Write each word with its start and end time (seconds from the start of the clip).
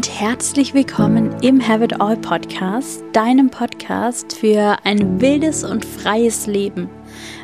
und 0.00 0.18
herzlich 0.18 0.72
willkommen 0.72 1.30
im 1.42 1.60
Have 1.60 1.84
It 1.84 2.00
All 2.00 2.16
Podcast, 2.16 3.04
deinem 3.12 3.50
Podcast 3.50 4.32
für 4.32 4.78
ein 4.84 5.20
wildes 5.20 5.62
und 5.62 5.84
freies 5.84 6.46
Leben, 6.46 6.88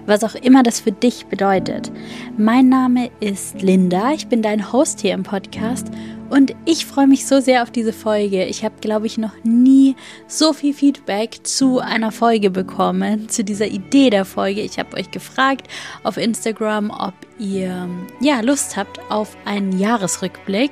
was 0.06 0.24
auch 0.24 0.34
immer 0.36 0.62
das 0.62 0.80
für 0.80 0.92
dich 0.92 1.26
bedeutet. 1.26 1.92
Mein 2.38 2.70
Name 2.70 3.10
ist 3.20 3.60
Linda, 3.60 4.12
ich 4.12 4.28
bin 4.28 4.40
dein 4.40 4.72
Host 4.72 5.00
hier 5.00 5.12
im 5.12 5.22
Podcast 5.22 5.88
und 6.30 6.54
ich 6.64 6.86
freue 6.86 7.06
mich 7.06 7.26
so 7.26 7.40
sehr 7.40 7.62
auf 7.62 7.70
diese 7.70 7.92
Folge. 7.92 8.46
Ich 8.46 8.64
habe, 8.64 8.76
glaube 8.80 9.06
ich, 9.06 9.18
noch 9.18 9.34
nie 9.44 9.94
so 10.26 10.54
viel 10.54 10.72
Feedback 10.72 11.40
zu 11.42 11.78
einer 11.78 12.10
Folge 12.10 12.50
bekommen, 12.50 13.28
zu 13.28 13.44
dieser 13.44 13.66
Idee 13.66 14.08
der 14.08 14.24
Folge. 14.24 14.62
Ich 14.62 14.78
habe 14.78 14.96
euch 14.96 15.10
gefragt 15.10 15.68
auf 16.04 16.16
Instagram, 16.16 16.90
ob 16.90 17.14
ihr 17.38 17.86
ja 18.20 18.40
Lust 18.40 18.78
habt 18.78 18.98
auf 19.10 19.36
einen 19.44 19.78
Jahresrückblick 19.78 20.70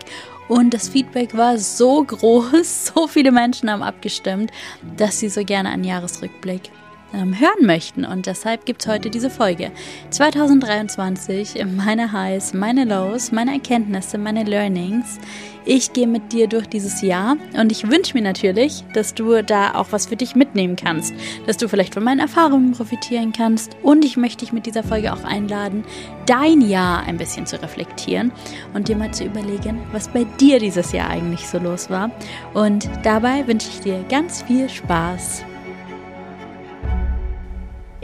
und 0.49 0.75
das 0.75 0.89
Feedback 0.89 1.37
war 1.37 1.59
so 1.59 2.05
groß, 2.05 2.87
so 2.95 3.07
viele 3.07 3.33
Menschen 3.33 3.71
haben 3.71 3.83
abgestimmt, 3.83 4.51
dass 4.97 5.21
sie 5.21 5.29
so 5.29 5.45
gerne 5.45 5.71
einen 5.71 5.85
Jahresrückblick 5.85 6.71
ähm, 7.15 7.39
hören 7.39 7.67
möchten. 7.67 8.05
Und 8.05 8.27
deshalb 8.27 8.67
gibt 8.67 8.83
es 8.83 8.89
heute 8.89 9.11
diese 9.11 9.31
Folge. 9.31 9.71
2023, 10.11 11.65
meine 11.67 12.13
Highs, 12.13 12.55
meine 12.55 12.85
Lows, 12.85 13.33
meine 13.33 13.53
Erkenntnisse, 13.53 14.19
meine 14.19 14.45
Learnings. 14.45 15.19
Ich 15.67 15.95
gehe 15.95 16.07
mit 16.07 16.33
dir 16.33 16.47
durch 16.47 16.67
dieses 16.67 17.01
Jahr 17.01 17.37
und 17.59 17.73
ich 17.73 17.89
wünsche 17.89 18.13
mir 18.13 18.23
natürlich, 18.23 18.85
dass 18.93 19.15
du 19.15 19.43
da 19.43 19.75
auch 19.75 19.87
was 19.93 20.05
für 20.05 20.17
dich 20.17 20.35
mitnehmen 20.35 20.77
kannst, 20.77 21.15
dass 21.47 21.57
du 21.57 21.69
vielleicht 21.69 21.95
von 21.95 22.05
meinen 22.05 22.21
Erfahrungen 22.21 22.73
profitieren 22.73 23.33
kannst 23.33 23.75
und 23.83 24.05
ich 24.05 24.19
möchte 24.19 24.45
dich 24.45 24.53
mit 24.53 24.67
dieser 24.67 24.83
Folge 24.83 25.11
auch 25.11 25.25
einladen, 25.25 25.85
dein 26.27 26.61
Jahr 26.61 27.05
ein 27.05 27.17
bisschen 27.17 27.47
zu 27.47 27.61
reflektieren 27.63 28.31
und 28.75 28.89
dir 28.89 28.97
mal 28.97 29.15
zu 29.15 29.25
überlegen, 29.25 29.81
was 29.93 30.09
bei 30.09 30.25
dir 30.39 30.59
dieses 30.59 30.93
Jahr 30.93 31.09
eigentlich 31.09 31.49
so 31.49 31.59
los 31.59 31.89
war. 31.89 32.11
Und 32.53 32.91
dabei 33.03 33.47
wünsche 33.47 33.69
ich 33.71 33.81
dir 33.81 34.05
ganz 34.11 34.43
viel 34.43 34.69
Spaß. 34.69 35.45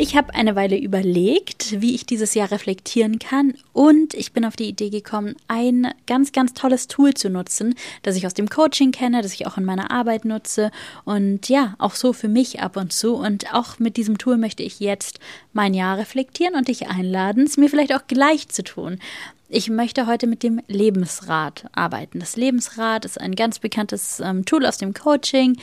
Ich 0.01 0.17
habe 0.17 0.35
eine 0.35 0.57
Weile 0.57 0.79
überlegt, 0.79 1.83
wie 1.83 1.95
ich 1.95 2.07
dieses 2.07 2.33
Jahr 2.33 2.51
reflektieren 2.51 3.19
kann 3.19 3.53
und 3.75 4.15
ich 4.15 4.33
bin 4.33 4.47
auf 4.47 4.57
die 4.57 4.67
Idee 4.67 4.89
gekommen, 4.89 5.37
ein 5.47 5.89
ganz, 6.07 6.33
ganz 6.33 6.55
tolles 6.55 6.89
Tool 6.89 7.13
zu 7.13 7.29
nutzen, 7.29 7.75
das 8.03 8.17
ich 8.17 8.25
aus 8.25 8.33
dem 8.33 8.49
Coaching 8.49 8.93
kenne, 8.93 9.21
das 9.21 9.35
ich 9.35 9.47
auch 9.47 9.59
in 9.59 9.67
meiner 9.67 9.91
Arbeit 9.91 10.25
nutze 10.25 10.71
und 11.05 11.51
ja, 11.51 11.75
auch 11.77 11.95
so 11.95 12.15
für 12.15 12.29
mich 12.29 12.63
ab 12.63 12.79
und 12.79 12.95
zu. 12.95 13.15
Und 13.15 13.53
auch 13.53 13.79
mit 13.79 13.99
diesem 13.99 14.17
Tool 14.17 14.39
möchte 14.39 14.63
ich 14.63 14.81
jetzt 14.81 15.21
mein 15.53 15.75
Jahr 15.75 15.99
reflektieren 15.99 16.55
und 16.55 16.69
dich 16.69 16.89
einladen, 16.89 17.45
es 17.45 17.59
mir 17.59 17.69
vielleicht 17.69 17.95
auch 17.95 18.07
gleich 18.07 18.49
zu 18.49 18.65
tun. 18.65 19.01
Ich 19.53 19.69
möchte 19.69 20.07
heute 20.07 20.29
mit 20.29 20.45
dem 20.45 20.61
Lebensrad 20.69 21.65
arbeiten. 21.73 22.21
Das 22.21 22.37
Lebensrad 22.37 23.05
ist 23.05 23.21
ein 23.21 23.35
ganz 23.35 23.59
bekanntes 23.59 24.21
ähm, 24.21 24.45
Tool 24.45 24.65
aus 24.65 24.79
dem 24.79 24.95
Coaching. 24.95 25.57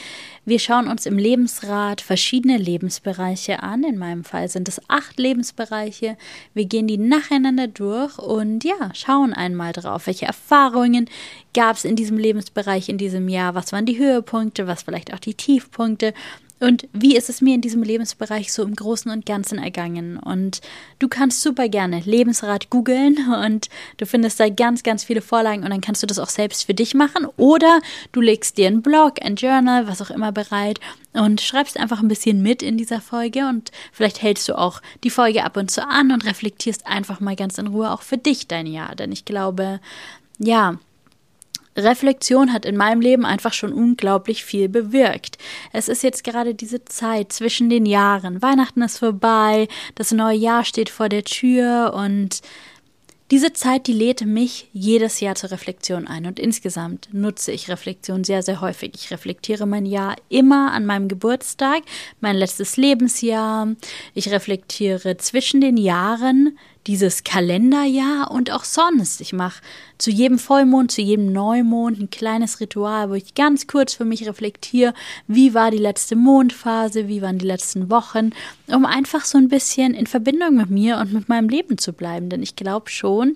Wir 0.43 0.59
schauen 0.59 0.89
uns 0.89 1.05
im 1.05 1.17
Lebensrad 1.17 2.01
verschiedene 2.01 2.57
Lebensbereiche 2.57 3.63
an. 3.63 3.85
In 3.85 3.97
meinem 3.97 4.25
Fall 4.25 4.49
sind 4.49 4.67
es 4.67 4.81
acht 4.89 5.17
Lebensbereiche. 5.17 6.17
Wir 6.53 6.65
gehen 6.65 6.87
die 6.87 6.97
nacheinander 6.97 7.69
durch 7.69 8.17
und 8.19 8.65
ja, 8.65 8.93
schauen 8.93 9.31
einmal 9.31 9.71
drauf, 9.71 10.07
welche 10.07 10.25
Erfahrungen 10.25 11.09
gab 11.53 11.77
es 11.77 11.85
in 11.85 11.95
diesem 11.95 12.17
Lebensbereich 12.17 12.89
in 12.89 12.97
diesem 12.97 13.29
Jahr, 13.29 13.55
was 13.55 13.71
waren 13.71 13.85
die 13.85 13.97
Höhepunkte, 13.97 14.67
was 14.67 14.83
vielleicht 14.83 15.13
auch 15.13 15.19
die 15.19 15.35
Tiefpunkte 15.35 16.13
und 16.59 16.87
wie 16.91 17.15
ist 17.15 17.29
es 17.29 17.41
mir 17.41 17.53
in 17.53 17.61
diesem 17.61 17.83
Lebensbereich 17.83 18.51
so 18.51 18.63
im 18.63 18.75
Großen 18.75 19.11
und 19.11 19.25
Ganzen 19.25 19.59
ergangen? 19.59 20.17
Und 20.17 20.61
du 20.97 21.07
kannst 21.07 21.41
super 21.41 21.69
gerne 21.69 21.99
Lebensrat 21.99 22.69
googeln 22.69 23.17
und 23.43 23.69
du 23.97 24.05
findest 24.05 24.39
da 24.39 24.49
ganz, 24.49 24.81
ganz 24.81 25.03
viele 25.03 25.21
Vorlagen 25.21 25.63
und 25.63 25.69
dann 25.69 25.81
kannst 25.81 26.01
du 26.01 26.07
das 26.07 26.17
auch 26.17 26.29
selbst 26.29 26.65
für 26.65 26.73
dich 26.73 26.95
machen. 26.95 27.27
Oder 27.37 27.81
du 28.11 28.21
legst 28.21 28.57
dir 28.57 28.67
einen 28.67 28.81
Blog, 28.81 29.23
ein 29.23 29.35
Journal, 29.35 29.87
was 29.87 30.01
auch 30.01 30.09
immer 30.09 30.31
bereit 30.31 30.79
und 31.13 31.41
schreibst 31.41 31.79
einfach 31.79 32.01
ein 32.01 32.07
bisschen 32.07 32.41
mit 32.41 32.63
in 32.63 32.77
dieser 32.77 33.01
Folge 33.01 33.47
und 33.47 33.71
vielleicht 33.91 34.21
hältst 34.21 34.49
du 34.49 34.57
auch 34.57 34.81
die 35.03 35.09
Folge 35.09 35.43
ab 35.43 35.57
und 35.57 35.69
zu 35.69 35.87
an 35.87 36.11
und 36.11 36.25
reflektierst 36.25 36.87
einfach 36.87 37.19
mal 37.19 37.35
ganz 37.35 37.57
in 37.57 37.67
Ruhe 37.67 37.91
auch 37.91 38.01
für 38.01 38.17
dich 38.17 38.47
dein 38.47 38.65
Jahr. 38.65 38.95
Denn 38.95 39.11
ich 39.11 39.25
glaube, 39.25 39.79
ja, 40.39 40.77
Reflexion 41.77 42.51
hat 42.51 42.65
in 42.65 42.75
meinem 42.75 43.01
Leben 43.01 43.25
einfach 43.25 43.53
schon 43.53 43.71
unglaublich 43.71 44.43
viel 44.43 44.67
bewirkt. 44.67 45.37
Es 45.71 45.87
ist 45.87 46.03
jetzt 46.03 46.23
gerade 46.23 46.55
diese 46.55 46.83
Zeit 46.85 47.31
zwischen 47.31 47.69
den 47.69 47.85
Jahren. 47.85 48.41
Weihnachten 48.41 48.81
ist 48.81 48.97
vorbei, 48.97 49.67
das 49.95 50.11
neue 50.11 50.37
Jahr 50.37 50.65
steht 50.65 50.89
vor 50.89 51.09
der 51.09 51.23
Tür 51.23 51.93
und 51.95 52.41
diese 53.29 53.51
Zeit, 53.51 53.87
die 53.87 53.93
lädt 53.93 54.25
mich 54.25 54.69
jedes 54.71 55.19
Jahr 55.19 55.35
zur 55.35 55.51
Reflexion 55.51 56.07
ein 56.07 56.25
und 56.25 56.39
insgesamt 56.39 57.09
nutze 57.11 57.51
ich 57.51 57.67
Reflexion 57.67 58.23
sehr, 58.23 58.41
sehr 58.41 58.61
häufig. 58.61 58.91
Ich 58.95 59.11
reflektiere 59.11 59.65
mein 59.65 59.85
Jahr 59.85 60.15
immer 60.29 60.71
an 60.71 60.85
meinem 60.85 61.09
Geburtstag, 61.09 61.81
mein 62.21 62.37
letztes 62.37 62.77
Lebensjahr. 62.77 63.67
Ich 64.13 64.31
reflektiere 64.31 65.17
zwischen 65.17 65.59
den 65.59 65.75
Jahren 65.75 66.57
dieses 66.87 67.23
Kalenderjahr 67.23 68.31
und 68.31 68.51
auch 68.51 68.63
sonst. 68.63 69.19
Ich 69.21 69.33
mache 69.33 69.61
zu 69.97 70.09
jedem 70.09 70.39
Vollmond, 70.39 70.91
zu 70.91 71.01
jedem 71.01 71.31
Neumond 71.33 71.99
ein 71.99 72.09
kleines 72.09 72.59
Ritual, 72.59 73.09
wo 73.09 73.13
ich 73.13 73.35
ganz 73.35 73.67
kurz 73.67 73.93
für 73.93 74.05
mich 74.05 74.27
reflektiere, 74.27 74.93
wie 75.27 75.53
war 75.53 75.69
die 75.69 75.77
letzte 75.77 76.15
Mondphase, 76.15 77.07
wie 77.07 77.21
waren 77.21 77.37
die 77.37 77.45
letzten 77.45 77.89
Wochen, 77.89 78.31
um 78.67 78.85
einfach 78.85 79.25
so 79.25 79.37
ein 79.37 79.49
bisschen 79.49 79.93
in 79.93 80.07
Verbindung 80.07 80.55
mit 80.55 80.69
mir 80.69 80.97
und 80.97 81.13
mit 81.13 81.29
meinem 81.29 81.49
Leben 81.49 81.77
zu 81.77 81.93
bleiben. 81.93 82.29
Denn 82.29 82.41
ich 82.41 82.55
glaube 82.55 82.89
schon, 82.89 83.33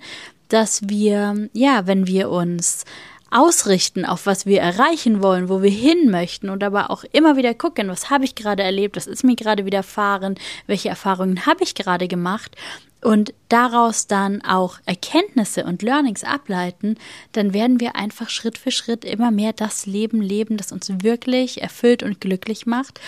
dass 0.47 0.87
wir, 0.87 1.49
ja, 1.53 1.87
wenn 1.87 2.07
wir 2.07 2.29
uns 2.29 2.85
ausrichten, 3.31 4.05
auf 4.05 4.25
was 4.25 4.45
wir 4.45 4.59
erreichen 4.59 5.23
wollen, 5.23 5.47
wo 5.49 5.61
wir 5.61 5.71
hin 5.71 6.11
möchten 6.11 6.49
und 6.49 6.63
aber 6.63 6.91
auch 6.91 7.05
immer 7.13 7.37
wieder 7.37 7.53
gucken, 7.53 7.87
was 7.87 8.09
habe 8.09 8.25
ich 8.25 8.35
gerade 8.35 8.61
erlebt, 8.61 8.97
was 8.97 9.07
ist 9.07 9.23
mir 9.23 9.35
gerade 9.35 9.65
widerfahren, 9.65 10.35
welche 10.67 10.89
Erfahrungen 10.89 11.45
habe 11.45 11.63
ich 11.63 11.73
gerade 11.73 12.09
gemacht 12.09 12.57
und 13.01 13.33
daraus 13.49 14.07
dann 14.07 14.41
auch 14.43 14.79
Erkenntnisse 14.85 15.65
und 15.65 15.81
Learnings 15.81 16.23
ableiten, 16.23 16.97
dann 17.31 17.53
werden 17.53 17.79
wir 17.79 17.95
einfach 17.95 18.29
Schritt 18.29 18.57
für 18.57 18.71
Schritt 18.71 19.03
immer 19.03 19.31
mehr 19.31 19.53
das 19.53 19.85
Leben 19.85 20.21
leben, 20.21 20.57
das 20.57 20.71
uns 20.71 20.89
wirklich 21.01 21.61
erfüllt 21.61 22.03
und 22.03 22.21
glücklich 22.21 22.65
macht. 22.65 22.99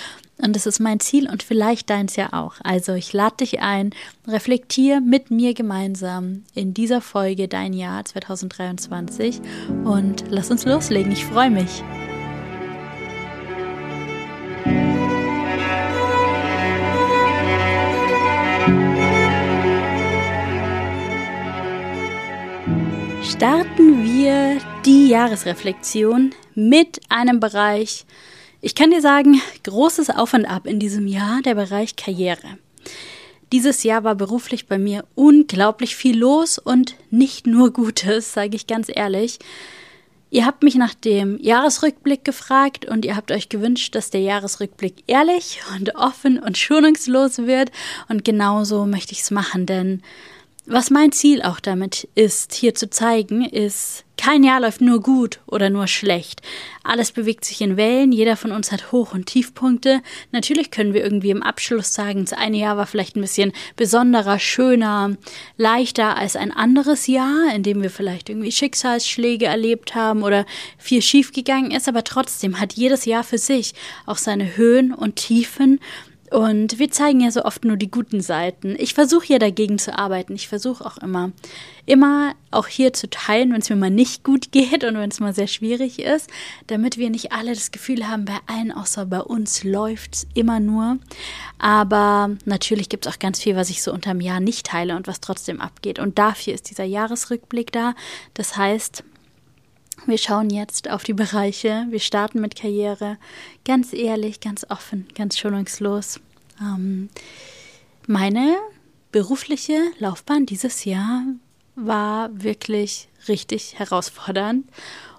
Und 0.42 0.56
das 0.56 0.66
ist 0.66 0.80
mein 0.80 1.00
Ziel 1.00 1.30
und 1.30 1.44
vielleicht 1.44 1.90
deins 1.90 2.16
ja 2.16 2.34
auch. 2.34 2.56
Also 2.64 2.94
ich 2.94 3.14
lade 3.14 3.38
dich 3.38 3.62
ein, 3.62 3.92
reflektier 4.28 5.00
mit 5.00 5.32
mir 5.32 5.54
gemeinsam 5.54 6.44
in 6.56 6.74
dieser 6.74 7.02
Folge 7.02 7.48
dein 7.48 7.74
Jahr 7.74 8.04
2023 8.04 9.40
und 9.86 10.26
lass 10.30 10.50
uns 10.50 10.66
loslegen. 10.66 11.12
Ich 11.12 11.26
freue 11.26 11.52
mich. 11.52 11.84
Starten 23.44 24.06
wir 24.06 24.62
die 24.86 25.10
Jahresreflexion 25.10 26.34
mit 26.56 27.02
einem 27.10 27.42
Bereich, 27.42 28.06
ich 28.62 28.74
kann 28.74 28.92
dir 28.92 29.02
sagen, 29.02 29.42
großes 29.64 30.12
Auf 30.12 30.34
und 30.34 30.46
Ab 30.46 30.66
in 30.66 30.80
diesem 30.80 31.08
Jahr, 31.08 31.42
der 31.42 31.56
Bereich 31.56 31.98
Karriere. 31.98 32.58
Dieses 33.52 33.84
Jahr 33.84 34.06
war 34.06 34.16
beruflich 34.16 34.68
bei 34.68 34.78
mir 34.78 35.04
unglaublich 35.16 35.98
viel 35.98 36.18
los 36.18 36.58
und 36.58 36.96
nicht 37.10 37.46
nur 37.46 37.74
Gutes, 37.74 38.32
sage 38.32 38.56
ich 38.56 38.66
ganz 38.66 38.88
ehrlich. 38.88 39.40
Ihr 40.32 40.46
habt 40.46 40.64
mich 40.64 40.76
nach 40.76 40.94
dem 40.94 41.38
Jahresrückblick 41.42 42.24
gefragt 42.24 42.86
und 42.86 43.04
ihr 43.04 43.18
habt 43.18 43.30
euch 43.30 43.50
gewünscht, 43.50 43.94
dass 43.94 44.10
der 44.10 44.22
Jahresrückblick 44.22 45.04
ehrlich 45.08 45.60
und 45.76 45.96
offen 45.96 46.40
und 46.40 46.58
schonungslos 46.58 47.40
wird. 47.40 47.72
Und 48.08 48.24
genauso 48.24 48.86
möchte 48.86 49.12
ich 49.12 49.20
es 49.20 49.32
machen, 49.32 49.66
denn 49.66 50.02
was 50.66 50.90
mein 50.90 51.12
Ziel 51.12 51.42
auch 51.42 51.60
damit 51.60 52.08
ist, 52.16 52.54
hier 52.54 52.74
zu 52.74 52.90
zeigen, 52.90 53.44
ist, 53.44 54.06
kein 54.18 54.44
Jahr 54.44 54.62
läuft 54.62 54.80
nur 54.80 55.02
gut 55.02 55.42
oder 55.48 55.70
nur 55.70 55.88
schlecht. 55.88 56.42
Alles 56.84 57.12
bewegt 57.12 57.44
sich 57.44 57.60
in 57.60 57.76
Wellen, 57.76 58.14
jeder 58.14 58.38
von 58.38 58.54
uns 58.54 58.72
hat 58.72 58.92
Hoch- 58.94 59.14
und 59.14 59.26
Tiefpunkte. 59.26 60.02
Natürlich 60.32 60.72
können 60.72 60.94
wir 60.94 61.04
irgendwie 61.04 61.32
im 61.32 61.44
Abschluss 61.44 61.94
sagen, 61.94 62.24
das 62.24 62.32
eine 62.32 62.58
Jahr 62.58 62.78
war 62.78 62.86
vielleicht 62.86 63.18
ein 63.18 63.22
bisschen 63.22 63.52
besonderer, 63.76 64.40
schöner, 64.40 65.18
leichter 65.58 66.16
als 66.16 66.38
ein 66.38 66.52
anderes 66.52 67.08
Jahr, 67.08 67.54
in 67.54 67.64
dem 67.64 67.82
wir 67.82 67.90
vielleicht 67.90 68.30
irgendwie 68.30 68.52
Schicksalsschläge 68.52 69.46
erlebt 69.46 69.96
haben 69.96 70.24
oder 70.24 70.46
viel 70.78 71.02
schiefgegangen 71.02 71.72
ist, 71.72 71.90
aber 71.90 72.06
trotzdem 72.06 72.62
hat 72.62 72.74
jedes 72.74 73.04
Jahr 73.04 73.24
für 73.26 73.38
sich 73.40 73.74
auch 74.06 74.18
seine 74.18 74.56
Höhen 74.56 74.94
und 74.94 75.18
Tiefen 75.18 75.80
und 76.34 76.80
wir 76.80 76.90
zeigen 76.90 77.22
ja 77.22 77.30
so 77.30 77.46
oft 77.46 77.64
nur 77.64 77.78
die 77.78 77.92
guten 77.92 78.20
Seiten. 78.20 78.76
Ich 78.80 78.96
versuche 78.96 79.28
ja 79.28 79.38
dagegen 79.38 79.78
zu 79.78 79.96
arbeiten. 79.96 80.34
Ich 80.34 80.48
versuche 80.48 80.84
auch 80.84 80.98
immer, 80.98 81.32
immer 81.86 82.34
auch 82.50 82.66
hier 82.66 82.92
zu 82.92 83.08
teilen, 83.08 83.54
wenn 83.54 83.62
es 83.62 83.70
mir 83.70 83.76
mal 83.76 83.92
nicht 83.92 84.24
gut 84.24 84.52
geht 84.52 84.84
und 84.84 84.96
wenn 84.96 85.12
es 85.12 85.20
mal 85.20 85.36
sehr 85.36 85.46
schwierig 85.46 86.00
ist, 86.00 86.32
damit 86.66 86.98
wir 86.98 87.12
nicht 87.12 87.34
alle 87.34 87.54
das 87.54 87.70
Gefühl 87.70 88.08
haben, 88.08 88.26
bei 88.26 88.40
allen 88.48 88.72
außer 88.72 89.06
bei 89.06 89.22
uns 89.22 89.64
läuft 89.64 90.16
es 90.16 90.28
immer 90.34 90.60
nur. 90.60 90.98
Aber 91.60 92.32
natürlich 92.46 92.90
gibt 92.90 93.06
es 93.06 93.14
auch 93.14 93.20
ganz 93.20 93.40
viel, 93.40 93.56
was 93.56 93.70
ich 93.70 93.84
so 93.84 93.94
unterm 93.94 94.20
Jahr 94.20 94.40
nicht 94.40 94.66
teile 94.66 94.96
und 94.96 95.06
was 95.06 95.22
trotzdem 95.22 95.62
abgeht. 95.62 96.00
Und 96.00 96.18
dafür 96.18 96.56
ist 96.56 96.72
dieser 96.72 96.84
Jahresrückblick 96.84 97.72
da. 97.72 97.94
Das 98.34 98.58
heißt, 98.58 99.04
Wir 100.06 100.18
schauen 100.18 100.50
jetzt 100.50 100.90
auf 100.90 101.04
die 101.04 101.14
Bereiche. 101.14 101.86
Wir 101.90 102.00
starten 102.00 102.42
mit 102.42 102.56
Karriere. 102.56 103.18
Ganz 103.66 103.94
ehrlich, 103.94 104.40
ganz 104.40 104.66
offen, 104.70 105.08
ganz 105.16 105.38
schonungslos. 105.38 106.20
Ähm, 106.60 107.10
meine 108.08 108.56
berufliche 109.12 109.80
Laufbahn 110.00 110.46
dieses 110.46 110.86
Jahr 110.86 111.24
war 111.76 112.30
wirklich 112.34 113.10
richtig 113.28 113.80
herausfordernd 113.80 114.66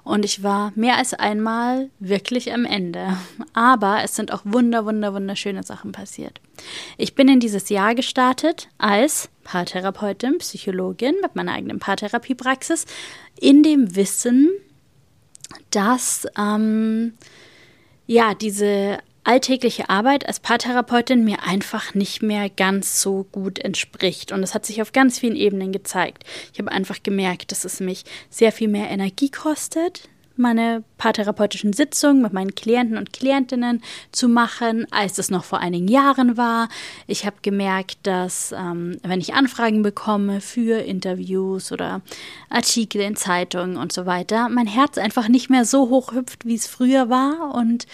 und 0.04 0.24
ich 0.24 0.42
war 0.42 0.72
mehr 0.74 0.98
als 0.98 1.14
einmal 1.14 1.90
wirklich 1.98 2.52
am 2.52 2.66
Ende. 2.66 3.16
Aber 3.54 4.02
es 4.04 4.14
sind 4.14 4.32
auch 4.32 4.42
wunder, 4.44 4.84
wunder, 4.84 5.14
wunderschöne 5.14 5.62
Sachen 5.62 5.92
passiert. 5.92 6.40
Ich 6.98 7.14
bin 7.14 7.26
in 7.28 7.40
dieses 7.40 7.70
Jahr 7.70 7.94
gestartet 7.94 8.68
als 8.76 9.30
Paartherapeutin, 9.44 10.38
Psychologin 10.38 11.14
mit 11.22 11.34
meiner 11.34 11.52
eigenen 11.52 11.78
Paartherapiepraxis 11.78 12.84
in 13.40 13.62
dem 13.62 13.96
Wissen, 13.96 14.50
dass 15.70 16.26
ähm, 16.36 17.14
ja 18.06 18.34
diese 18.34 18.98
alltägliche 19.24 19.88
Arbeit 19.88 20.26
als 20.26 20.40
Paartherapeutin 20.40 21.24
mir 21.24 21.42
einfach 21.42 21.94
nicht 21.94 22.22
mehr 22.22 22.48
ganz 22.50 23.00
so 23.00 23.26
gut 23.32 23.58
entspricht. 23.58 24.32
Und 24.32 24.42
das 24.42 24.54
hat 24.54 24.66
sich 24.66 24.82
auf 24.82 24.92
ganz 24.92 25.18
vielen 25.18 25.36
Ebenen 25.36 25.72
gezeigt. 25.72 26.24
Ich 26.52 26.58
habe 26.58 26.70
einfach 26.70 27.02
gemerkt, 27.02 27.50
dass 27.50 27.64
es 27.64 27.80
mich 27.80 28.04
sehr 28.30 28.52
viel 28.52 28.68
mehr 28.68 28.90
Energie 28.90 29.30
kostet, 29.30 30.08
meine 30.36 30.82
paartherapeutischen 30.98 31.72
Sitzungen 31.72 32.22
mit 32.22 32.32
meinen 32.32 32.54
Klienten 32.54 32.98
und 32.98 33.12
Klientinnen 33.12 33.82
zu 34.10 34.28
machen, 34.28 34.86
als 34.90 35.18
es 35.18 35.30
noch 35.30 35.44
vor 35.44 35.60
einigen 35.60 35.88
Jahren 35.88 36.36
war. 36.36 36.68
Ich 37.06 37.24
habe 37.24 37.36
gemerkt, 37.42 37.98
dass 38.02 38.52
ähm, 38.52 38.98
wenn 39.02 39.20
ich 39.20 39.34
Anfragen 39.34 39.82
bekomme 39.82 40.40
für 40.40 40.80
Interviews 40.80 41.70
oder 41.70 42.02
Artikel 42.50 43.00
in 43.00 43.16
Zeitungen 43.16 43.76
und 43.76 43.92
so 43.92 44.06
weiter, 44.06 44.48
mein 44.48 44.66
Herz 44.66 44.98
einfach 44.98 45.28
nicht 45.28 45.50
mehr 45.50 45.64
so 45.64 45.88
hoch 45.88 46.12
hüpft, 46.12 46.44
wie 46.44 46.56
es 46.56 46.66
früher 46.66 47.08
war 47.08 47.54
und 47.54 47.86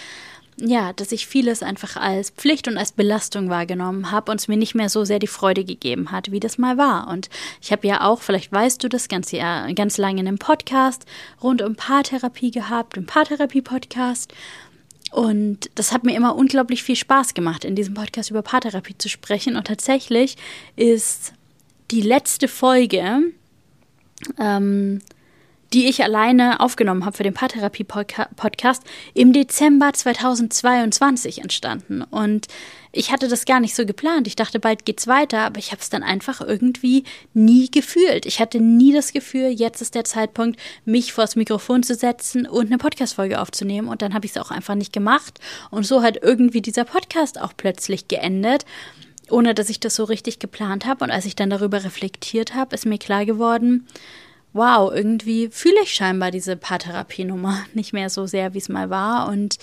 ja, 0.61 0.93
dass 0.93 1.13
ich 1.13 1.27
vieles 1.27 1.63
einfach 1.63 1.97
als 1.97 2.31
Pflicht 2.31 2.69
und 2.69 2.77
als 2.77 2.93
Belastung 2.93 3.49
wahrgenommen 3.49 4.11
habe 4.11 4.31
und 4.31 4.41
es 4.41 4.49
mir 4.49 4.57
nicht 4.57 4.75
mehr 4.75 4.89
so 4.89 5.05
sehr 5.05 5.19
die 5.19 5.27
Freude 5.27 5.65
gegeben 5.65 6.13
hat, 6.13 6.31
wie 6.31 6.41
das 6.41 6.59
mal 6.59 6.77
war. 6.77 7.09
Und 7.09 7.31
ich 7.61 7.73
habe 7.73 7.87
ja 7.87 8.03
auch, 8.03 8.21
vielleicht 8.21 8.53
weißt 8.53 8.83
du 8.85 8.89
das, 8.89 9.09
ganz, 9.09 9.33
ja, 9.33 9.71
ganz 9.73 9.99
lange 9.99 10.21
in 10.21 10.29
einem 10.29 10.39
Podcast 10.39 11.07
rund 11.43 11.63
um 11.63 11.77
Paartherapie 11.77 12.51
gehabt, 12.51 12.97
im 12.97 13.07
Paartherapie-Podcast. 13.07 14.33
Und 15.11 15.71
das 15.75 15.93
hat 15.93 16.05
mir 16.05 16.15
immer 16.15 16.37
unglaublich 16.37 16.83
viel 16.83 16.97
Spaß 16.97 17.35
gemacht, 17.35 17.65
in 17.65 17.75
diesem 17.75 17.95
Podcast 17.95 18.31
über 18.31 18.43
Paartherapie 18.43 18.97
zu 18.97 19.09
sprechen. 19.09 19.57
Und 19.57 19.67
tatsächlich 19.67 20.37
ist 20.77 21.33
die 21.91 22.03
letzte 22.03 22.47
Folge 22.47 23.23
ähm, 24.39 25.01
die 25.73 25.89
ich 25.89 26.03
alleine 26.03 26.61
aufgenommen 26.61 27.05
habe 27.05 27.17
für 27.17 27.23
den 27.23 27.35
Paartherapie-Podcast, 27.35 28.83
im 29.15 29.33
Dezember 29.33 29.93
2022 29.93 31.43
entstanden. 31.43 32.03
Und 32.03 32.49
ich 32.93 33.13
hatte 33.13 33.29
das 33.29 33.45
gar 33.45 33.61
nicht 33.61 33.77
so 33.77 33.87
geplant. 33.87 34.27
Ich 34.27 34.35
dachte, 34.35 34.59
bald 34.59 34.85
geht's 34.85 35.07
weiter, 35.07 35.43
aber 35.43 35.59
ich 35.59 35.71
habe 35.71 35.81
es 35.81 35.91
dann 35.91 36.03
einfach 36.03 36.41
irgendwie 36.41 37.05
nie 37.35 37.71
gefühlt. 37.71 38.27
Ich 38.27 38.41
hatte 38.41 38.59
nie 38.61 38.93
das 38.93 39.13
Gefühl, 39.13 39.49
jetzt 39.49 39.81
ist 39.81 39.95
der 39.95 40.05
Zeitpunkt, 40.05 40.59
mich 40.85 41.13
vors 41.13 41.37
Mikrofon 41.37 41.85
zu 41.85 41.95
setzen 41.95 42.47
und 42.47 42.67
eine 42.67 42.79
Podcast-Folge 42.79 43.41
aufzunehmen. 43.41 43.87
Und 43.87 44.03
dann 44.03 44.13
habe 44.13 44.27
ich 44.27 44.33
es 44.33 44.39
auch 44.39 44.51
einfach 44.51 44.75
nicht 44.75 44.93
gemacht. 44.93 45.39
Und 45.71 45.87
so 45.87 46.03
hat 46.03 46.19
irgendwie 46.21 46.63
dieser 46.63 46.85
Podcast 46.85 47.41
auch 47.41 47.53
plötzlich 47.57 48.09
geendet 48.09 48.65
ohne 49.31 49.55
dass 49.55 49.71
ich 49.71 49.79
das 49.79 49.95
so 49.95 50.03
richtig 50.03 50.41
geplant 50.41 50.87
habe. 50.87 51.05
Und 51.05 51.13
als 51.13 51.25
ich 51.25 51.37
dann 51.37 51.51
darüber 51.51 51.85
reflektiert 51.85 52.57
habe, 52.57 52.75
ist 52.75 52.85
mir 52.85 52.99
klar 52.99 53.25
geworden, 53.25 53.87
wow, 54.53 54.93
irgendwie 54.93 55.49
fühle 55.49 55.83
ich 55.83 55.95
scheinbar 55.95 56.31
diese 56.31 56.57
Paartherapienummer 56.57 57.65
nicht 57.75 57.93
mehr 57.93 58.11
so 58.11 58.27
sehr, 58.27 58.55
wie 58.55 58.59
es 58.59 58.69
mal 58.69 58.91
war. 58.91 59.29
Und 59.29 59.59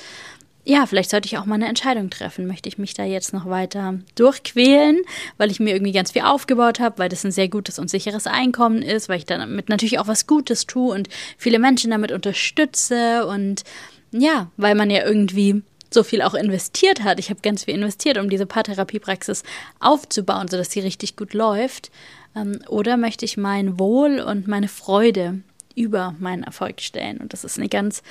ja, 0.63 0.85
vielleicht 0.85 1.11
sollte 1.11 1.27
ich 1.27 1.37
auch 1.37 1.45
mal 1.45 1.55
eine 1.55 1.67
Entscheidung 1.67 2.09
treffen. 2.09 2.45
Möchte 2.45 2.67
ich 2.67 2.77
mich 2.77 2.93
da 2.93 3.05
jetzt 3.05 3.31
noch 3.31 3.49
weiter 3.49 3.99
durchquälen, 4.15 4.99
weil 5.37 5.49
ich 5.49 5.61
mir 5.61 5.73
irgendwie 5.73 5.93
ganz 5.93 6.11
viel 6.11 6.23
aufgebaut 6.23 6.81
habe, 6.81 6.97
weil 6.99 7.09
das 7.09 7.23
ein 7.23 7.31
sehr 7.31 7.47
gutes 7.47 7.79
und 7.79 7.89
sicheres 7.89 8.27
Einkommen 8.27 8.81
ist, 8.81 9.07
weil 9.07 9.19
ich 9.19 9.25
damit 9.25 9.69
natürlich 9.69 9.97
auch 9.97 10.07
was 10.07 10.27
Gutes 10.27 10.67
tue 10.67 10.93
und 10.93 11.07
viele 11.37 11.59
Menschen 11.59 11.91
damit 11.91 12.11
unterstütze 12.11 13.25
und 13.27 13.63
ja, 14.11 14.51
weil 14.57 14.75
man 14.75 14.89
ja 14.89 15.05
irgendwie 15.05 15.61
so 15.89 16.03
viel 16.03 16.21
auch 16.21 16.33
investiert 16.33 17.03
hat. 17.03 17.19
Ich 17.19 17.29
habe 17.29 17.39
ganz 17.41 17.63
viel 17.63 17.75
investiert, 17.75 18.17
um 18.17 18.29
diese 18.29 18.45
Paartherapiepraxis 18.45 19.43
aufzubauen, 19.79 20.49
sodass 20.49 20.71
sie 20.71 20.81
richtig 20.81 21.15
gut 21.15 21.33
läuft. 21.33 21.91
Ähm, 22.37 22.59
oder 22.67 22.97
möchte 22.97 23.25
ich 23.25 23.37
mein 23.37 23.79
Wohl 23.79 24.19
und 24.19 24.47
meine 24.47 24.67
Freude 24.67 25.41
über 25.75 26.15
meinen 26.19 26.43
Erfolg 26.43 26.81
stellen? 26.81 27.17
Und 27.17 27.33
das 27.33 27.43
ist 27.43 27.57
eine 27.57 27.69
ganz 27.69 28.03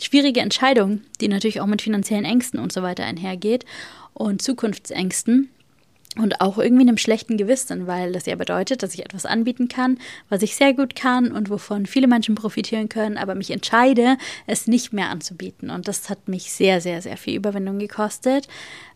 schwierige 0.00 0.40
Entscheidung, 0.40 1.02
die 1.20 1.28
natürlich 1.28 1.60
auch 1.60 1.66
mit 1.66 1.82
finanziellen 1.82 2.24
Ängsten 2.24 2.60
und 2.60 2.72
so 2.72 2.82
weiter 2.82 3.04
einhergeht 3.04 3.64
und 4.14 4.42
Zukunftsängsten. 4.42 5.48
Und 6.18 6.42
auch 6.42 6.58
irgendwie 6.58 6.82
einem 6.82 6.98
schlechten 6.98 7.38
Gewissen, 7.38 7.86
weil 7.86 8.12
das 8.12 8.26
ja 8.26 8.36
bedeutet, 8.36 8.82
dass 8.82 8.92
ich 8.92 9.02
etwas 9.02 9.24
anbieten 9.24 9.68
kann, 9.68 9.98
was 10.28 10.42
ich 10.42 10.54
sehr 10.54 10.74
gut 10.74 10.94
kann 10.94 11.32
und 11.32 11.48
wovon 11.48 11.86
viele 11.86 12.06
Menschen 12.06 12.34
profitieren 12.34 12.90
können, 12.90 13.16
aber 13.16 13.34
mich 13.34 13.50
entscheide, 13.50 14.18
es 14.46 14.66
nicht 14.66 14.92
mehr 14.92 15.08
anzubieten. 15.08 15.70
Und 15.70 15.88
das 15.88 16.10
hat 16.10 16.28
mich 16.28 16.52
sehr, 16.52 16.82
sehr, 16.82 17.00
sehr 17.00 17.16
viel 17.16 17.36
Überwindung 17.36 17.78
gekostet. 17.78 18.46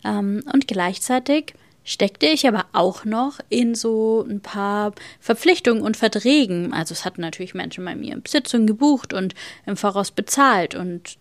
Ähm, 0.04 0.42
und 0.52 0.68
gleichzeitig 0.68 1.54
steckte 1.86 2.26
ich 2.26 2.46
aber 2.46 2.66
auch 2.72 3.06
noch 3.06 3.38
in 3.48 3.74
so 3.74 4.26
ein 4.28 4.40
paar 4.40 4.92
Verpflichtungen 5.20 5.82
und 5.82 5.96
Verträgen. 5.96 6.74
Also 6.74 6.92
es 6.92 7.06
hatten 7.06 7.22
natürlich 7.22 7.54
Menschen 7.54 7.84
bei 7.84 7.94
mir 7.94 8.20
Sitzungen 8.26 8.66
gebucht 8.66 9.14
und 9.14 9.34
im 9.64 9.78
Voraus 9.78 10.10
bezahlt 10.10 10.74
und 10.74 11.16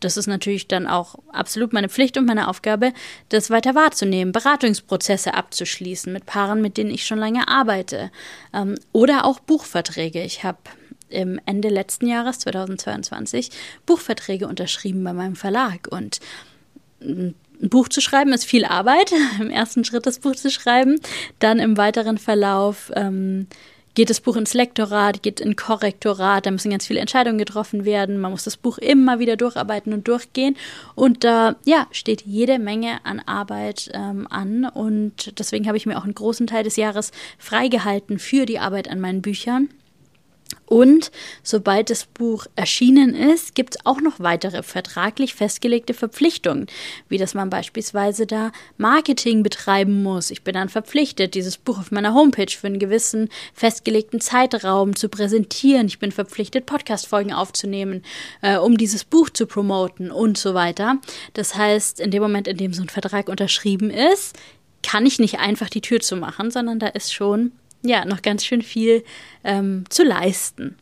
das 0.00 0.16
ist 0.16 0.26
natürlich 0.26 0.68
dann 0.68 0.86
auch 0.86 1.16
absolut 1.32 1.72
meine 1.72 1.88
Pflicht 1.88 2.16
und 2.16 2.26
meine 2.26 2.48
Aufgabe, 2.48 2.92
das 3.30 3.50
weiter 3.50 3.74
wahrzunehmen, 3.74 4.32
Beratungsprozesse 4.32 5.34
abzuschließen 5.34 6.12
mit 6.12 6.26
Paaren, 6.26 6.60
mit 6.60 6.76
denen 6.76 6.90
ich 6.90 7.04
schon 7.04 7.18
lange 7.18 7.48
arbeite. 7.48 8.12
Ähm, 8.54 8.76
oder 8.92 9.24
auch 9.24 9.40
Buchverträge. 9.40 10.22
Ich 10.22 10.44
habe 10.44 10.58
im 11.08 11.40
Ende 11.46 11.68
letzten 11.68 12.06
Jahres, 12.06 12.38
2022, 12.40 13.50
Buchverträge 13.86 14.46
unterschrieben 14.46 15.02
bei 15.02 15.12
meinem 15.12 15.36
Verlag. 15.36 15.88
Und 15.90 16.20
ein 17.60 17.68
Buch 17.68 17.88
zu 17.88 18.00
schreiben 18.00 18.32
ist 18.32 18.44
viel 18.44 18.64
Arbeit. 18.64 19.12
Im 19.40 19.50
ersten 19.50 19.84
Schritt 19.84 20.06
das 20.06 20.18
Buch 20.18 20.36
zu 20.36 20.50
schreiben. 20.50 21.00
Dann 21.38 21.58
im 21.58 21.76
weiteren 21.76 22.18
Verlauf 22.18 22.92
ähm, 22.94 23.46
geht 23.98 24.10
das 24.10 24.20
Buch 24.20 24.36
ins 24.36 24.54
Lektorat, 24.54 25.24
geht 25.24 25.40
in 25.40 25.56
Korrektorat, 25.56 26.46
da 26.46 26.52
müssen 26.52 26.70
ganz 26.70 26.86
viele 26.86 27.00
Entscheidungen 27.00 27.36
getroffen 27.36 27.84
werden. 27.84 28.20
Man 28.20 28.30
muss 28.30 28.44
das 28.44 28.56
Buch 28.56 28.78
immer 28.78 29.18
wieder 29.18 29.36
durcharbeiten 29.36 29.92
und 29.92 30.06
durchgehen. 30.06 30.56
Und 30.94 31.24
da 31.24 31.56
ja, 31.64 31.88
steht 31.90 32.22
jede 32.22 32.60
Menge 32.60 33.04
an 33.04 33.18
Arbeit 33.18 33.90
ähm, 33.92 34.28
an. 34.30 34.66
Und 34.66 35.36
deswegen 35.40 35.66
habe 35.66 35.76
ich 35.76 35.84
mir 35.84 35.98
auch 35.98 36.04
einen 36.04 36.14
großen 36.14 36.46
Teil 36.46 36.62
des 36.62 36.76
Jahres 36.76 37.10
freigehalten 37.38 38.20
für 38.20 38.46
die 38.46 38.60
Arbeit 38.60 38.88
an 38.88 39.00
meinen 39.00 39.20
Büchern. 39.20 39.68
Und 40.66 41.10
sobald 41.42 41.88
das 41.88 42.04
Buch 42.04 42.46
erschienen 42.54 43.14
ist, 43.14 43.54
gibt 43.54 43.76
es 43.76 43.86
auch 43.86 44.00
noch 44.00 44.20
weitere 44.20 44.62
vertraglich 44.62 45.34
festgelegte 45.34 45.94
Verpflichtungen, 45.94 46.66
wie 47.08 47.16
dass 47.16 47.34
man 47.34 47.48
beispielsweise 47.48 48.26
da 48.26 48.52
Marketing 48.76 49.42
betreiben 49.42 50.02
muss. 50.02 50.30
Ich 50.30 50.42
bin 50.44 50.54
dann 50.54 50.68
verpflichtet, 50.68 51.34
dieses 51.34 51.56
Buch 51.56 51.78
auf 51.78 51.90
meiner 51.90 52.12
Homepage 52.12 52.50
für 52.50 52.66
einen 52.66 52.78
gewissen 52.78 53.30
festgelegten 53.54 54.20
Zeitraum 54.20 54.94
zu 54.94 55.08
präsentieren. 55.08 55.86
Ich 55.86 55.98
bin 55.98 56.12
verpflichtet, 56.12 56.66
Podcast-Folgen 56.66 57.32
aufzunehmen, 57.32 58.02
äh, 58.42 58.58
um 58.58 58.76
dieses 58.76 59.04
Buch 59.04 59.30
zu 59.30 59.46
promoten 59.46 60.10
und 60.10 60.36
so 60.36 60.52
weiter. 60.52 60.98
Das 61.32 61.54
heißt, 61.54 61.98
in 61.98 62.10
dem 62.10 62.22
Moment, 62.22 62.46
in 62.46 62.58
dem 62.58 62.74
so 62.74 62.82
ein 62.82 62.90
Vertrag 62.90 63.28
unterschrieben 63.28 63.90
ist, 63.90 64.36
kann 64.82 65.06
ich 65.06 65.18
nicht 65.18 65.38
einfach 65.38 65.70
die 65.70 65.80
Tür 65.80 66.00
zu 66.00 66.16
machen, 66.16 66.50
sondern 66.50 66.78
da 66.78 66.88
ist 66.88 67.12
schon 67.12 67.52
ja 67.82 68.04
noch 68.04 68.22
ganz 68.22 68.44
schön 68.44 68.62
viel 68.62 69.04
ähm, 69.44 69.84
zu 69.88 70.04
leisten. 70.04 70.76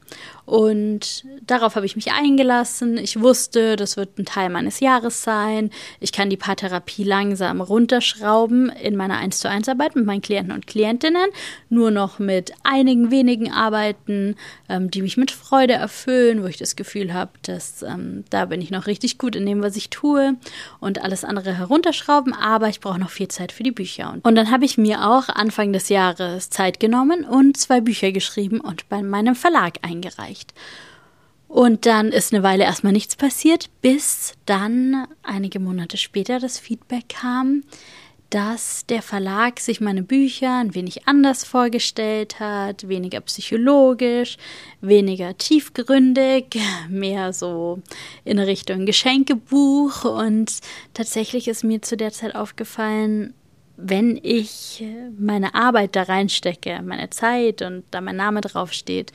Und 0.46 1.24
darauf 1.44 1.74
habe 1.74 1.86
ich 1.86 1.96
mich 1.96 2.12
eingelassen. 2.12 2.98
Ich 2.98 3.20
wusste, 3.20 3.74
das 3.74 3.96
wird 3.96 4.16
ein 4.16 4.24
Teil 4.24 4.48
meines 4.48 4.78
Jahres 4.78 5.24
sein. 5.24 5.70
Ich 5.98 6.12
kann 6.12 6.30
die 6.30 6.36
Paartherapie 6.36 7.02
langsam 7.02 7.60
runterschrauben 7.60 8.70
in 8.70 8.94
meiner 8.94 9.18
1 9.18 9.40
zu 9.40 9.50
1 9.50 9.68
Arbeit 9.68 9.96
mit 9.96 10.06
meinen 10.06 10.22
Klienten 10.22 10.54
und 10.54 10.68
Klientinnen. 10.68 11.26
Nur 11.68 11.90
noch 11.90 12.20
mit 12.20 12.52
einigen 12.62 13.10
wenigen 13.10 13.52
Arbeiten, 13.52 14.36
ähm, 14.68 14.88
die 14.88 15.02
mich 15.02 15.16
mit 15.16 15.32
Freude 15.32 15.74
erfüllen, 15.74 16.44
wo 16.44 16.46
ich 16.46 16.58
das 16.58 16.76
Gefühl 16.76 17.12
habe, 17.12 17.32
dass 17.42 17.82
ähm, 17.82 18.24
da 18.30 18.44
bin 18.44 18.62
ich 18.62 18.70
noch 18.70 18.86
richtig 18.86 19.18
gut 19.18 19.34
in 19.34 19.46
dem, 19.46 19.64
was 19.64 19.74
ich 19.74 19.90
tue 19.90 20.36
und 20.78 21.02
alles 21.02 21.24
andere 21.24 21.54
herunterschrauben. 21.54 22.32
Aber 22.32 22.68
ich 22.68 22.78
brauche 22.78 23.00
noch 23.00 23.10
viel 23.10 23.28
Zeit 23.28 23.50
für 23.50 23.64
die 23.64 23.72
Bücher. 23.72 24.16
Und 24.22 24.36
dann 24.36 24.52
habe 24.52 24.64
ich 24.64 24.78
mir 24.78 25.10
auch 25.10 25.28
Anfang 25.28 25.72
des 25.72 25.88
Jahres 25.88 26.50
Zeit 26.50 26.78
genommen 26.78 27.24
und 27.24 27.56
zwei 27.56 27.80
Bücher 27.80 28.12
geschrieben 28.12 28.60
und 28.60 28.88
bei 28.88 29.02
meinem 29.02 29.34
Verlag 29.34 29.78
eingereicht 29.82 30.35
erreicht. 30.36 30.54
Und 31.48 31.86
dann 31.86 32.08
ist 32.08 32.34
eine 32.34 32.42
Weile 32.42 32.64
erstmal 32.64 32.92
nichts 32.92 33.16
passiert, 33.16 33.70
bis 33.80 34.34
dann 34.46 35.06
einige 35.22 35.60
Monate 35.60 35.96
später 35.96 36.40
das 36.40 36.58
Feedback 36.58 37.08
kam, 37.08 37.62
dass 38.30 38.84
der 38.86 39.00
Verlag 39.02 39.60
sich 39.60 39.80
meine 39.80 40.02
Bücher 40.02 40.58
ein 40.58 40.74
wenig 40.74 41.06
anders 41.06 41.44
vorgestellt 41.44 42.40
hat, 42.40 42.88
weniger 42.88 43.20
psychologisch, 43.20 44.36
weniger 44.80 45.38
tiefgründig, 45.38 46.58
mehr 46.88 47.32
so 47.32 47.80
in 48.24 48.40
Richtung 48.40 48.84
Geschenkebuch. 48.84 50.04
Und 50.04 50.58
tatsächlich 50.94 51.46
ist 51.46 51.62
mir 51.62 51.80
zu 51.80 51.96
der 51.96 52.10
Zeit 52.10 52.34
aufgefallen, 52.34 53.34
wenn 53.76 54.18
ich 54.20 54.82
meine 55.16 55.54
Arbeit 55.54 55.94
da 55.94 56.02
reinstecke, 56.02 56.80
meine 56.82 57.10
Zeit 57.10 57.62
und 57.62 57.84
da 57.92 58.00
mein 58.00 58.16
Name 58.16 58.40
draufsteht, 58.40 59.12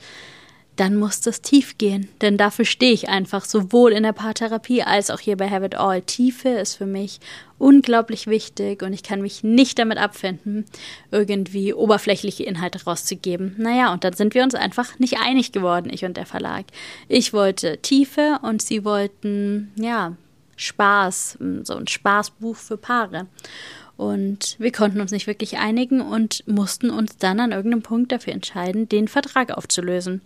dann 0.76 0.96
muss 0.96 1.20
das 1.20 1.42
tief 1.42 1.76
gehen. 1.76 2.08
Denn 2.20 2.38
dafür 2.38 2.64
stehe 2.64 2.92
ich 2.92 3.08
einfach, 3.08 3.44
sowohl 3.44 3.92
in 3.92 4.02
der 4.02 4.12
Paartherapie 4.12 4.82
als 4.82 5.10
auch 5.10 5.20
hier 5.20 5.36
bei 5.36 5.50
Have 5.50 5.66
It 5.66 5.74
All. 5.74 6.02
Tiefe 6.02 6.48
ist 6.48 6.76
für 6.76 6.86
mich 6.86 7.20
unglaublich 7.58 8.26
wichtig 8.26 8.82
und 8.82 8.92
ich 8.92 9.02
kann 9.02 9.22
mich 9.22 9.44
nicht 9.44 9.78
damit 9.78 9.98
abfinden, 9.98 10.64
irgendwie 11.10 11.74
oberflächliche 11.74 12.44
Inhalte 12.44 12.82
rauszugeben. 12.84 13.54
Naja, 13.58 13.92
und 13.92 14.02
dann 14.04 14.14
sind 14.14 14.34
wir 14.34 14.42
uns 14.42 14.54
einfach 14.54 14.98
nicht 14.98 15.18
einig 15.20 15.52
geworden, 15.52 15.90
ich 15.92 16.04
und 16.04 16.16
der 16.16 16.26
Verlag. 16.26 16.64
Ich 17.08 17.32
wollte 17.32 17.78
Tiefe 17.78 18.40
und 18.42 18.62
sie 18.62 18.84
wollten, 18.84 19.72
ja, 19.76 20.16
Spaß, 20.56 21.38
so 21.62 21.74
ein 21.74 21.86
Spaßbuch 21.86 22.56
für 22.56 22.76
Paare. 22.76 23.26
Und 23.96 24.56
wir 24.58 24.72
konnten 24.72 25.00
uns 25.00 25.12
nicht 25.12 25.26
wirklich 25.26 25.58
einigen 25.58 26.00
und 26.00 26.44
mussten 26.46 26.90
uns 26.90 27.18
dann 27.18 27.40
an 27.40 27.52
irgendeinem 27.52 27.82
Punkt 27.82 28.10
dafür 28.10 28.32
entscheiden, 28.32 28.88
den 28.88 29.08
Vertrag 29.08 29.56
aufzulösen. 29.56 30.22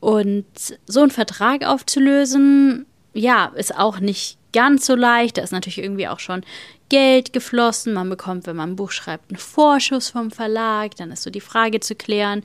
Und 0.00 0.46
so 0.86 1.00
einen 1.00 1.10
Vertrag 1.10 1.64
aufzulösen, 1.64 2.86
ja, 3.12 3.52
ist 3.54 3.76
auch 3.76 4.00
nicht 4.00 4.38
ganz 4.54 4.86
so 4.86 4.94
leicht. 4.94 5.36
Da 5.36 5.42
ist 5.42 5.52
natürlich 5.52 5.78
irgendwie 5.78 6.08
auch 6.08 6.20
schon 6.20 6.42
Geld 6.88 7.32
geflossen. 7.32 7.92
Man 7.92 8.08
bekommt, 8.08 8.46
wenn 8.46 8.56
man 8.56 8.70
ein 8.70 8.76
Buch 8.76 8.92
schreibt, 8.92 9.30
einen 9.30 9.38
Vorschuss 9.38 10.10
vom 10.10 10.30
Verlag. 10.30 10.94
Dann 10.96 11.10
ist 11.10 11.22
so 11.22 11.30
die 11.30 11.40
Frage 11.40 11.80
zu 11.80 11.94
klären, 11.94 12.44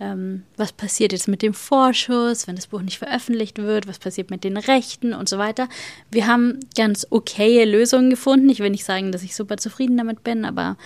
ähm, 0.00 0.44
was 0.56 0.72
passiert 0.72 1.12
jetzt 1.12 1.28
mit 1.28 1.42
dem 1.42 1.54
Vorschuss, 1.54 2.48
wenn 2.48 2.56
das 2.56 2.68
Buch 2.68 2.80
nicht 2.82 2.98
veröffentlicht 2.98 3.58
wird, 3.58 3.86
was 3.86 3.98
passiert 3.98 4.30
mit 4.30 4.42
den 4.42 4.56
Rechten 4.56 5.12
und 5.12 5.28
so 5.28 5.38
weiter. 5.38 5.68
Wir 6.10 6.26
haben 6.26 6.58
ganz 6.74 7.06
okaye 7.10 7.64
Lösungen 7.64 8.10
gefunden. 8.10 8.48
Ich 8.48 8.60
will 8.60 8.70
nicht 8.70 8.84
sagen, 8.84 9.12
dass 9.12 9.22
ich 9.22 9.36
super 9.36 9.58
zufrieden 9.58 9.98
damit 9.98 10.24
bin, 10.24 10.44
aber 10.44 10.76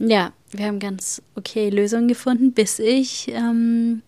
ja, 0.00 0.32
wir 0.50 0.66
haben 0.66 0.78
ganz 0.78 1.22
okay 1.34 1.70
Lösungen 1.70 2.08
gefunden, 2.08 2.52
bis 2.52 2.78
ich 2.78 3.28
ähm, 3.28 4.02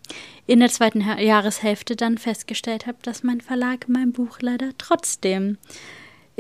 in 0.47 0.61
der 0.61 0.69
zweiten 0.69 1.00
Jahreshälfte 1.00 1.97
dann 1.97 2.19
festgestellt 2.19 2.87
habe, 2.87 2.99
dass 3.03 3.23
mein 3.23 3.41
Verlag 3.41 3.89
mein 3.89 4.12
Buch 4.12 4.39
leider 4.41 4.71
trotzdem 4.79 5.59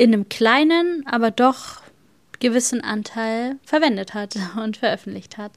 in 0.00 0.14
einem 0.14 0.30
kleinen, 0.30 1.06
aber 1.06 1.30
doch 1.30 1.82
gewissen 2.38 2.80
Anteil 2.80 3.58
verwendet 3.62 4.14
hat 4.14 4.34
und 4.56 4.78
veröffentlicht 4.78 5.36
hat. 5.36 5.52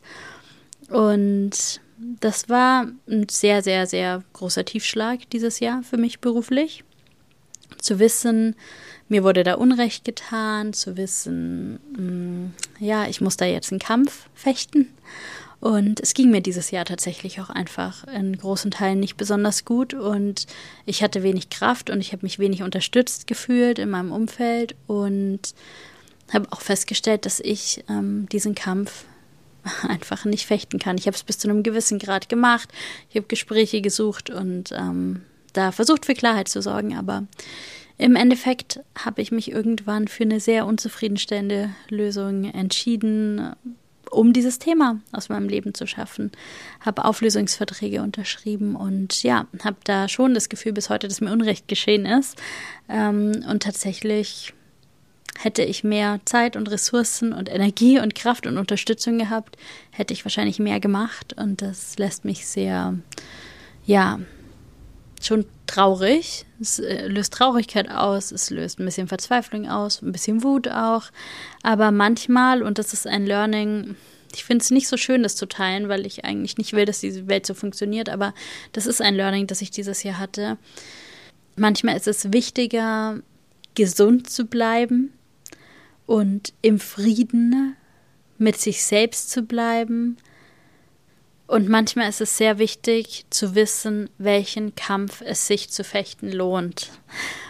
Und 0.89 1.79
das 2.19 2.49
war 2.49 2.87
ein 3.07 3.29
sehr, 3.29 3.63
sehr, 3.63 3.87
sehr 3.87 4.21
großer 4.33 4.65
Tiefschlag 4.65 5.29
dieses 5.29 5.61
Jahr 5.61 5.81
für 5.81 5.95
mich 5.95 6.19
beruflich. 6.19 6.83
Zu 7.79 7.99
wissen, 7.99 8.57
mir 9.07 9.23
wurde 9.23 9.45
da 9.45 9.53
Unrecht 9.53 10.03
getan, 10.03 10.73
zu 10.73 10.97
wissen, 10.97 11.75
mm, 11.95 12.83
ja, 12.83 13.07
ich 13.07 13.21
muss 13.21 13.37
da 13.37 13.45
jetzt 13.45 13.71
einen 13.71 13.79
Kampf 13.79 14.27
fechten. 14.33 14.89
Und 15.63 16.01
es 16.01 16.13
ging 16.13 16.29
mir 16.29 16.41
dieses 16.41 16.71
Jahr 16.71 16.83
tatsächlich 16.83 17.39
auch 17.39 17.49
einfach 17.49 18.05
in 18.09 18.37
großen 18.37 18.69
Teilen 18.69 18.99
nicht 18.99 19.15
besonders 19.15 19.63
gut 19.63 19.93
und 19.93 20.45
ich 20.85 21.01
hatte 21.01 21.23
wenig 21.23 21.49
Kraft 21.49 21.89
und 21.89 22.01
ich 22.01 22.11
habe 22.11 22.25
mich 22.25 22.37
wenig 22.37 22.63
unterstützt 22.63 23.27
gefühlt 23.27 23.79
in 23.79 23.89
meinem 23.89 24.11
Umfeld 24.11 24.75
und 24.87 25.39
habe 26.33 26.51
auch 26.51 26.59
festgestellt, 26.59 27.25
dass 27.25 27.39
ich 27.39 27.81
ähm, 27.87 28.27
diesen 28.29 28.55
Kampf 28.55 29.05
einfach 29.87 30.25
nicht 30.25 30.47
fechten 30.47 30.79
kann. 30.79 30.97
Ich 30.97 31.07
habe 31.07 31.15
es 31.15 31.23
bis 31.23 31.37
zu 31.37 31.49
einem 31.49 31.63
gewissen 31.63 31.97
Grad 31.97 32.27
gemacht. 32.27 32.67
Ich 33.09 33.15
habe 33.15 33.27
Gespräche 33.27 33.79
gesucht 33.79 34.29
und 34.29 34.73
ähm, 34.73 35.21
da 35.53 35.71
versucht 35.71 36.05
für 36.05 36.13
Klarheit 36.13 36.49
zu 36.49 36.61
sorgen, 36.61 36.97
aber 36.97 37.25
im 37.97 38.17
Endeffekt 38.17 38.81
habe 38.99 39.21
ich 39.21 39.31
mich 39.31 39.49
irgendwann 39.49 40.09
für 40.09 40.23
eine 40.23 40.41
sehr 40.41 40.65
unzufriedenstellende 40.65 41.69
Lösung 41.87 42.43
entschieden, 42.51 43.55
um 44.13 44.33
dieses 44.33 44.59
Thema 44.59 44.99
aus 45.11 45.29
meinem 45.29 45.49
Leben 45.49 45.73
zu 45.73 45.87
schaffen. 45.87 46.31
Habe 46.81 47.05
Auflösungsverträge 47.05 48.01
unterschrieben 48.01 48.75
und 48.75 49.23
ja, 49.23 49.47
habe 49.63 49.77
da 49.83 50.07
schon 50.07 50.33
das 50.33 50.49
Gefühl 50.49 50.73
bis 50.73 50.89
heute, 50.89 51.07
dass 51.07 51.21
mir 51.21 51.31
Unrecht 51.31 51.67
geschehen 51.67 52.05
ist. 52.05 52.41
Ähm, 52.89 53.43
und 53.49 53.63
tatsächlich 53.63 54.53
Hätte 55.39 55.63
ich 55.63 55.83
mehr 55.83 56.19
Zeit 56.25 56.55
und 56.55 56.69
Ressourcen 56.69 57.33
und 57.33 57.49
Energie 57.49 57.99
und 57.99 58.13
Kraft 58.13 58.45
und 58.45 58.57
Unterstützung 58.57 59.17
gehabt, 59.17 59.57
hätte 59.91 60.13
ich 60.13 60.23
wahrscheinlich 60.23 60.59
mehr 60.59 60.79
gemacht. 60.79 61.33
Und 61.33 61.61
das 61.61 61.97
lässt 61.97 62.23
mich 62.23 62.45
sehr, 62.45 62.97
ja, 63.85 64.19
schon 65.21 65.45
traurig. 65.73 66.45
Es 66.59 66.79
äh, 66.79 67.07
löst 67.07 67.33
Traurigkeit 67.33 67.89
aus, 67.89 68.31
es 68.31 68.49
löst 68.49 68.79
ein 68.79 68.85
bisschen 68.85 69.07
Verzweiflung 69.07 69.67
aus, 69.69 70.01
ein 70.01 70.11
bisschen 70.11 70.43
Wut 70.43 70.67
auch. 70.67 71.05
Aber 71.61 71.91
manchmal, 71.91 72.63
und 72.63 72.77
das 72.77 72.93
ist 72.93 73.07
ein 73.07 73.25
Learning, 73.25 73.95
ich 74.33 74.43
finde 74.43 74.63
es 74.63 74.71
nicht 74.71 74.87
so 74.87 74.97
schön, 74.97 75.23
das 75.23 75.35
zu 75.35 75.45
teilen, 75.45 75.89
weil 75.89 76.05
ich 76.05 76.25
eigentlich 76.25 76.57
nicht 76.57 76.73
will, 76.73 76.85
dass 76.85 76.99
diese 76.99 77.27
Welt 77.27 77.45
so 77.45 77.53
funktioniert, 77.53 78.09
aber 78.09 78.33
das 78.71 78.87
ist 78.87 79.01
ein 79.01 79.15
Learning, 79.15 79.47
das 79.47 79.61
ich 79.61 79.71
dieses 79.71 80.03
Jahr 80.03 80.17
hatte. 80.17 80.57
Manchmal 81.55 81.95
ist 81.97 82.07
es 82.07 82.33
wichtiger, 82.33 83.19
gesund 83.75 84.29
zu 84.29 84.45
bleiben, 84.45 85.13
und 86.05 86.53
im 86.61 86.79
Frieden 86.79 87.75
mit 88.37 88.57
sich 88.57 88.83
selbst 88.83 89.29
zu 89.29 89.43
bleiben. 89.43 90.17
Und 91.53 91.69
manchmal 91.69 92.09
ist 92.09 92.19
es 92.19 92.35
sehr 92.35 92.57
wichtig 92.57 93.27
zu 93.29 93.53
wissen, 93.53 94.09
welchen 94.17 94.73
Kampf 94.73 95.21
es 95.21 95.45
sich 95.45 95.69
zu 95.69 95.83
fechten 95.83 96.31
lohnt. 96.31 96.89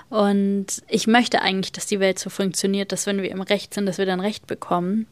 Und 0.10 0.66
ich 0.90 1.08
möchte 1.08 1.42
eigentlich, 1.42 1.72
dass 1.72 1.86
die 1.86 2.02
Welt 2.02 2.20
so 2.20 2.30
funktioniert, 2.30 2.92
dass 2.92 3.06
wenn 3.06 3.22
wir 3.22 3.32
im 3.32 3.40
Recht 3.40 3.74
sind, 3.74 3.86
dass 3.86 4.00
wir 4.00 4.06
dann 4.06 4.20
Recht 4.20 4.46
bekommen. 4.46 5.08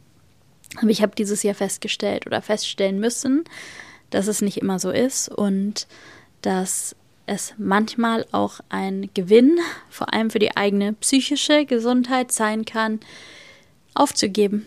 Aber 0.76 0.90
ich 0.90 1.00
habe 1.00 1.14
dieses 1.16 1.42
Jahr 1.42 1.54
festgestellt 1.54 2.26
oder 2.26 2.42
feststellen 2.42 3.00
müssen, 3.00 3.44
dass 4.10 4.26
es 4.26 4.42
nicht 4.42 4.58
immer 4.58 4.78
so 4.78 4.90
ist 4.90 5.30
und 5.30 5.86
dass 6.42 6.94
es 7.24 7.54
manchmal 7.56 8.26
auch 8.30 8.60
ein 8.68 9.08
Gewinn, 9.14 9.58
vor 9.88 10.12
allem 10.12 10.28
für 10.28 10.38
die 10.38 10.54
eigene 10.54 10.92
psychische 10.92 11.64
Gesundheit 11.64 12.30
sein 12.30 12.66
kann, 12.66 13.00
aufzugeben 13.94 14.66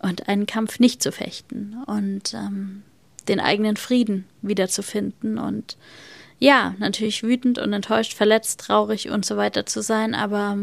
und 0.00 0.28
einen 0.28 0.44
Kampf 0.44 0.80
nicht 0.80 1.02
zu 1.02 1.12
fechten 1.12 1.82
und 1.86 2.34
ähm, 2.34 2.82
den 3.28 3.40
eigenen 3.40 3.76
Frieden 3.76 4.26
wiederzufinden 4.42 5.38
und 5.38 5.76
ja, 6.40 6.74
natürlich 6.78 7.22
wütend 7.22 7.58
und 7.58 7.72
enttäuscht, 7.72 8.14
verletzt, 8.14 8.60
traurig 8.60 9.10
und 9.10 9.24
so 9.24 9.36
weiter 9.36 9.66
zu 9.66 9.82
sein, 9.82 10.14
aber 10.14 10.58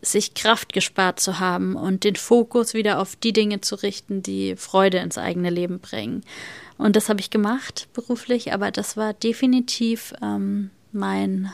sich 0.00 0.34
Kraft 0.34 0.72
gespart 0.72 1.18
zu 1.18 1.40
haben 1.40 1.74
und 1.74 2.04
den 2.04 2.14
Fokus 2.14 2.74
wieder 2.74 3.00
auf 3.00 3.16
die 3.16 3.32
Dinge 3.32 3.60
zu 3.60 3.74
richten, 3.74 4.22
die 4.22 4.54
Freude 4.56 4.98
ins 4.98 5.18
eigene 5.18 5.50
Leben 5.50 5.80
bringen. 5.80 6.22
Und 6.76 6.94
das 6.94 7.08
habe 7.08 7.20
ich 7.20 7.30
gemacht 7.30 7.88
beruflich, 7.92 8.52
aber 8.52 8.70
das 8.70 8.96
war 8.96 9.12
definitiv 9.12 10.14
ähm, 10.22 10.70
mein 10.92 11.50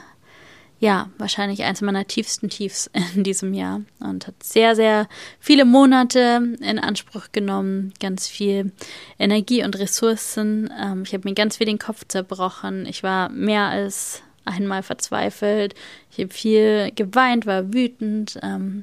ja, 0.85 1.09
wahrscheinlich 1.17 1.63
eins 1.63 1.81
meiner 1.81 2.07
tiefsten 2.07 2.51
Tiefs 2.51 2.91
in 3.15 3.25
diesem 3.25 3.55
Jahr 3.55 3.81
und 4.01 4.27
hat 4.27 4.43
sehr, 4.43 4.77
sehr 4.77 5.09
viele 5.41 5.65
Monate 5.65 6.57
in 6.61 6.79
Anspruch 6.79 7.29
genommen, 7.33 7.95
ganz 8.01 8.29
viel 8.29 8.71
Energie 9.19 9.65
und 9.65 9.79
Ressourcen. 9.79 10.71
Ähm, 10.79 11.05
ich 11.07 11.15
habe 11.15 11.27
mir 11.27 11.35
ganz 11.35 11.57
viel 11.57 11.67
den 11.67 11.79
Kopf 11.79 12.05
zerbrochen. 12.07 12.85
Ich 12.85 13.03
war 13.03 13.31
mehr 13.31 13.69
als 13.69 14.21
einmal 14.45 14.83
verzweifelt. 14.83 15.75
Ich 16.11 16.19
habe 16.19 16.35
viel 16.35 16.93
geweint, 16.95 17.47
war 17.47 17.73
wütend. 17.73 18.39
Ähm, 18.43 18.83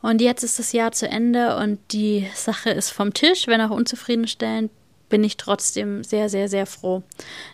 und 0.00 0.22
jetzt 0.22 0.44
ist 0.44 0.58
das 0.58 0.72
Jahr 0.72 0.92
zu 0.92 1.06
Ende 1.08 1.58
und 1.58 1.78
die 1.92 2.26
Sache 2.34 2.70
ist 2.70 2.88
vom 2.88 3.12
Tisch, 3.12 3.48
wenn 3.48 3.60
auch 3.60 3.70
unzufriedenstellend 3.70 4.70
bin 5.14 5.22
ich 5.22 5.36
trotzdem 5.36 6.02
sehr, 6.02 6.28
sehr, 6.28 6.48
sehr 6.48 6.66
froh, 6.66 7.04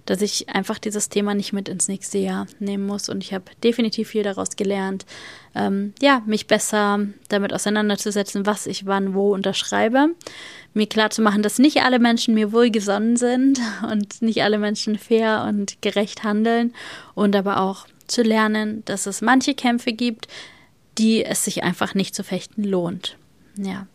dass 0.07 0.23
ich 0.23 0.49
einfach 0.49 0.79
dieses 0.79 1.11
Thema 1.11 1.35
nicht 1.35 1.53
mit 1.53 1.69
ins 1.69 1.89
nächste 1.89 2.17
Jahr 2.17 2.47
nehmen 2.59 2.87
muss. 2.87 3.11
Und 3.11 3.23
ich 3.23 3.35
habe 3.35 3.45
definitiv 3.63 4.09
viel 4.09 4.23
daraus 4.23 4.57
gelernt, 4.57 5.05
ähm, 5.55 5.93
ja, 6.01 6.23
mich 6.25 6.47
besser 6.47 7.01
damit 7.29 7.53
auseinanderzusetzen, 7.53 8.47
was 8.47 8.67
ich 8.67 8.87
wann 8.87 9.13
wo 9.13 9.35
unterschreibe. 9.35 10.09
Mir 10.73 10.87
klar 10.87 11.11
zu 11.11 11.21
machen, 11.21 11.43
dass 11.43 11.59
nicht 11.59 11.83
alle 11.83 11.99
Menschen 11.99 12.33
mir 12.33 12.51
wohlgesonnen 12.51 13.19
sind 13.19 13.61
und 13.93 14.23
nicht 14.23 14.43
alle 14.43 14.57
Menschen 14.57 14.97
fair 14.97 15.45
und 15.47 15.83
gerecht 15.83 16.25
handeln. 16.25 16.73
Und 17.15 17.37
aber 17.37 17.61
auch 17.61 17.87
zu 18.07 18.23
lernen, 18.23 18.83
dass 18.87 19.05
es 19.05 19.21
manche 19.21 19.53
Kämpfe 19.53 19.93
gibt, 19.93 20.29
die 20.97 21.27
es 21.27 21.45
sich 21.45 21.63
einfach 21.63 21.95
nicht 21.95 22.15
zu 22.15 22.25
fechten 22.25 22.65
lohnt. 22.65 23.19
Ja. 23.59 23.87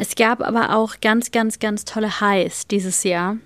Es 0.00 0.14
gab 0.14 0.42
aber 0.42 0.76
auch 0.76 1.00
ganz, 1.00 1.32
ganz, 1.32 1.58
ganz 1.58 1.84
tolle 1.84 2.20
Highs 2.20 2.68
dieses 2.68 3.02
Jahr, 3.02 3.36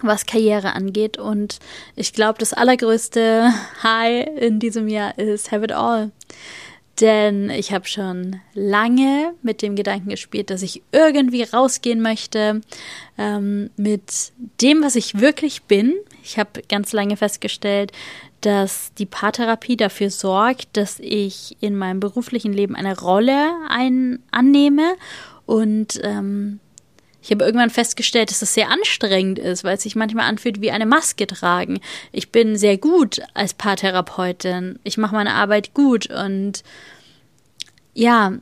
was 0.00 0.24
Karriere 0.24 0.72
angeht. 0.72 1.18
Und 1.18 1.58
ich 1.96 2.12
glaube, 2.12 2.38
das 2.38 2.52
allergrößte 2.52 3.52
High 3.82 4.28
in 4.38 4.60
diesem 4.60 4.86
Jahr 4.86 5.18
ist 5.18 5.50
Have 5.50 5.64
It 5.64 5.72
All. 5.72 6.12
denn 7.00 7.50
ich 7.50 7.72
habe 7.72 7.88
schon 7.88 8.40
lange 8.54 9.32
mit 9.42 9.60
dem 9.60 9.74
Gedanken 9.74 10.10
gespielt, 10.10 10.50
dass 10.50 10.62
ich 10.62 10.82
irgendwie 10.92 11.42
rausgehen 11.42 12.00
möchte 12.00 12.60
ähm, 13.16 13.70
mit 13.76 14.32
dem, 14.62 14.84
was 14.84 14.94
ich 14.94 15.18
wirklich 15.18 15.64
bin. 15.64 15.96
Ich 16.22 16.38
habe 16.38 16.62
ganz 16.68 16.92
lange 16.92 17.16
festgestellt, 17.16 17.90
dass 18.42 18.92
die 18.94 19.06
Paartherapie 19.06 19.76
dafür 19.76 20.10
sorgt, 20.10 20.76
dass 20.76 21.00
ich 21.00 21.56
in 21.58 21.74
meinem 21.76 21.98
beruflichen 21.98 22.52
Leben 22.52 22.76
eine 22.76 22.96
Rolle 22.96 23.54
ein 23.68 24.20
annehme 24.30 24.94
und 25.48 25.98
ähm, 26.02 26.60
ich 27.22 27.30
habe 27.30 27.42
irgendwann 27.42 27.70
festgestellt, 27.70 28.30
dass 28.30 28.42
es 28.42 28.52
sehr 28.52 28.68
anstrengend 28.68 29.38
ist, 29.38 29.64
weil 29.64 29.76
es 29.76 29.82
sich 29.82 29.96
manchmal 29.96 30.28
anfühlt 30.28 30.60
wie 30.60 30.70
eine 30.70 30.84
Maske 30.84 31.26
tragen. 31.26 31.80
Ich 32.12 32.30
bin 32.30 32.58
sehr 32.58 32.76
gut 32.76 33.22
als 33.32 33.54
Paartherapeutin. 33.54 34.78
Ich 34.84 34.98
mache 34.98 35.14
meine 35.14 35.32
Arbeit 35.32 35.72
gut 35.72 36.10
und 36.10 36.62
ja, 37.94 38.34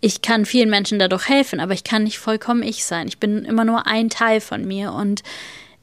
ich 0.00 0.22
kann 0.22 0.44
vielen 0.44 0.70
Menschen 0.70 0.98
dadurch 0.98 1.28
helfen, 1.28 1.60
aber 1.60 1.72
ich 1.72 1.84
kann 1.84 2.02
nicht 2.02 2.18
vollkommen 2.18 2.64
ich 2.64 2.84
sein. 2.84 3.06
Ich 3.06 3.18
bin 3.18 3.44
immer 3.44 3.64
nur 3.64 3.86
ein 3.86 4.10
Teil 4.10 4.40
von 4.40 4.66
mir 4.66 4.92
und 4.92 5.22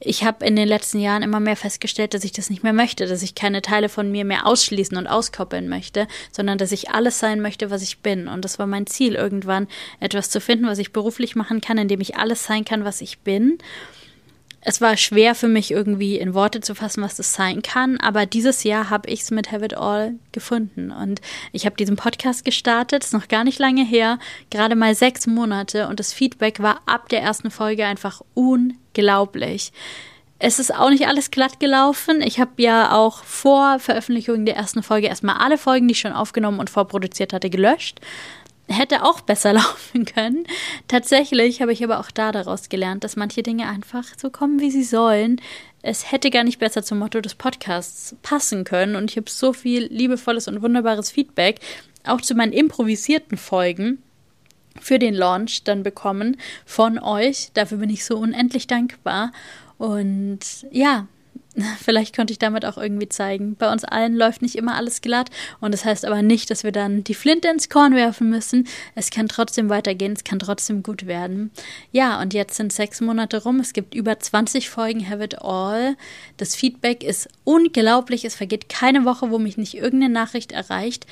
ich 0.00 0.24
habe 0.24 0.46
in 0.46 0.56
den 0.56 0.66
letzten 0.66 0.98
Jahren 0.98 1.22
immer 1.22 1.40
mehr 1.40 1.56
festgestellt, 1.56 2.14
dass 2.14 2.24
ich 2.24 2.32
das 2.32 2.48
nicht 2.48 2.62
mehr 2.62 2.72
möchte, 2.72 3.06
dass 3.06 3.22
ich 3.22 3.34
keine 3.34 3.60
Teile 3.60 3.90
von 3.90 4.10
mir 4.10 4.24
mehr 4.24 4.46
ausschließen 4.46 4.96
und 4.96 5.06
auskoppeln 5.06 5.68
möchte, 5.68 6.08
sondern 6.32 6.56
dass 6.56 6.72
ich 6.72 6.90
alles 6.90 7.18
sein 7.18 7.42
möchte, 7.42 7.70
was 7.70 7.82
ich 7.82 7.98
bin. 7.98 8.26
Und 8.26 8.44
das 8.44 8.58
war 8.58 8.66
mein 8.66 8.86
Ziel, 8.86 9.14
irgendwann 9.14 9.68
etwas 10.00 10.30
zu 10.30 10.40
finden, 10.40 10.66
was 10.66 10.78
ich 10.78 10.92
beruflich 10.92 11.36
machen 11.36 11.60
kann, 11.60 11.76
indem 11.76 12.00
ich 12.00 12.16
alles 12.16 12.44
sein 12.44 12.64
kann, 12.64 12.84
was 12.84 13.02
ich 13.02 13.18
bin 13.18 13.58
es 14.62 14.80
war 14.80 14.96
schwer 14.96 15.34
für 15.34 15.48
mich 15.48 15.70
irgendwie 15.70 16.18
in 16.18 16.34
Worte 16.34 16.60
zu 16.60 16.74
fassen, 16.74 17.02
was 17.02 17.16
das 17.16 17.32
sein 17.32 17.62
kann, 17.62 17.98
aber 17.98 18.26
dieses 18.26 18.62
Jahr 18.62 18.90
habe 18.90 19.08
ich 19.08 19.22
es 19.22 19.30
mit 19.30 19.50
Have 19.52 19.64
It 19.64 19.76
All 19.76 20.14
gefunden 20.32 20.90
und 20.90 21.20
ich 21.52 21.64
habe 21.64 21.76
diesen 21.76 21.96
Podcast 21.96 22.44
gestartet, 22.44 23.04
ist 23.04 23.14
noch 23.14 23.28
gar 23.28 23.44
nicht 23.44 23.58
lange 23.58 23.84
her, 23.84 24.18
gerade 24.50 24.76
mal 24.76 24.94
sechs 24.94 25.26
Monate 25.26 25.88
und 25.88 25.98
das 25.98 26.12
Feedback 26.12 26.60
war 26.60 26.82
ab 26.86 27.08
der 27.08 27.22
ersten 27.22 27.50
Folge 27.50 27.86
einfach 27.86 28.20
unglaublich. 28.34 29.72
Es 30.42 30.58
ist 30.58 30.74
auch 30.74 30.88
nicht 30.88 31.06
alles 31.06 31.30
glatt 31.30 31.60
gelaufen. 31.60 32.22
Ich 32.22 32.40
habe 32.40 32.52
ja 32.62 32.92
auch 32.92 33.24
vor 33.24 33.78
Veröffentlichung 33.78 34.46
der 34.46 34.56
ersten 34.56 34.82
Folge 34.82 35.06
erstmal 35.06 35.36
alle 35.36 35.58
Folgen, 35.58 35.86
die 35.86 35.92
ich 35.92 36.00
schon 36.00 36.14
aufgenommen 36.14 36.60
und 36.60 36.70
vorproduziert 36.70 37.34
hatte, 37.34 37.50
gelöscht 37.50 38.00
hätte 38.70 39.04
auch 39.04 39.20
besser 39.20 39.52
laufen 39.54 40.04
können. 40.04 40.44
Tatsächlich 40.88 41.60
habe 41.60 41.72
ich 41.72 41.84
aber 41.84 42.00
auch 42.00 42.10
da 42.10 42.32
daraus 42.32 42.68
gelernt, 42.68 43.04
dass 43.04 43.16
manche 43.16 43.42
Dinge 43.42 43.68
einfach 43.68 44.04
so 44.16 44.30
kommen, 44.30 44.60
wie 44.60 44.70
sie 44.70 44.84
sollen. 44.84 45.40
Es 45.82 46.12
hätte 46.12 46.30
gar 46.30 46.44
nicht 46.44 46.58
besser 46.58 46.82
zum 46.82 46.98
Motto 46.98 47.20
des 47.20 47.34
Podcasts 47.34 48.16
passen 48.22 48.64
können. 48.64 48.96
Und 48.96 49.10
ich 49.10 49.16
habe 49.16 49.30
so 49.30 49.52
viel 49.52 49.84
liebevolles 49.86 50.48
und 50.48 50.62
wunderbares 50.62 51.10
Feedback, 51.10 51.60
auch 52.04 52.20
zu 52.20 52.34
meinen 52.34 52.52
improvisierten 52.52 53.36
Folgen 53.36 54.02
für 54.80 54.98
den 54.98 55.14
Launch 55.14 55.64
dann 55.64 55.82
bekommen 55.82 56.36
von 56.64 56.98
euch. 56.98 57.50
Dafür 57.54 57.78
bin 57.78 57.90
ich 57.90 58.04
so 58.04 58.16
unendlich 58.18 58.66
dankbar. 58.66 59.32
Und 59.78 60.66
ja, 60.70 61.06
Vielleicht 61.82 62.14
konnte 62.14 62.32
ich 62.32 62.38
damit 62.38 62.64
auch 62.64 62.78
irgendwie 62.78 63.08
zeigen. 63.08 63.56
Bei 63.56 63.70
uns 63.70 63.84
allen 63.84 64.14
läuft 64.16 64.42
nicht 64.42 64.56
immer 64.56 64.76
alles 64.76 65.00
glatt 65.00 65.30
und 65.60 65.72
das 65.72 65.84
heißt 65.84 66.04
aber 66.04 66.22
nicht, 66.22 66.50
dass 66.50 66.64
wir 66.64 66.72
dann 66.72 67.04
die 67.04 67.14
Flinte 67.14 67.48
ins 67.48 67.68
Korn 67.68 67.94
werfen 67.94 68.30
müssen. 68.30 68.68
Es 68.94 69.10
kann 69.10 69.28
trotzdem 69.28 69.68
weitergehen, 69.68 70.12
es 70.12 70.24
kann 70.24 70.38
trotzdem 70.38 70.82
gut 70.82 71.06
werden. 71.06 71.50
Ja, 71.92 72.20
und 72.20 72.34
jetzt 72.34 72.56
sind 72.56 72.72
sechs 72.72 73.00
Monate 73.00 73.42
rum. 73.42 73.60
Es 73.60 73.72
gibt 73.72 73.94
über 73.94 74.18
20 74.18 74.70
Folgen 74.70 75.08
Have 75.08 75.24
It 75.24 75.42
All. 75.42 75.96
Das 76.36 76.54
Feedback 76.54 77.02
ist 77.02 77.28
unglaublich. 77.44 78.24
Es 78.24 78.36
vergeht 78.36 78.68
keine 78.68 79.04
Woche, 79.04 79.30
wo 79.30 79.38
mich 79.38 79.56
nicht 79.56 79.74
irgendeine 79.74 80.12
Nachricht 80.12 80.52
erreicht 80.52 81.06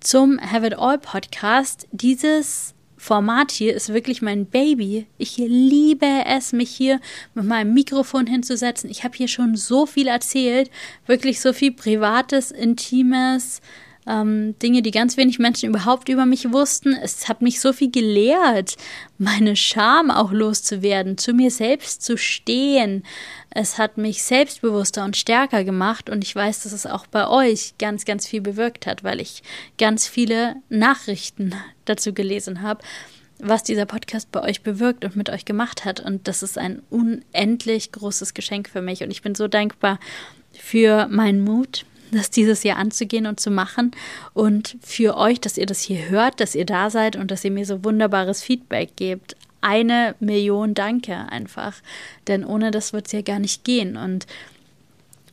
zum 0.00 0.40
Have 0.40 0.66
It 0.66 0.78
All 0.78 0.98
Podcast. 0.98 1.86
Dieses 1.92 2.74
Format 3.02 3.50
hier 3.50 3.74
ist 3.74 3.94
wirklich 3.94 4.20
mein 4.20 4.44
Baby. 4.44 5.06
Ich 5.16 5.38
liebe 5.38 6.06
es, 6.26 6.52
mich 6.52 6.70
hier 6.70 7.00
mit 7.32 7.46
meinem 7.46 7.72
Mikrofon 7.72 8.26
hinzusetzen. 8.26 8.90
Ich 8.90 9.04
habe 9.04 9.16
hier 9.16 9.26
schon 9.26 9.56
so 9.56 9.86
viel 9.86 10.06
erzählt, 10.06 10.70
wirklich 11.06 11.40
so 11.40 11.54
viel 11.54 11.72
Privates, 11.72 12.50
Intimes, 12.50 13.62
ähm, 14.10 14.58
Dinge, 14.58 14.82
die 14.82 14.90
ganz 14.90 15.16
wenig 15.16 15.38
Menschen 15.38 15.68
überhaupt 15.68 16.08
über 16.08 16.26
mich 16.26 16.52
wussten. 16.52 16.94
Es 16.94 17.28
hat 17.28 17.42
mich 17.42 17.60
so 17.60 17.72
viel 17.72 17.90
gelehrt, 17.90 18.76
meine 19.18 19.54
Scham 19.54 20.10
auch 20.10 20.32
loszuwerden, 20.32 21.16
zu 21.16 21.32
mir 21.32 21.50
selbst 21.50 22.02
zu 22.02 22.18
stehen. 22.18 23.04
Es 23.50 23.78
hat 23.78 23.98
mich 23.98 24.22
selbstbewusster 24.24 25.04
und 25.04 25.16
stärker 25.16 25.62
gemacht 25.64 26.10
und 26.10 26.24
ich 26.24 26.34
weiß, 26.34 26.64
dass 26.64 26.72
es 26.72 26.86
auch 26.86 27.06
bei 27.06 27.28
euch 27.28 27.74
ganz, 27.78 28.04
ganz 28.04 28.26
viel 28.26 28.40
bewirkt 28.40 28.86
hat, 28.86 29.04
weil 29.04 29.20
ich 29.20 29.42
ganz 29.78 30.08
viele 30.08 30.56
Nachrichten 30.68 31.54
dazu 31.84 32.12
gelesen 32.12 32.62
habe 32.62 32.82
was 33.42 33.62
dieser 33.62 33.86
Podcast 33.86 34.30
bei 34.32 34.42
euch 34.42 34.62
bewirkt 34.62 35.02
und 35.02 35.16
mit 35.16 35.30
euch 35.30 35.46
gemacht 35.46 35.86
hat. 35.86 35.98
Und 35.98 36.28
das 36.28 36.42
ist 36.42 36.58
ein 36.58 36.82
unendlich 36.90 37.90
großes 37.90 38.34
Geschenk 38.34 38.68
für 38.68 38.82
mich. 38.82 39.02
Und 39.02 39.10
ich 39.10 39.22
bin 39.22 39.34
so 39.34 39.48
dankbar 39.48 39.98
für 40.52 41.08
meinen 41.08 41.42
Mut, 41.42 41.86
das 42.12 42.30
dieses 42.30 42.62
Jahr 42.62 42.76
anzugehen 42.76 43.26
und 43.26 43.40
zu 43.40 43.50
machen. 43.50 43.92
Und 44.34 44.76
für 44.82 45.16
euch, 45.16 45.40
dass 45.40 45.58
ihr 45.58 45.66
das 45.66 45.80
hier 45.80 46.08
hört, 46.08 46.40
dass 46.40 46.54
ihr 46.54 46.66
da 46.66 46.90
seid 46.90 47.16
und 47.16 47.30
dass 47.30 47.44
ihr 47.44 47.50
mir 47.50 47.66
so 47.66 47.84
wunderbares 47.84 48.42
Feedback 48.42 48.96
gebt. 48.96 49.36
Eine 49.60 50.14
Million 50.20 50.74
Danke 50.74 51.14
einfach. 51.30 51.74
Denn 52.26 52.44
ohne 52.44 52.70
das 52.70 52.92
wird 52.92 53.06
es 53.06 53.12
ja 53.12 53.22
gar 53.22 53.38
nicht 53.38 53.64
gehen. 53.64 53.96
Und 53.96 54.26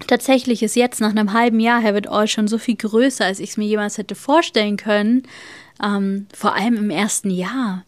tatsächlich 0.05 0.63
ist 0.63 0.75
jetzt 0.75 0.99
nach 0.99 1.11
einem 1.11 1.33
halben 1.33 1.59
Jahr 1.59 1.81
Have 1.81 2.09
All 2.09 2.27
schon 2.27 2.47
so 2.47 2.57
viel 2.57 2.75
größer, 2.75 3.25
als 3.25 3.39
ich 3.39 3.51
es 3.51 3.57
mir 3.57 3.65
jemals 3.65 3.97
hätte 3.97 4.15
vorstellen 4.15 4.77
können. 4.77 5.23
Ähm, 5.83 6.27
vor 6.33 6.55
allem 6.55 6.75
im 6.75 6.89
ersten 6.89 7.29
Jahr. 7.29 7.83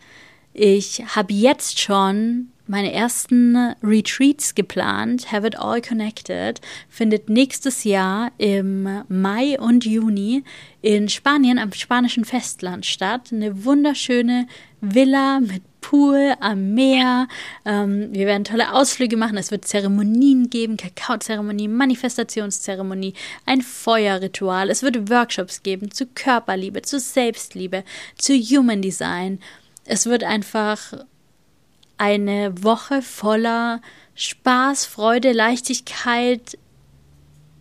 Ich 0.54 1.04
habe 1.15 1.34
jetzt 1.34 1.80
schon 1.80 2.49
meine 2.69 2.93
ersten 2.93 3.75
Retreats 3.84 4.55
geplant. 4.55 5.32
Have 5.32 5.45
It 5.45 5.60
All 5.60 5.82
Connected 5.82 6.62
findet 6.88 7.27
nächstes 7.27 7.84
Jahr 7.84 8.32
im 8.38 9.03
Mai 9.10 9.60
und 9.60 9.86
Juni 9.86 10.43
in 10.82 11.10
Spanien 11.10 11.58
am 11.58 11.73
spanischen 11.73 12.25
Festland 12.25 12.86
statt. 12.86 13.29
Eine 13.34 13.65
wunderschöne 13.65 14.47
Villa 14.82 15.39
mit 15.39 15.63
Pool 15.82 16.36
am 16.39 16.73
Meer. 16.73 17.27
Ähm, 17.65 18.10
wir 18.12 18.27
werden 18.27 18.43
tolle 18.43 18.73
Ausflüge 18.73 19.17
machen. 19.17 19.38
Es 19.38 19.49
wird 19.49 19.65
Zeremonien 19.65 20.49
geben, 20.49 20.77
Kakaozeremonie, 20.77 21.67
Manifestationszeremonie, 21.67 23.13
ein 23.45 23.62
Feuerritual. 23.62 24.69
Es 24.69 24.84
wird 24.84 25.10
Workshops 25.10 25.63
geben 25.63 25.91
zu 25.91 26.05
Körperliebe, 26.05 26.84
zu 26.84 26.99
Selbstliebe, 26.99 27.84
zu 28.15 28.34
Human 28.34 28.82
Design. 28.82 29.39
Es 29.86 30.05
wird 30.05 30.23
einfach 30.23 30.93
eine 32.00 32.64
Woche 32.64 33.02
voller 33.02 33.82
Spaß, 34.16 34.86
Freude, 34.86 35.32
Leichtigkeit, 35.32 36.58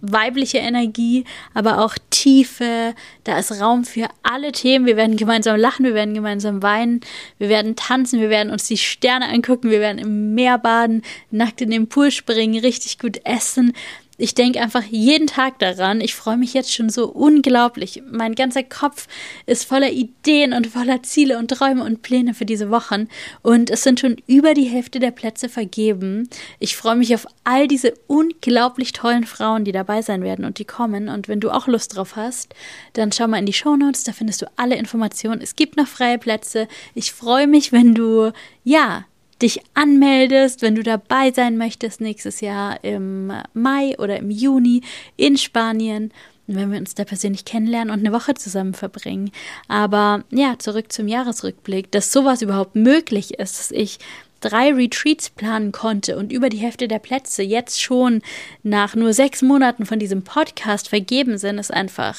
weibliche 0.01 0.59
Energie, 0.59 1.24
aber 1.55 1.85
auch 1.85 1.94
Tiefe. 2.11 2.94
Da 3.24 3.38
ist 3.38 3.61
Raum 3.61 3.85
für 3.85 4.09
alle 4.22 4.53
Themen. 4.53 4.87
Wir 4.87 4.96
werden 4.96 5.16
gemeinsam 5.16 5.57
lachen, 5.57 5.85
wir 5.85 5.94
werden 5.94 6.14
gemeinsam 6.14 6.62
weinen, 6.62 7.01
wir 7.38 7.48
werden 7.48 7.77
tanzen, 7.77 8.20
wir 8.20 8.31
werden 8.31 8.53
uns 8.53 8.66
die 8.68 8.79
Sterne 8.79 9.29
angucken, 9.29 9.70
wir 9.70 9.81
werden 9.81 9.98
im 9.98 10.35
Meer 10.35 10.59
baden, 10.59 11.03
nackt 11.31 11.61
in 11.61 11.70
den 11.70 11.88
Pool 11.88 12.11
springen, 12.11 12.61
richtig 12.61 12.98
gut 12.98 13.20
essen 13.24 13.72
ich 14.20 14.35
denke 14.35 14.61
einfach 14.61 14.83
jeden 14.83 15.28
Tag 15.28 15.61
daran. 15.61 16.00
Ich 16.00 16.16
freue 16.16 16.37
mich 16.37 16.52
jetzt 16.52 16.74
schon 16.74 16.90
so 16.90 17.07
unglaublich. 17.07 18.02
Mein 18.11 18.35
ganzer 18.35 18.64
Kopf 18.64 19.07
ist 19.46 19.64
voller 19.64 19.90
Ideen 19.90 20.52
und 20.52 20.66
voller 20.66 21.04
Ziele 21.04 21.38
und 21.38 21.52
Träume 21.52 21.85
und 21.85 22.02
Pläne 22.02 22.35
für 22.35 22.44
diese 22.44 22.68
Wochen. 22.68 23.09
Und 23.42 23.70
es 23.70 23.85
sind 23.85 24.00
schon 24.00 24.16
über 24.26 24.54
die 24.54 24.64
Hälfte 24.64 24.98
der 24.98 25.12
Plätze 25.12 25.48
vergeben. 25.48 26.28
Ich 26.59 26.76
freue 26.76 26.96
mich 26.96 27.14
auf 27.14 27.28
all 27.44 27.68
diese 27.68 27.94
unglaublich 28.09 28.92
tollen 28.92 29.24
Frauen, 29.24 29.64
die 29.64 29.72
dabei 29.72 30.02
sein 30.02 30.22
werden 30.22 30.44
und 30.44 30.59
die 30.59 30.64
kommen. 30.64 31.09
Und 31.09 31.28
wenn 31.28 31.38
du 31.38 31.50
auch 31.50 31.68
Lust 31.68 31.96
drauf 31.96 32.16
hast, 32.16 32.54
dann 32.94 33.12
schau 33.12 33.28
mal 33.28 33.38
in 33.38 33.46
die 33.46 33.52
Show 33.52 33.76
Notes. 33.76 34.02
Da 34.02 34.12
findest 34.12 34.42
du 34.42 34.46
alle 34.57 34.74
Informationen. 34.74 35.40
Es 35.40 35.54
gibt 35.54 35.76
noch 35.76 35.87
freie 35.87 36.18
Plätze. 36.18 36.66
Ich 36.94 37.12
freue 37.12 37.46
mich, 37.46 37.70
wenn 37.70 37.94
du, 37.94 38.33
ja, 38.64 39.04
dich 39.42 39.61
anmeldest, 39.74 40.62
wenn 40.62 40.74
du 40.74 40.83
dabei 40.83 41.33
sein 41.33 41.57
möchtest 41.57 42.01
nächstes 42.01 42.40
Jahr 42.40 42.83
im 42.83 43.33
Mai 43.55 43.96
oder 43.98 44.16
im 44.16 44.31
Juni 44.31 44.83
in 45.16 45.37
Spanien. 45.37 46.12
Wenn 46.51 46.72
wir 46.72 46.79
uns 46.79 46.94
da 46.94 47.05
persönlich 47.05 47.44
kennenlernen 47.44 47.92
und 47.92 48.01
eine 48.01 48.12
Woche 48.12 48.33
zusammen 48.33 48.72
verbringen. 48.72 49.31
Aber 49.68 50.24
ja, 50.31 50.59
zurück 50.59 50.90
zum 50.90 51.07
Jahresrückblick, 51.07 51.92
dass 51.92 52.11
sowas 52.11 52.40
überhaupt 52.40 52.74
möglich 52.74 53.38
ist, 53.38 53.59
dass 53.59 53.70
ich 53.70 53.98
drei 54.40 54.72
Retreats 54.72 55.29
planen 55.29 55.72
konnte 55.72 56.16
und 56.16 56.33
über 56.33 56.48
die 56.48 56.59
Hälfte 56.59 56.88
der 56.88 57.01
Plätze 57.01 57.42
jetzt 57.42 57.83
schon 57.83 58.22
nach 58.62 58.94
nur 58.94 59.12
sechs 59.12 59.42
Monaten 59.42 59.85
von 59.85 59.98
diesem 59.98 60.22
Podcast 60.22 60.88
vergeben 60.88 61.37
sind, 61.37 61.59
ist 61.59 61.72
einfach 61.72 62.16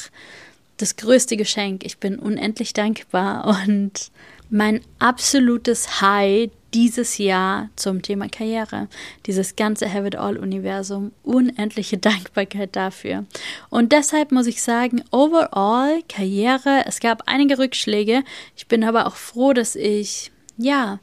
das 0.78 0.96
größte 0.96 1.38
Geschenk. 1.38 1.84
Ich 1.86 1.98
bin 1.98 2.20
unendlich 2.20 2.74
dankbar 2.74 3.48
und 3.66 4.12
mein 4.50 4.82
absolutes 5.00 6.02
High 6.02 6.50
dieses 6.74 7.18
Jahr 7.18 7.70
zum 7.76 8.02
Thema 8.02 8.28
Karriere. 8.30 8.88
Dieses 9.26 9.56
ganze 9.56 9.92
Have 9.92 10.08
It 10.08 10.16
All-Universum. 10.16 11.12
Unendliche 11.24 11.98
Dankbarkeit 11.98 12.76
dafür. 12.76 13.26
Und 13.70 13.92
deshalb 13.92 14.32
muss 14.32 14.48
ich 14.48 14.62
sagen, 14.62 15.04
overall 15.12 16.02
Karriere, 16.08 16.84
es 16.86 17.00
gab 17.00 17.24
einige 17.26 17.58
Rückschläge. 17.58 18.24
Ich 18.56 18.68
bin 18.68 18.84
aber 18.84 19.08
auch 19.08 19.16
froh, 19.16 19.54
dass 19.54 19.76
ich, 19.76 20.32
ja, 20.58 21.00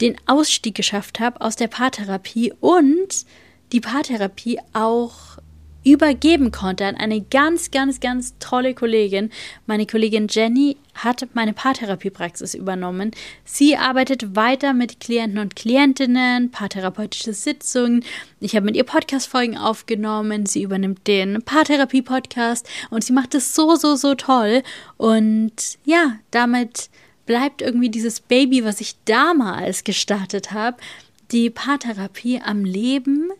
den 0.00 0.16
Ausstieg 0.26 0.74
geschafft 0.74 1.20
habe 1.20 1.40
aus 1.40 1.56
der 1.56 1.68
Paartherapie 1.68 2.52
und 2.60 3.26
die 3.72 3.80
Paartherapie 3.80 4.58
auch 4.72 5.38
übergeben 5.84 6.52
konnte 6.52 6.84
an 6.86 6.96
eine 6.96 7.20
ganz, 7.20 7.70
ganz, 7.70 8.00
ganz 8.00 8.34
tolle 8.38 8.74
Kollegin. 8.74 9.30
Meine 9.66 9.86
Kollegin 9.86 10.26
Jenny 10.28 10.76
hat 10.94 11.26
meine 11.34 11.52
Paartherapiepraxis 11.52 12.54
übernommen. 12.54 13.12
Sie 13.44 13.76
arbeitet 13.76 14.36
weiter 14.36 14.74
mit 14.74 15.00
Klienten 15.00 15.38
und 15.38 15.56
Klientinnen, 15.56 16.50
paartherapeutische 16.50 17.32
Sitzungen. 17.32 18.04
Ich 18.40 18.54
habe 18.54 18.66
mit 18.66 18.76
ihr 18.76 18.84
Podcast-Folgen 18.84 19.56
aufgenommen. 19.56 20.46
Sie 20.46 20.62
übernimmt 20.62 21.06
den 21.06 21.42
Paartherapie-Podcast 21.42 22.68
und 22.90 23.02
sie 23.04 23.12
macht 23.12 23.34
es 23.34 23.54
so, 23.54 23.76
so, 23.76 23.96
so 23.96 24.14
toll. 24.14 24.62
Und 24.98 25.78
ja, 25.84 26.16
damit 26.30 26.90
bleibt 27.24 27.62
irgendwie 27.62 27.90
dieses 27.90 28.20
Baby, 28.20 28.64
was 28.64 28.80
ich 28.80 28.96
damals 29.04 29.84
gestartet 29.84 30.52
habe, 30.52 30.76
die 31.30 31.48
Paartherapie 31.48 32.40
am 32.44 32.64
Leben. 32.64 33.30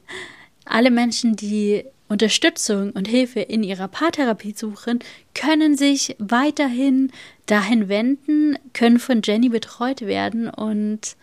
Alle 0.64 0.90
Menschen, 0.90 1.35
die 1.35 1.85
Unterstützung 2.11 2.90
und 2.90 3.07
Hilfe 3.07 3.38
in 3.38 3.62
ihrer 3.62 3.87
Paartherapie 3.87 4.53
suchen, 4.57 4.99
können 5.33 5.77
sich 5.77 6.16
weiterhin 6.18 7.12
dahin 7.46 7.88
wenden, 7.88 8.59
können 8.73 8.99
von 8.99 9.23
Jenny 9.23 9.49
betreut 9.49 10.01
werden 10.01 10.51
und 10.51 11.16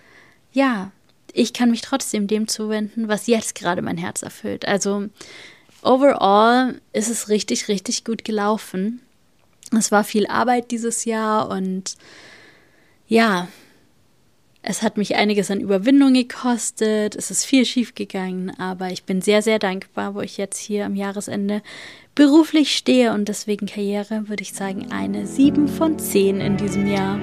ja, 0.54 0.91
ich 1.34 1.52
kann 1.52 1.71
mich 1.71 1.82
trotzdem 1.82 2.28
dem 2.28 2.47
zuwenden, 2.47 3.10
was 3.10 3.28
jetzt 3.28 3.54
gerade 3.54 3.82
mein 3.82 3.97
Herz 3.97 4.21
erfüllt. 4.21 4.65
Also 4.65 5.10
overall 5.84 6.80
ist 6.93 7.10
es 7.10 7.28
richtig, 7.28 7.67
richtig 7.67 8.06
gut 8.06 8.23
gelaufen. 8.23 9.02
Es 9.78 9.91
war 9.91 10.06
viel 10.06 10.26
Arbeit 10.28 10.71
dieses 10.71 11.04
Jahr 11.04 11.50
und 11.50 11.95
ja, 13.10 13.50
es 14.69 14.82
hat 14.82 14.97
mich 14.97 15.15
einiges 15.15 15.49
an 15.49 15.62
Überwindung 15.62 16.13
gekostet, 16.13 17.15
es 17.15 17.32
ist 17.32 17.45
viel 17.45 17.63
schief 17.63 17.95
gegangen, 17.95 18.51
aber 18.60 18.91
ich 18.91 19.06
bin 19.06 19.21
sehr, 19.21 19.41
sehr 19.41 19.60
dankbar, 19.60 20.13
wo 20.13 20.19
ich 20.19 20.36
jetzt 20.36 20.58
hier 20.58 20.86
am 20.86 20.95
Jahresende 20.95 21.62
beruflich 22.15 22.75
stehe 22.75 23.13
und 23.13 23.30
deswegen 23.30 23.65
Karriere, 23.65 24.27
würde 24.27 24.43
ich 24.43 24.51
sagen, 24.51 24.91
eine 24.91 25.25
7 25.25 25.69
von 25.69 25.97
10 25.97 26.41
in 26.41 26.58
diesem 26.58 26.86
Jahr. 26.86 27.17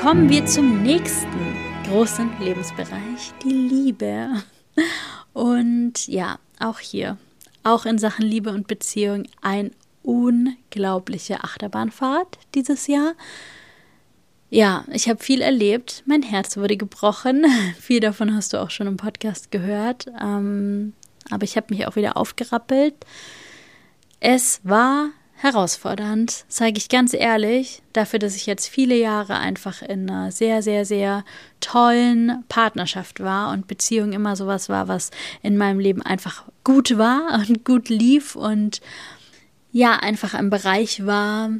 Kommen 0.00 0.30
wir 0.30 0.46
zum 0.46 0.84
nächsten 0.84 1.56
großen 1.88 2.30
Lebensbereich, 2.40 3.32
die 3.42 3.50
Liebe. 3.50 4.28
Und 5.32 6.06
ja, 6.08 6.38
auch 6.58 6.78
hier, 6.78 7.16
auch 7.62 7.86
in 7.86 7.98
Sachen 7.98 8.26
Liebe 8.26 8.50
und 8.50 8.66
Beziehung, 8.66 9.24
ein 9.40 9.72
unglaubliche 10.02 11.44
Achterbahnfahrt 11.44 12.38
dieses 12.54 12.86
Jahr. 12.86 13.14
Ja, 14.50 14.84
ich 14.90 15.08
habe 15.08 15.22
viel 15.22 15.42
erlebt. 15.42 16.02
Mein 16.06 16.22
Herz 16.22 16.56
wurde 16.56 16.76
gebrochen. 16.76 17.44
viel 17.78 18.00
davon 18.00 18.34
hast 18.34 18.52
du 18.52 18.62
auch 18.62 18.70
schon 18.70 18.86
im 18.86 18.96
Podcast 18.96 19.50
gehört. 19.50 20.06
Ähm, 20.20 20.94
aber 21.30 21.44
ich 21.44 21.56
habe 21.56 21.66
mich 21.74 21.86
auch 21.86 21.96
wieder 21.96 22.16
aufgerappelt. 22.16 22.94
Es 24.20 24.60
war 24.64 25.10
herausfordernd, 25.38 26.44
sage 26.48 26.74
ich 26.76 26.88
ganz 26.88 27.14
ehrlich, 27.14 27.82
dafür, 27.92 28.18
dass 28.18 28.36
ich 28.36 28.46
jetzt 28.46 28.66
viele 28.66 28.96
Jahre 28.96 29.38
einfach 29.38 29.82
in 29.82 30.10
einer 30.10 30.32
sehr, 30.32 30.62
sehr, 30.62 30.84
sehr 30.84 31.24
tollen 31.60 32.44
Partnerschaft 32.48 33.20
war 33.20 33.52
und 33.52 33.68
Beziehung 33.68 34.12
immer 34.12 34.34
sowas 34.36 34.68
war, 34.68 34.88
was 34.88 35.10
in 35.42 35.56
meinem 35.56 35.78
Leben 35.78 36.02
einfach 36.02 36.44
gut 36.64 36.98
war 36.98 37.44
und 37.48 37.64
gut 37.64 37.88
lief 37.88 38.34
und 38.36 38.80
ja, 39.70 39.96
einfach 39.96 40.34
ein 40.34 40.50
Bereich 40.50 41.06
war, 41.06 41.50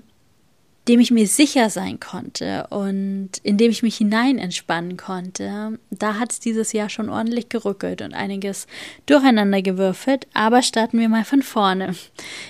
dem 0.88 1.00
ich 1.00 1.10
mir 1.10 1.26
sicher 1.26 1.68
sein 1.68 2.00
konnte 2.00 2.66
und 2.70 3.30
in 3.42 3.58
dem 3.58 3.70
ich 3.70 3.82
mich 3.82 3.98
hinein 3.98 4.38
entspannen 4.38 4.96
konnte, 4.96 5.78
da 5.90 6.18
hat 6.18 6.32
es 6.32 6.40
dieses 6.40 6.72
Jahr 6.72 6.88
schon 6.88 7.10
ordentlich 7.10 7.50
gerückelt 7.50 8.00
und 8.00 8.14
einiges 8.14 8.66
durcheinander 9.04 9.60
gewürfelt. 9.60 10.26
Aber 10.32 10.62
starten 10.62 10.98
wir 10.98 11.10
mal 11.10 11.24
von 11.24 11.42
vorne. 11.42 11.94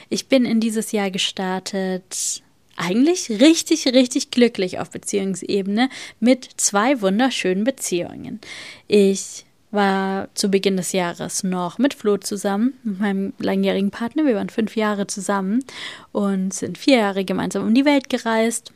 Ich 0.08 0.28
bin 0.28 0.44
in 0.44 0.60
dieses 0.60 0.92
Jahr 0.92 1.10
gestartet 1.10 2.42
eigentlich 2.76 3.28
richtig, 3.28 3.86
richtig 3.88 4.30
glücklich 4.30 4.78
auf 4.78 4.90
Beziehungsebene 4.90 5.88
mit 6.20 6.48
zwei 6.56 7.00
wunderschönen 7.00 7.64
Beziehungen. 7.64 8.40
Ich 8.86 9.44
war 9.70 10.28
zu 10.34 10.48
Beginn 10.48 10.76
des 10.76 10.92
Jahres 10.92 11.42
noch 11.42 11.78
mit 11.78 11.94
Flo 11.94 12.16
zusammen, 12.16 12.74
mit 12.82 13.00
meinem 13.00 13.32
langjährigen 13.38 13.90
Partner. 13.90 14.24
Wir 14.24 14.36
waren 14.36 14.48
fünf 14.48 14.76
Jahre 14.76 15.06
zusammen 15.06 15.64
und 16.12 16.54
sind 16.54 16.78
vier 16.78 16.98
Jahre 16.98 17.24
gemeinsam 17.24 17.66
um 17.66 17.74
die 17.74 17.84
Welt 17.84 18.08
gereist. 18.08 18.72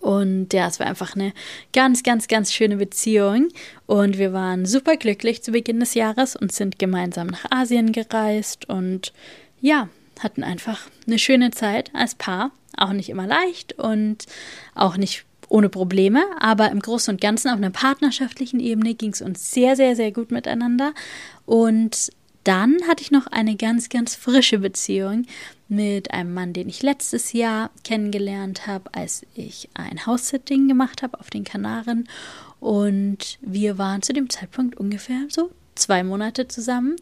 Und 0.00 0.52
ja, 0.52 0.66
es 0.66 0.80
war 0.80 0.86
einfach 0.86 1.14
eine 1.14 1.32
ganz, 1.72 2.02
ganz, 2.02 2.28
ganz 2.28 2.52
schöne 2.52 2.76
Beziehung. 2.76 3.48
Und 3.86 4.18
wir 4.18 4.32
waren 4.32 4.66
super 4.66 4.96
glücklich 4.96 5.42
zu 5.42 5.52
Beginn 5.52 5.80
des 5.80 5.94
Jahres 5.94 6.36
und 6.36 6.52
sind 6.52 6.78
gemeinsam 6.78 7.28
nach 7.28 7.50
Asien 7.50 7.92
gereist 7.92 8.68
und 8.68 9.12
ja, 9.60 9.88
hatten 10.18 10.42
einfach 10.42 10.88
eine 11.06 11.18
schöne 11.18 11.50
Zeit 11.50 11.90
als 11.94 12.14
Paar. 12.14 12.50
Auch 12.76 12.92
nicht 12.92 13.08
immer 13.08 13.26
leicht 13.26 13.74
und 13.74 14.26
auch 14.74 14.96
nicht 14.96 15.24
ohne 15.50 15.68
Probleme, 15.68 16.22
aber 16.38 16.70
im 16.70 16.80
Großen 16.80 17.12
und 17.12 17.20
Ganzen 17.20 17.50
auf 17.50 17.56
einer 17.56 17.70
partnerschaftlichen 17.70 18.60
Ebene 18.60 18.94
ging 18.94 19.12
es 19.12 19.20
uns 19.20 19.50
sehr, 19.50 19.76
sehr, 19.76 19.96
sehr 19.96 20.12
gut 20.12 20.30
miteinander. 20.30 20.94
Und 21.44 22.10
dann 22.44 22.78
hatte 22.88 23.02
ich 23.02 23.10
noch 23.10 23.26
eine 23.26 23.56
ganz, 23.56 23.90
ganz 23.90 24.14
frische 24.14 24.58
Beziehung 24.58 25.26
mit 25.68 26.12
einem 26.12 26.32
Mann, 26.32 26.52
den 26.52 26.68
ich 26.68 26.82
letztes 26.82 27.32
Jahr 27.32 27.70
kennengelernt 27.84 28.66
habe, 28.66 28.94
als 28.94 29.26
ich 29.34 29.68
ein 29.74 30.06
House-Sitting 30.06 30.68
gemacht 30.68 31.02
habe 31.02 31.20
auf 31.20 31.28
den 31.30 31.44
Kanaren. 31.44 32.08
Und 32.60 33.38
wir 33.40 33.76
waren 33.76 34.02
zu 34.02 34.12
dem 34.12 34.30
Zeitpunkt 34.30 34.78
ungefähr 34.78 35.26
so 35.28 35.50
zwei 35.74 36.02
Monate 36.04 36.48
zusammen. 36.48 36.96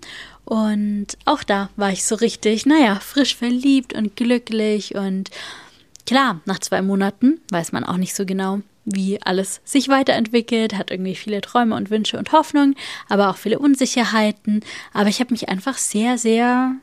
Und 0.44 1.18
auch 1.24 1.42
da 1.42 1.70
war 1.76 1.92
ich 1.92 2.04
so 2.04 2.14
richtig, 2.14 2.66
naja, 2.66 2.96
frisch 2.96 3.36
verliebt 3.36 3.92
und 3.92 4.16
glücklich 4.16 4.94
und 4.94 5.30
Klar, 6.08 6.40
nach 6.46 6.58
zwei 6.58 6.80
Monaten 6.80 7.38
weiß 7.50 7.72
man 7.72 7.84
auch 7.84 7.98
nicht 7.98 8.14
so 8.14 8.24
genau, 8.24 8.60
wie 8.86 9.20
alles 9.20 9.60
sich 9.66 9.90
weiterentwickelt, 9.90 10.74
hat 10.74 10.90
irgendwie 10.90 11.14
viele 11.14 11.42
Träume 11.42 11.76
und 11.76 11.90
Wünsche 11.90 12.16
und 12.16 12.32
Hoffnungen, 12.32 12.76
aber 13.10 13.28
auch 13.28 13.36
viele 13.36 13.58
Unsicherheiten. 13.58 14.64
Aber 14.94 15.10
ich 15.10 15.20
habe 15.20 15.34
mich 15.34 15.50
einfach 15.50 15.76
sehr, 15.76 16.16
sehr, 16.16 16.76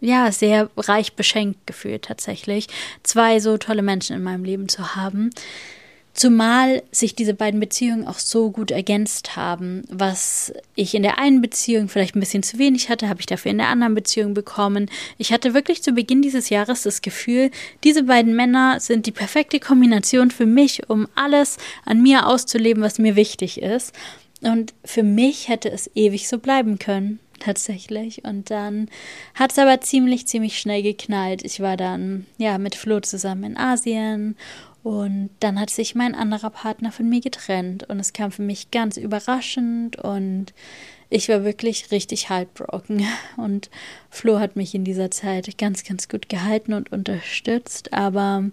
ja, 0.00 0.32
sehr 0.32 0.70
reich 0.78 1.16
beschenkt 1.16 1.66
gefühlt 1.66 2.06
tatsächlich, 2.06 2.68
zwei 3.02 3.40
so 3.40 3.58
tolle 3.58 3.82
Menschen 3.82 4.16
in 4.16 4.22
meinem 4.22 4.44
Leben 4.44 4.70
zu 4.70 4.96
haben. 4.96 5.28
Zumal 6.12 6.82
sich 6.90 7.14
diese 7.14 7.34
beiden 7.34 7.60
Beziehungen 7.60 8.06
auch 8.06 8.18
so 8.18 8.50
gut 8.50 8.70
ergänzt 8.70 9.36
haben. 9.36 9.82
Was 9.88 10.52
ich 10.74 10.94
in 10.94 11.02
der 11.02 11.18
einen 11.18 11.40
Beziehung 11.40 11.88
vielleicht 11.88 12.16
ein 12.16 12.20
bisschen 12.20 12.42
zu 12.42 12.58
wenig 12.58 12.88
hatte, 12.88 13.08
habe 13.08 13.20
ich 13.20 13.26
dafür 13.26 13.52
in 13.52 13.58
der 13.58 13.68
anderen 13.68 13.94
Beziehung 13.94 14.34
bekommen. 14.34 14.90
Ich 15.18 15.32
hatte 15.32 15.54
wirklich 15.54 15.82
zu 15.82 15.92
Beginn 15.92 16.20
dieses 16.20 16.50
Jahres 16.50 16.82
das 16.82 17.00
Gefühl, 17.00 17.50
diese 17.84 18.04
beiden 18.04 18.34
Männer 18.34 18.80
sind 18.80 19.06
die 19.06 19.12
perfekte 19.12 19.60
Kombination 19.60 20.30
für 20.30 20.46
mich, 20.46 20.90
um 20.90 21.06
alles 21.14 21.58
an 21.84 22.02
mir 22.02 22.26
auszuleben, 22.26 22.82
was 22.82 22.98
mir 22.98 23.16
wichtig 23.16 23.62
ist. 23.62 23.94
Und 24.42 24.74
für 24.84 25.02
mich 25.02 25.48
hätte 25.48 25.70
es 25.70 25.90
ewig 25.94 26.28
so 26.28 26.38
bleiben 26.38 26.78
können 26.78 27.20
tatsächlich. 27.40 28.24
Und 28.24 28.50
dann 28.50 28.88
hat 29.34 29.52
es 29.52 29.58
aber 29.58 29.80
ziemlich, 29.80 30.26
ziemlich 30.26 30.58
schnell 30.58 30.82
geknallt. 30.82 31.42
Ich 31.44 31.60
war 31.60 31.76
dann 31.76 32.26
ja 32.38 32.58
mit 32.58 32.76
Flo 32.76 33.00
zusammen 33.00 33.44
in 33.44 33.56
Asien 33.56 34.36
und 34.82 35.30
dann 35.40 35.60
hat 35.60 35.70
sich 35.70 35.94
mein 35.94 36.14
anderer 36.14 36.50
Partner 36.50 36.90
von 36.90 37.08
mir 37.08 37.20
getrennt 37.20 37.88
und 37.88 38.00
es 38.00 38.12
kam 38.12 38.32
für 38.32 38.42
mich 38.42 38.70
ganz 38.70 38.96
überraschend 38.96 39.96
und 39.96 40.54
ich 41.10 41.28
war 41.28 41.44
wirklich 41.44 41.90
richtig 41.90 42.30
heartbroken. 42.30 43.04
Und 43.36 43.68
Flo 44.10 44.38
hat 44.38 44.54
mich 44.54 44.76
in 44.76 44.84
dieser 44.84 45.10
Zeit 45.10 45.58
ganz, 45.58 45.82
ganz 45.82 46.08
gut 46.08 46.28
gehalten 46.28 46.72
und 46.72 46.92
unterstützt. 46.92 47.92
Aber 47.92 48.44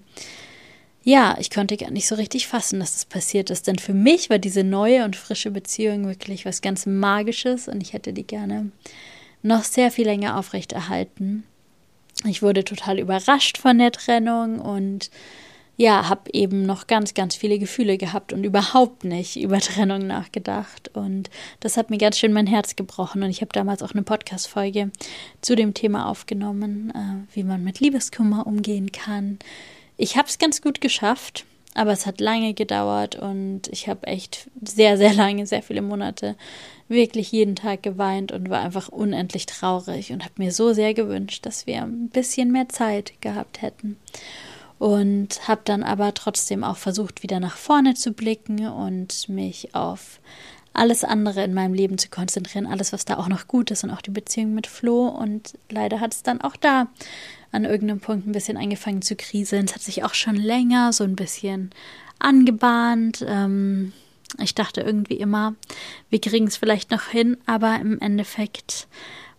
ja, 1.04 1.38
ich 1.40 1.52
konnte 1.52 1.78
gar 1.78 1.92
nicht 1.92 2.08
so 2.08 2.16
richtig 2.16 2.48
fassen, 2.48 2.80
dass 2.80 2.94
das 2.94 3.06
passiert 3.06 3.52
ist. 3.52 3.68
Denn 3.68 3.78
für 3.78 3.94
mich 3.94 4.32
war 4.32 4.40
diese 4.40 4.63
neue 4.63 5.06
und 5.06 5.16
frische 5.16 5.52
Beziehung 5.52 6.08
wirklich 6.08 6.46
was 6.46 6.62
ganz 6.62 6.88
Magisches 6.88 7.68
und 7.68 7.80
ich 7.82 7.94
hätte 7.94 8.12
die 8.12 8.26
gerne 8.26 8.72
noch 9.44 9.63
sehr 9.63 9.92
viel 9.92 10.06
länger 10.06 10.38
aufrechterhalten. 10.38 11.44
Ich 12.26 12.42
wurde 12.42 12.63
total 12.63 12.98
überrascht 12.98 13.60
von 13.60 13.78
der 13.78 13.92
Trennung 13.92 14.60
und 14.60 15.12
ja, 15.78 16.10
habe 16.10 16.32
eben 16.34 16.66
noch 16.66 16.88
ganz, 16.88 17.13
ganz 17.13 17.36
viele 17.36 17.60
Gefühle 17.60 18.00
gehabt 18.00 18.34
und 18.34 18.44
überhaupt 18.44 19.04
nicht 19.04 19.40
über 19.40 19.60
Trennung 19.62 20.08
nachgedacht. 20.08 20.90
Und 20.96 21.30
das 21.60 21.78
hat 21.78 21.92
mir 21.92 22.00
ganz 22.00 22.18
schön 22.18 22.34
mein 22.34 22.48
Herz 22.48 22.76
gebrochen. 22.76 23.22
Und 23.22 23.30
ich 23.30 23.42
habe 23.42 23.52
damals 23.54 23.84
auch 23.84 23.92
eine 23.92 24.02
Podcast-Folge 24.02 24.92
zu 25.42 25.56
dem 25.56 25.76
Thema 25.76 26.10
aufgenommen, 26.10 26.92
äh, 26.96 27.36
wie 27.36 27.44
man 27.44 27.63
mit 27.63 27.80
Liebeskummer 27.80 28.48
umgehen 28.48 28.92
kann. 28.92 29.38
Ich 29.98 30.18
habe 30.18 30.28
es 30.28 30.40
ganz 30.40 30.62
gut 30.62 30.82
geschafft, 30.82 31.46
aber 31.76 31.92
es 31.92 32.08
hat 32.08 32.20
lange 32.22 32.56
gedauert 32.56 33.16
und 33.16 33.68
ich 33.70 33.88
habe 33.88 34.08
echt 34.08 34.50
sehr, 34.63 34.98
sehr 34.98 35.13
lange, 35.13 35.46
sehr 35.46 35.62
viele 35.62 35.84
Monate 35.84 36.36
wirklich 36.88 37.32
jeden 37.32 37.56
Tag 37.56 37.84
geweint 37.84 38.32
und 38.32 38.50
war 38.50 38.62
einfach 38.62 38.88
unendlich 38.90 39.46
traurig 39.46 40.12
und 40.12 40.24
habe 40.24 40.36
mir 40.38 40.52
so 40.52 40.74
sehr 40.74 40.94
gewünscht, 40.94 41.46
dass 41.46 41.68
wir 41.68 41.84
ein 41.84 42.10
bisschen 42.10 42.52
mehr 42.52 42.70
Zeit 42.70 43.13
gehabt 43.22 43.62
hätten 43.62 43.98
und 44.80 45.48
habe 45.48 45.62
dann 45.63 45.84
aber 45.84 46.13
trotzdem 46.13 46.63
auch 46.63 46.78
versucht, 46.78 47.24
wieder 47.24 47.40
nach 47.40 47.58
vorne 47.58 47.96
zu 47.96 48.13
blicken 48.13 48.68
und 48.68 49.30
mich 49.30 49.74
auf 49.74 50.20
alles 50.74 51.04
andere 51.04 51.44
in 51.44 51.56
meinem 51.56 51.74
Leben 51.74 51.98
zu 51.98 52.10
konzentrieren, 52.10 52.68
alles, 52.68 52.94
was 52.94 53.04
da 53.04 53.18
auch 53.18 53.28
noch 53.28 53.48
gut 53.48 53.72
ist 53.72 53.84
und 53.84 53.90
auch 53.90 54.02
die 54.02 54.12
Beziehung 54.12 54.54
mit 54.54 54.68
Flo. 54.68 55.08
Und 55.08 55.58
leider 55.70 56.00
hat 56.00 56.13
es 56.13 56.22
dann 56.22 56.40
auch 56.42 56.56
da 56.56 56.88
an 57.52 57.66
irgendeinem 57.66 58.00
Punkt 58.00 58.28
ein 58.28 58.32
bisschen 58.32 58.58
angefangen 58.58 59.02
zu 59.02 59.16
kriseln. 59.16 59.66
Es 59.66 59.74
hat 59.74 59.82
sich 59.82 60.04
auch 60.04 60.13
schon 60.13 60.36
länger 60.36 60.94
so 60.94 61.04
ein 61.04 61.16
bisschen 61.16 61.72
angebahnt. 62.20 63.26
Ähm, 63.28 63.94
ich 64.40 64.54
dachte 64.54 64.82
irgendwie 64.82 65.16
immer, 65.16 65.56
wir 66.10 66.22
kriegen 66.22 66.48
es 66.48 66.58
vielleicht 66.58 66.92
noch 66.92 67.08
hin, 67.08 67.38
aber 67.48 67.80
im 67.80 68.00
Endeffekt 68.00 68.88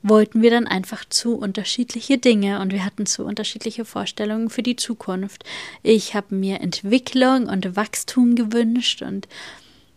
wollten 0.03 0.43
wir 0.43 0.51
dann 0.51 0.67
einfach 0.67 1.05
zu 1.09 1.37
unterschiedliche 1.37 2.19
Dinge 2.19 2.61
und 2.61 2.73
wir 2.73 2.85
hatten 2.85 3.07
zu 3.07 3.25
unterschiedliche 3.25 3.85
Vorstellungen 3.85 4.49
für 4.51 4.63
die 4.63 4.77
Zukunft. 4.77 5.45
Ich 5.83 6.15
habe 6.15 6.35
mir 6.35 6.61
Entwicklung 6.61 7.49
und 7.49 7.77
Wachstum 7.77 8.37
gewünscht 8.37 9.03
und 9.03 9.29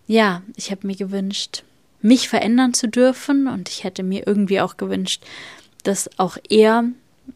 ja, 0.07 0.41
ich 0.55 0.71
habe 0.71 0.87
mir 0.87 0.95
gewünscht, 0.95 1.63
mich 2.01 2.29
verändern 2.29 2.73
zu 2.73 2.87
dürfen 2.87 3.47
und 3.47 3.69
ich 3.69 3.83
hätte 3.83 4.03
mir 4.03 4.25
irgendwie 4.25 4.59
auch 4.59 4.77
gewünscht, 4.77 5.23
dass 5.83 6.09
auch 6.17 6.37
er 6.49 6.83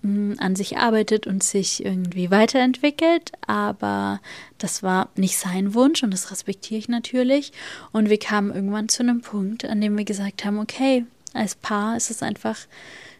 mm, 0.01 0.34
an 0.39 0.56
sich 0.56 0.78
arbeitet 0.78 1.28
und 1.28 1.43
sich 1.43 1.86
irgendwie 1.86 2.32
weiterentwickelt, 2.32 3.32
aber 3.45 4.19
das 4.58 4.82
war 4.82 5.10
nicht 5.15 5.38
sein 5.38 5.75
Wunsch 5.75 6.01
und 6.04 6.12
das 6.12 6.32
respektiere 6.32 6.80
ich 6.80 6.89
natürlich. 6.89 7.54
Und 7.91 8.10
wir 8.10 8.19
kamen 8.19 8.54
irgendwann 8.54 8.89
zu 8.89 9.04
einem 9.04 9.21
Punkt, 9.21 9.65
an 9.65 9.82
dem 9.82 9.97
wir 9.97 10.06
gesagt 10.06 10.43
haben, 10.43 10.58
okay, 10.60 11.06
als 11.36 11.56
Paar 11.56 11.98
ist 11.98 12.12
es 12.12 12.24
einfach 12.24 12.58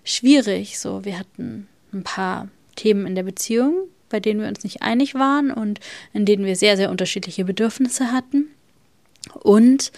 schwierig. 0.04 0.80
So, 0.80 1.06
wir 1.06 1.20
hatten 1.20 1.68
ein 1.94 2.04
paar 2.04 2.50
Themen 2.76 3.06
in 3.06 3.16
der 3.16 3.24
Beziehung, 3.24 3.88
bei 4.10 4.20
denen 4.20 4.42
wir 4.42 4.48
uns 4.48 4.64
nicht 4.64 4.82
einig 4.82 5.16
waren 5.16 5.52
und 5.52 5.80
in 6.14 6.26
denen 6.26 6.46
wir 6.46 6.56
sehr, 6.56 6.78
sehr 6.78 6.90
unterschiedliche 6.90 7.46
Bedürfnisse 7.46 8.12
hatten. 8.12 8.50
Und 9.34 9.92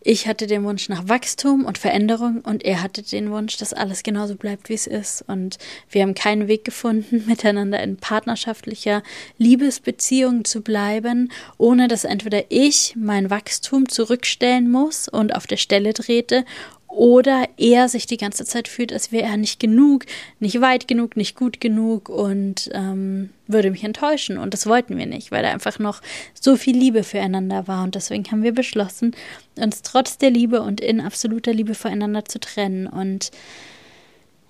ich 0.00 0.28
hatte 0.28 0.46
den 0.46 0.64
Wunsch 0.64 0.88
nach 0.88 1.08
Wachstum 1.08 1.64
und 1.64 1.76
Veränderung 1.76 2.40
und 2.40 2.64
er 2.64 2.82
hatte 2.82 3.02
den 3.02 3.30
Wunsch, 3.30 3.56
dass 3.56 3.72
alles 3.72 4.02
genauso 4.02 4.36
bleibt, 4.36 4.68
wie 4.68 4.74
es 4.74 4.86
ist. 4.86 5.24
Und 5.26 5.58
wir 5.90 6.02
haben 6.02 6.14
keinen 6.14 6.46
Weg 6.46 6.64
gefunden, 6.64 7.24
miteinander 7.28 7.82
in 7.82 7.96
partnerschaftlicher 7.96 9.02
Liebesbeziehung 9.38 10.44
zu 10.44 10.62
bleiben, 10.62 11.30
ohne 11.58 11.88
dass 11.88 12.04
entweder 12.04 12.44
ich 12.48 12.94
mein 12.96 13.28
Wachstum 13.28 13.88
zurückstellen 13.88 14.70
muss 14.70 15.08
und 15.08 15.34
auf 15.34 15.46
der 15.46 15.56
Stelle 15.56 15.92
trete 15.92 16.44
oder 16.88 17.46
er 17.58 17.88
sich 17.88 18.06
die 18.06 18.16
ganze 18.16 18.44
Zeit 18.44 18.66
fühlt, 18.66 18.92
als 18.92 19.12
wäre 19.12 19.28
er 19.28 19.36
nicht 19.36 19.60
genug, 19.60 20.06
nicht 20.40 20.60
weit 20.60 20.88
genug, 20.88 21.16
nicht 21.16 21.36
gut 21.36 21.60
genug 21.60 22.08
und 22.08 22.70
ähm, 22.72 23.30
würde 23.46 23.70
mich 23.70 23.84
enttäuschen. 23.84 24.38
Und 24.38 24.54
das 24.54 24.66
wollten 24.66 24.96
wir 24.96 25.06
nicht, 25.06 25.30
weil 25.30 25.42
da 25.42 25.50
einfach 25.50 25.78
noch 25.78 26.00
so 26.34 26.56
viel 26.56 26.76
Liebe 26.76 27.04
füreinander 27.04 27.68
war. 27.68 27.84
Und 27.84 27.94
deswegen 27.94 28.24
haben 28.30 28.42
wir 28.42 28.54
beschlossen, 28.54 29.14
uns 29.56 29.82
trotz 29.82 30.16
der 30.16 30.30
Liebe 30.30 30.62
und 30.62 30.80
in 30.80 31.00
absoluter 31.00 31.52
Liebe 31.52 31.74
voreinander 31.74 32.24
zu 32.24 32.40
trennen. 32.40 32.86
Und 32.86 33.30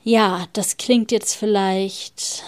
ja, 0.05 0.47
das 0.53 0.77
klingt 0.77 1.11
jetzt 1.11 1.35
vielleicht 1.35 2.45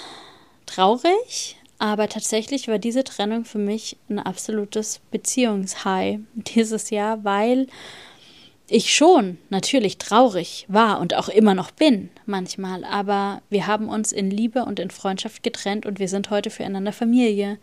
traurig, 0.66 1.56
aber 1.78 2.08
tatsächlich 2.08 2.68
war 2.68 2.78
diese 2.78 3.02
Trennung 3.02 3.44
für 3.44 3.58
mich 3.58 3.96
ein 4.08 4.20
absolutes 4.20 5.00
Beziehungshigh 5.10 6.20
dieses 6.34 6.90
Jahr, 6.90 7.24
weil 7.24 7.66
ich 8.70 8.94
schon 8.94 9.38
natürlich 9.48 9.98
traurig 9.98 10.64
war 10.68 11.00
und 11.00 11.14
auch 11.14 11.28
immer 11.28 11.54
noch 11.54 11.70
bin 11.72 12.08
manchmal, 12.24 12.84
aber 12.84 13.42
wir 13.50 13.66
haben 13.66 13.88
uns 13.88 14.12
in 14.12 14.30
Liebe 14.30 14.64
und 14.64 14.78
in 14.78 14.90
Freundschaft 14.90 15.42
getrennt 15.42 15.86
und 15.86 15.98
wir 15.98 16.08
sind 16.08 16.30
heute 16.30 16.50
füreinander 16.50 16.92
Familie. 16.92 17.58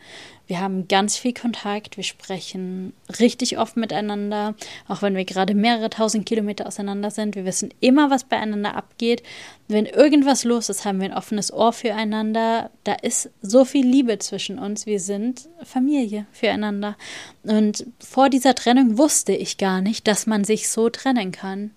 Wir 0.47 0.61
haben 0.61 0.87
ganz 0.87 1.17
viel 1.17 1.33
Kontakt, 1.33 1.97
wir 1.97 2.05
sprechen 2.05 2.93
richtig 3.19 3.57
oft 3.57 3.75
miteinander, 3.75 4.55
auch 4.87 5.01
wenn 5.01 5.15
wir 5.15 5.25
gerade 5.25 5.53
mehrere 5.53 5.89
tausend 5.89 6.25
Kilometer 6.25 6.65
auseinander 6.67 7.11
sind. 7.11 7.35
Wir 7.35 7.43
wissen 7.43 7.73
immer, 7.81 8.09
was 8.09 8.23
beieinander 8.23 8.75
abgeht. 8.75 9.23
Wenn 9.67 9.85
irgendwas 9.85 10.45
los 10.45 10.69
ist, 10.69 10.85
haben 10.85 11.01
wir 11.01 11.09
ein 11.09 11.17
offenes 11.17 11.51
Ohr 11.51 11.73
füreinander. 11.73 12.71
Da 12.85 12.93
ist 12.93 13.29
so 13.41 13.65
viel 13.65 13.85
Liebe 13.85 14.19
zwischen 14.19 14.57
uns. 14.57 14.85
Wir 14.85 15.01
sind 15.01 15.49
Familie 15.63 16.25
füreinander. 16.31 16.95
Und 17.43 17.85
vor 17.99 18.29
dieser 18.29 18.55
Trennung 18.55 18.97
wusste 18.97 19.33
ich 19.33 19.57
gar 19.57 19.81
nicht, 19.81 20.07
dass 20.07 20.27
man 20.27 20.45
sich 20.45 20.69
so 20.69 20.89
trennen 20.89 21.33
kann. 21.33 21.71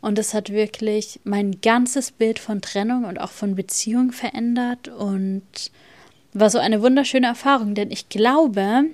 Und 0.00 0.18
es 0.18 0.34
hat 0.34 0.50
wirklich 0.50 1.20
mein 1.22 1.60
ganzes 1.60 2.10
Bild 2.10 2.40
von 2.40 2.60
Trennung 2.60 3.04
und 3.04 3.20
auch 3.20 3.30
von 3.30 3.54
Beziehung 3.54 4.10
verändert 4.10 4.88
und 4.88 5.70
war 6.32 6.50
so 6.50 6.58
eine 6.58 6.82
wunderschöne 6.82 7.26
Erfahrung, 7.26 7.74
denn 7.74 7.90
ich 7.90 8.08
glaube, 8.08 8.84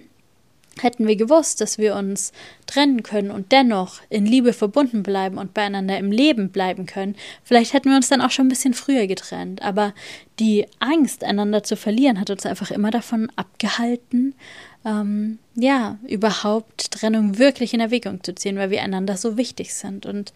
hätten 0.83 1.07
wir 1.07 1.16
gewusst, 1.16 1.61
dass 1.61 1.79
wir 1.79 1.96
uns 1.96 2.33
trennen 2.66 3.03
können 3.03 3.31
und 3.31 3.53
dennoch 3.53 4.01
in 4.11 4.27
Liebe 4.27 4.53
verbunden 4.53 5.03
bleiben 5.03 5.38
und 5.38 5.55
beieinander 5.55 5.98
im 5.98 6.12
Leben 6.12 6.51
bleiben 6.51 6.87
können, 6.87 7.16
vielleicht 7.44 7.72
hätten 7.72 7.90
wir 7.90 7.96
uns 7.96 8.09
dann 8.09 8.20
auch 8.20 8.31
schon 8.31 8.46
ein 8.46 8.51
bisschen 8.51 8.74
früher 8.74 9.07
getrennt. 9.07 9.62
Aber 9.62 9.94
die 10.38 10.66
Angst, 10.79 11.24
einander 11.24 11.62
zu 11.62 11.77
verlieren, 11.77 12.20
hat 12.20 12.31
uns 12.31 12.46
einfach 12.46 12.70
immer 12.70 12.90
davon 12.90 13.31
abgehalten, 13.37 14.35
ähm, 14.85 15.38
ja, 15.55 15.98
überhaupt 16.07 16.92
Trennung 16.92 17.38
wirklich 17.38 17.74
in 17.74 17.81
Erwägung 17.81 18.22
zu 18.22 18.35
ziehen, 18.35 18.57
weil 18.57 18.70
wir 18.70 18.83
einander 18.83 19.16
so 19.16 19.37
wichtig 19.37 19.74
sind. 19.74 20.07
Und 20.07 20.33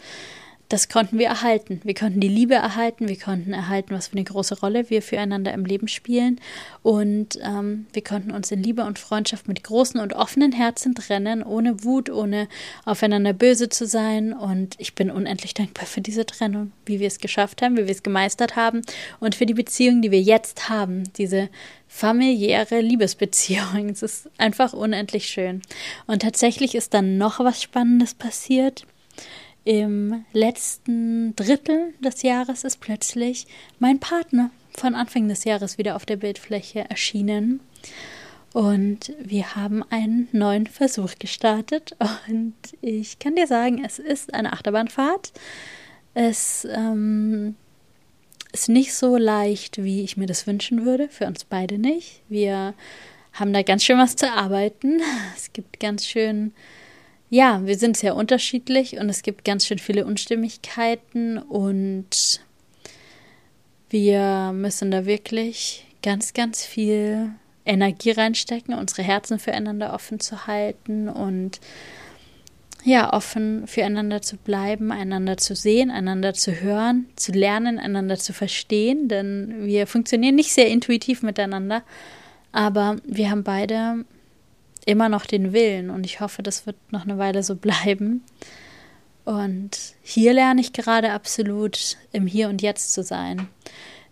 das 0.72 0.88
konnten 0.88 1.18
wir 1.18 1.26
erhalten. 1.26 1.82
Wir 1.84 1.92
konnten 1.92 2.18
die 2.20 2.28
Liebe 2.28 2.54
erhalten, 2.54 3.06
wir 3.06 3.18
konnten 3.18 3.52
erhalten, 3.52 3.94
was 3.94 4.08
für 4.08 4.14
eine 4.14 4.24
große 4.24 4.60
Rolle 4.60 4.88
wir 4.88 5.02
füreinander 5.02 5.52
im 5.52 5.66
Leben 5.66 5.86
spielen. 5.86 6.40
Und 6.82 7.38
ähm, 7.42 7.84
wir 7.92 8.02
konnten 8.02 8.30
uns 8.30 8.50
in 8.50 8.62
Liebe 8.62 8.82
und 8.84 8.98
Freundschaft 8.98 9.48
mit 9.48 9.62
großen 9.62 10.00
und 10.00 10.14
offenen 10.14 10.52
Herzen 10.52 10.94
trennen, 10.94 11.42
ohne 11.42 11.84
Wut, 11.84 12.08
ohne 12.08 12.48
aufeinander 12.86 13.34
böse 13.34 13.68
zu 13.68 13.86
sein. 13.86 14.32
Und 14.32 14.76
ich 14.78 14.94
bin 14.94 15.10
unendlich 15.10 15.52
dankbar 15.52 15.84
für 15.84 16.00
diese 16.00 16.24
Trennung, 16.24 16.72
wie 16.86 17.00
wir 17.00 17.06
es 17.06 17.18
geschafft 17.18 17.60
haben, 17.60 17.76
wie 17.76 17.84
wir 17.84 17.94
es 17.94 18.02
gemeistert 18.02 18.56
haben 18.56 18.80
und 19.20 19.34
für 19.34 19.44
die 19.44 19.52
Beziehung, 19.52 20.00
die 20.00 20.10
wir 20.10 20.22
jetzt 20.22 20.70
haben. 20.70 21.04
Diese 21.18 21.50
familiäre 21.86 22.80
Liebesbeziehung. 22.80 23.90
Es 23.92 24.02
ist 24.02 24.30
einfach 24.38 24.72
unendlich 24.72 25.26
schön. 25.26 25.60
Und 26.06 26.22
tatsächlich 26.22 26.74
ist 26.74 26.94
dann 26.94 27.18
noch 27.18 27.40
was 27.40 27.62
Spannendes 27.62 28.14
passiert 28.14 28.86
im 29.64 30.24
letzten 30.32 31.36
Drittel 31.36 31.94
des 32.00 32.22
Jahres 32.22 32.64
ist 32.64 32.80
plötzlich 32.80 33.46
mein 33.78 34.00
Partner 34.00 34.50
von 34.76 34.94
Anfang 34.94 35.28
des 35.28 35.44
Jahres 35.44 35.78
wieder 35.78 35.96
auf 35.96 36.06
der 36.06 36.16
Bildfläche 36.16 36.88
erschienen. 36.88 37.60
Und 38.52 39.12
wir 39.18 39.54
haben 39.54 39.82
einen 39.90 40.28
neuen 40.32 40.66
Versuch 40.66 41.14
gestartet. 41.18 41.96
Und 42.28 42.54
ich 42.80 43.18
kann 43.18 43.36
dir 43.36 43.46
sagen, 43.46 43.82
es 43.84 43.98
ist 43.98 44.34
eine 44.34 44.52
Achterbahnfahrt. 44.52 45.32
Es 46.14 46.66
ähm, 46.70 47.54
ist 48.52 48.68
nicht 48.68 48.94
so 48.94 49.16
leicht, 49.16 49.82
wie 49.82 50.02
ich 50.02 50.16
mir 50.16 50.26
das 50.26 50.46
wünschen 50.46 50.84
würde. 50.84 51.08
Für 51.08 51.26
uns 51.26 51.44
beide 51.44 51.78
nicht. 51.78 52.20
Wir 52.28 52.74
haben 53.32 53.54
da 53.54 53.62
ganz 53.62 53.84
schön 53.84 53.98
was 53.98 54.16
zu 54.16 54.30
arbeiten. 54.30 55.00
Es 55.36 55.52
gibt 55.52 55.80
ganz 55.80 56.06
schön 56.06 56.52
ja, 57.32 57.62
wir 57.64 57.78
sind 57.78 57.96
sehr 57.96 58.14
unterschiedlich 58.14 58.98
und 58.98 59.08
es 59.08 59.22
gibt 59.22 59.42
ganz 59.42 59.66
schön 59.66 59.78
viele 59.78 60.04
Unstimmigkeiten 60.04 61.38
und 61.38 62.42
wir 63.88 64.52
müssen 64.52 64.90
da 64.90 65.06
wirklich 65.06 65.86
ganz, 66.02 66.34
ganz 66.34 66.62
viel 66.62 67.30
Energie 67.64 68.10
reinstecken, 68.10 68.74
unsere 68.74 69.02
Herzen 69.02 69.38
füreinander 69.38 69.94
offen 69.94 70.20
zu 70.20 70.46
halten 70.46 71.08
und 71.08 71.58
ja, 72.84 73.10
offen 73.10 73.66
füreinander 73.66 74.20
zu 74.20 74.36
bleiben, 74.36 74.92
einander 74.92 75.38
zu 75.38 75.54
sehen, 75.54 75.90
einander 75.90 76.34
zu 76.34 76.60
hören, 76.60 77.06
zu 77.16 77.32
lernen, 77.32 77.78
einander 77.78 78.18
zu 78.18 78.34
verstehen, 78.34 79.08
denn 79.08 79.64
wir 79.64 79.86
funktionieren 79.86 80.34
nicht 80.34 80.52
sehr 80.52 80.68
intuitiv 80.68 81.22
miteinander, 81.22 81.82
aber 82.52 82.96
wir 83.06 83.30
haben 83.30 83.42
beide 83.42 84.04
immer 84.86 85.08
noch 85.08 85.26
den 85.26 85.52
Willen 85.52 85.90
und 85.90 86.04
ich 86.04 86.20
hoffe, 86.20 86.42
das 86.42 86.66
wird 86.66 86.76
noch 86.90 87.04
eine 87.04 87.18
Weile 87.18 87.42
so 87.42 87.56
bleiben. 87.56 88.22
Und 89.24 89.94
hier 90.02 90.32
lerne 90.32 90.60
ich 90.60 90.72
gerade 90.72 91.12
absolut 91.12 91.96
im 92.12 92.26
Hier 92.26 92.48
und 92.48 92.60
Jetzt 92.60 92.92
zu 92.92 93.02
sein. 93.04 93.48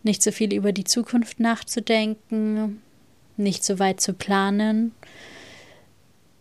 Nicht 0.03 0.23
so 0.23 0.31
viel 0.31 0.55
über 0.55 0.73
die 0.73 0.85
Zukunft 0.85 1.41
nachzudenken, 1.41 2.81
nicht 3.37 3.65
so 3.65 3.79
weit 3.79 4.01
zu 4.01 4.15
planen, 4.15 4.95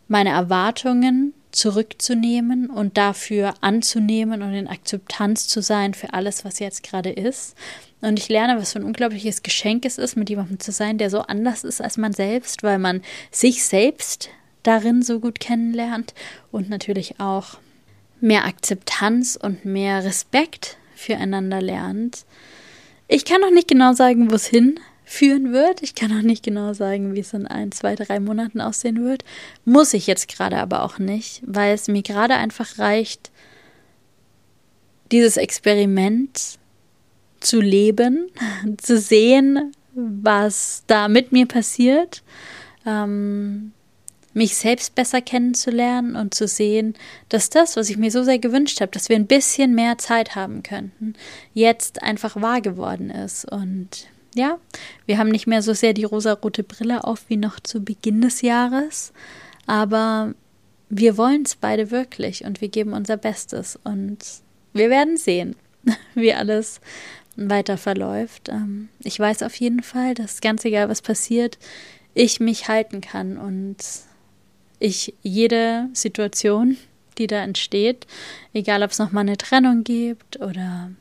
meine 0.08 0.30
Erwartungen 0.30 1.34
zurückzunehmen 1.52 2.70
und 2.70 2.98
dafür 2.98 3.56
anzunehmen 3.62 4.42
und 4.42 4.54
in 4.54 4.68
Akzeptanz 4.68 5.48
zu 5.48 5.62
sein 5.62 5.94
für 5.94 6.14
alles, 6.14 6.46
was 6.46 6.60
jetzt 6.60 6.84
gerade 6.84 7.10
ist. 7.10 7.56
Und 8.02 8.20
ich 8.20 8.30
lerne, 8.30 8.60
was 8.60 8.74
für 8.74 8.80
ein 8.80 8.86
unglaubliches 8.86 9.44
Geschenk 9.44 9.86
es 9.86 9.98
ist, 9.98 10.16
mit 10.16 10.30
jemandem 10.30 10.60
zu 10.60 10.72
sein, 10.72 10.98
der 10.98 11.10
so 11.10 11.22
anders 11.22 11.64
ist 11.64 11.82
als 11.82 11.98
man 11.98 12.14
selbst, 12.14 12.64
weil 12.64 12.80
man 12.80 13.02
sich 13.32 13.64
selbst 13.64 14.30
darin 14.64 15.02
so 15.02 15.20
gut 15.20 15.40
kennenlernt 15.40 16.14
und 16.52 16.70
natürlich 16.70 17.20
auch 17.20 17.58
mehr 18.22 18.46
Akzeptanz 18.46 19.38
und 19.42 19.66
mehr 19.66 20.04
Respekt 20.04 20.78
füreinander 20.96 21.62
lernt. 21.62 22.26
Ich 23.08 23.26
kann 23.26 23.42
noch 23.42 23.52
nicht 23.52 23.68
genau 23.68 23.94
sagen, 23.94 24.30
wo 24.30 24.36
es 24.36 24.46
hinführen 25.10 25.52
wird. 25.52 25.82
Ich 25.82 25.96
kann 25.96 26.12
noch 26.12 26.22
nicht 26.22 26.44
genau 26.44 26.74
sagen, 26.74 27.16
wie 27.16 27.20
es 27.20 27.34
in 27.34 27.48
ein, 27.48 27.72
zwei, 27.72 27.96
drei 27.96 28.20
Monaten 28.20 28.62
aussehen 28.62 29.04
wird. 29.04 29.24
Muss 29.66 29.94
ich 29.94 30.08
jetzt 30.08 30.28
gerade 30.28 30.58
aber 30.58 30.84
auch 30.84 31.00
nicht, 31.00 31.42
weil 31.46 31.74
es 31.74 31.88
mir 31.88 32.04
gerade 32.04 32.36
einfach 32.36 32.78
reicht, 32.78 33.32
dieses 35.12 35.38
Experiment 35.38 36.60
zu 37.40 37.60
leben, 37.60 38.30
zu 38.78 38.98
sehen, 38.98 39.72
was 39.94 40.84
da 40.88 41.08
mit 41.08 41.32
mir 41.32 41.48
passiert. 41.48 42.24
Ähm, 42.86 43.72
mich 44.34 44.56
selbst 44.56 44.94
besser 44.94 45.22
kennenzulernen 45.22 46.16
und 46.16 46.36
zu 46.36 46.48
sehen, 46.48 46.94
dass 47.30 47.50
das, 47.50 47.76
was 47.76 47.90
ich 47.90 47.98
mir 47.98 48.12
so 48.12 48.24
sehr 48.24 48.38
gewünscht 48.38 48.80
habe, 48.80 48.92
dass 48.92 49.10
wir 49.10 49.16
ein 49.16 49.26
bisschen 49.26 49.74
mehr 49.74 49.98
Zeit 49.98 50.36
haben 50.36 50.62
könnten, 50.62 51.16
jetzt 51.56 52.04
einfach 52.04 52.40
wahr 52.40 52.62
geworden 52.62 53.10
ist. 53.10 53.52
Und 53.52 54.08
ja, 54.36 54.60
wir 55.06 55.18
haben 55.18 55.30
nicht 55.30 55.48
mehr 55.48 55.62
so 55.62 55.74
sehr 55.74 55.94
die 55.94 56.04
rosarote 56.04 56.64
Brille 56.64 57.04
auf 57.04 57.26
wie 57.28 57.38
noch 57.38 57.60
zu 57.60 57.84
Beginn 57.84 58.22
des 58.22 58.42
Jahres, 58.42 59.12
aber 59.66 60.34
wir 60.90 61.18
wollen 61.18 61.44
es 61.44 61.56
beide 61.56 61.92
wirklich 61.92 62.44
und 62.44 62.62
wir 62.62 62.70
geben 62.70 62.94
unser 62.94 63.18
Bestes 63.18 63.80
und 63.84 64.18
wir 64.74 64.90
werden 64.90 65.18
sehen, 65.18 65.56
wie 66.16 66.34
alles 66.34 66.82
weiter 67.36 67.78
verläuft. 67.78 68.50
Ähm, 68.50 68.90
ich 69.04 69.20
weiß 69.20 69.44
auf 69.44 69.56
jeden 69.56 69.84
Fall, 69.84 70.14
dass 70.14 70.42
ganz 70.42 70.66
egal 70.66 70.90
was 70.90 71.02
passiert, 71.02 71.58
ich 72.14 72.40
mich 72.40 72.68
halten 72.68 73.02
kann 73.02 73.38
und 73.38 73.78
ich 74.80 75.14
jede 75.22 75.90
Situation, 75.94 76.78
die 77.18 77.28
da 77.28 77.44
entsteht, 77.44 78.08
egal 78.54 78.84
ob 78.84 78.92
es 78.92 79.00
nochmal 79.00 79.22
eine 79.22 79.38
Trennung 79.38 79.84
gibt 79.84 80.40
oder 80.42 80.92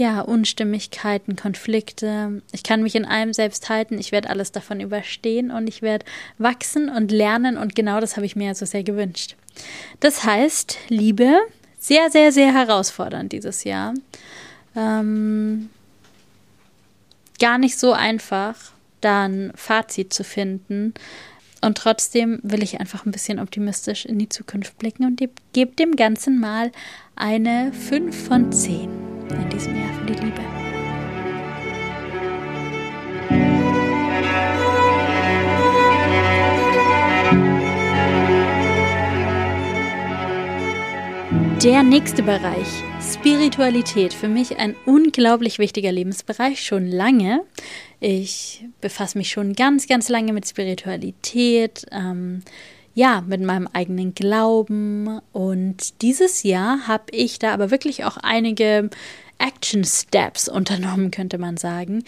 ja, 0.00 0.22
Unstimmigkeiten, 0.22 1.36
Konflikte. 1.36 2.40
Ich 2.52 2.62
kann 2.62 2.82
mich 2.82 2.94
in 2.94 3.04
allem 3.04 3.34
selbst 3.34 3.68
halten, 3.68 3.98
ich 3.98 4.12
werde 4.12 4.30
alles 4.30 4.50
davon 4.50 4.80
überstehen 4.80 5.50
und 5.50 5.68
ich 5.68 5.82
werde 5.82 6.06
wachsen 6.38 6.88
und 6.88 7.12
lernen 7.12 7.58
und 7.58 7.74
genau 7.74 8.00
das 8.00 8.16
habe 8.16 8.24
ich 8.24 8.34
mir 8.34 8.46
ja 8.46 8.54
so 8.54 8.64
sehr 8.64 8.82
gewünscht. 8.82 9.36
Das 10.00 10.24
heißt, 10.24 10.78
Liebe, 10.88 11.36
sehr, 11.78 12.10
sehr, 12.10 12.32
sehr 12.32 12.54
herausfordernd 12.54 13.30
dieses 13.32 13.64
Jahr. 13.64 13.92
Ähm, 14.74 15.68
gar 17.38 17.58
nicht 17.58 17.78
so 17.78 17.92
einfach, 17.92 18.56
da 19.02 19.24
ein 19.24 19.52
Fazit 19.54 20.14
zu 20.14 20.24
finden. 20.24 20.94
Und 21.60 21.76
trotzdem 21.76 22.40
will 22.42 22.62
ich 22.62 22.80
einfach 22.80 23.04
ein 23.04 23.12
bisschen 23.12 23.38
optimistisch 23.38 24.06
in 24.06 24.18
die 24.18 24.30
Zukunft 24.30 24.78
blicken 24.78 25.04
und 25.04 25.20
gebe 25.52 25.76
dem 25.76 25.94
Ganzen 25.94 26.40
mal 26.40 26.72
eine 27.16 27.70
5 27.74 28.28
von 28.28 28.50
10 28.50 29.09
in 29.34 29.48
diesem 29.48 29.76
Jahr 29.76 29.92
für 29.94 30.06
die 30.06 30.14
Liebe. 30.14 30.42
Der 41.62 41.82
nächste 41.82 42.22
Bereich, 42.22 42.66
Spiritualität, 43.02 44.14
für 44.14 44.28
mich 44.28 44.56
ein 44.56 44.74
unglaublich 44.86 45.58
wichtiger 45.58 45.92
Lebensbereich, 45.92 46.64
schon 46.64 46.86
lange. 46.86 47.42
Ich 48.00 48.64
befasse 48.80 49.18
mich 49.18 49.28
schon 49.28 49.52
ganz, 49.52 49.86
ganz 49.86 50.08
lange 50.08 50.32
mit 50.32 50.48
Spiritualität, 50.48 51.84
ähm, 51.92 52.40
ja, 52.94 53.22
mit 53.26 53.40
meinem 53.40 53.68
eigenen 53.72 54.14
Glauben. 54.14 55.20
Und 55.32 56.02
dieses 56.02 56.42
Jahr 56.42 56.86
habe 56.86 57.04
ich 57.12 57.38
da 57.38 57.52
aber 57.52 57.70
wirklich 57.70 58.04
auch 58.04 58.16
einige 58.16 58.90
Action 59.38 59.84
Steps 59.84 60.48
unternommen, 60.48 61.10
könnte 61.10 61.38
man 61.38 61.56
sagen. 61.56 62.04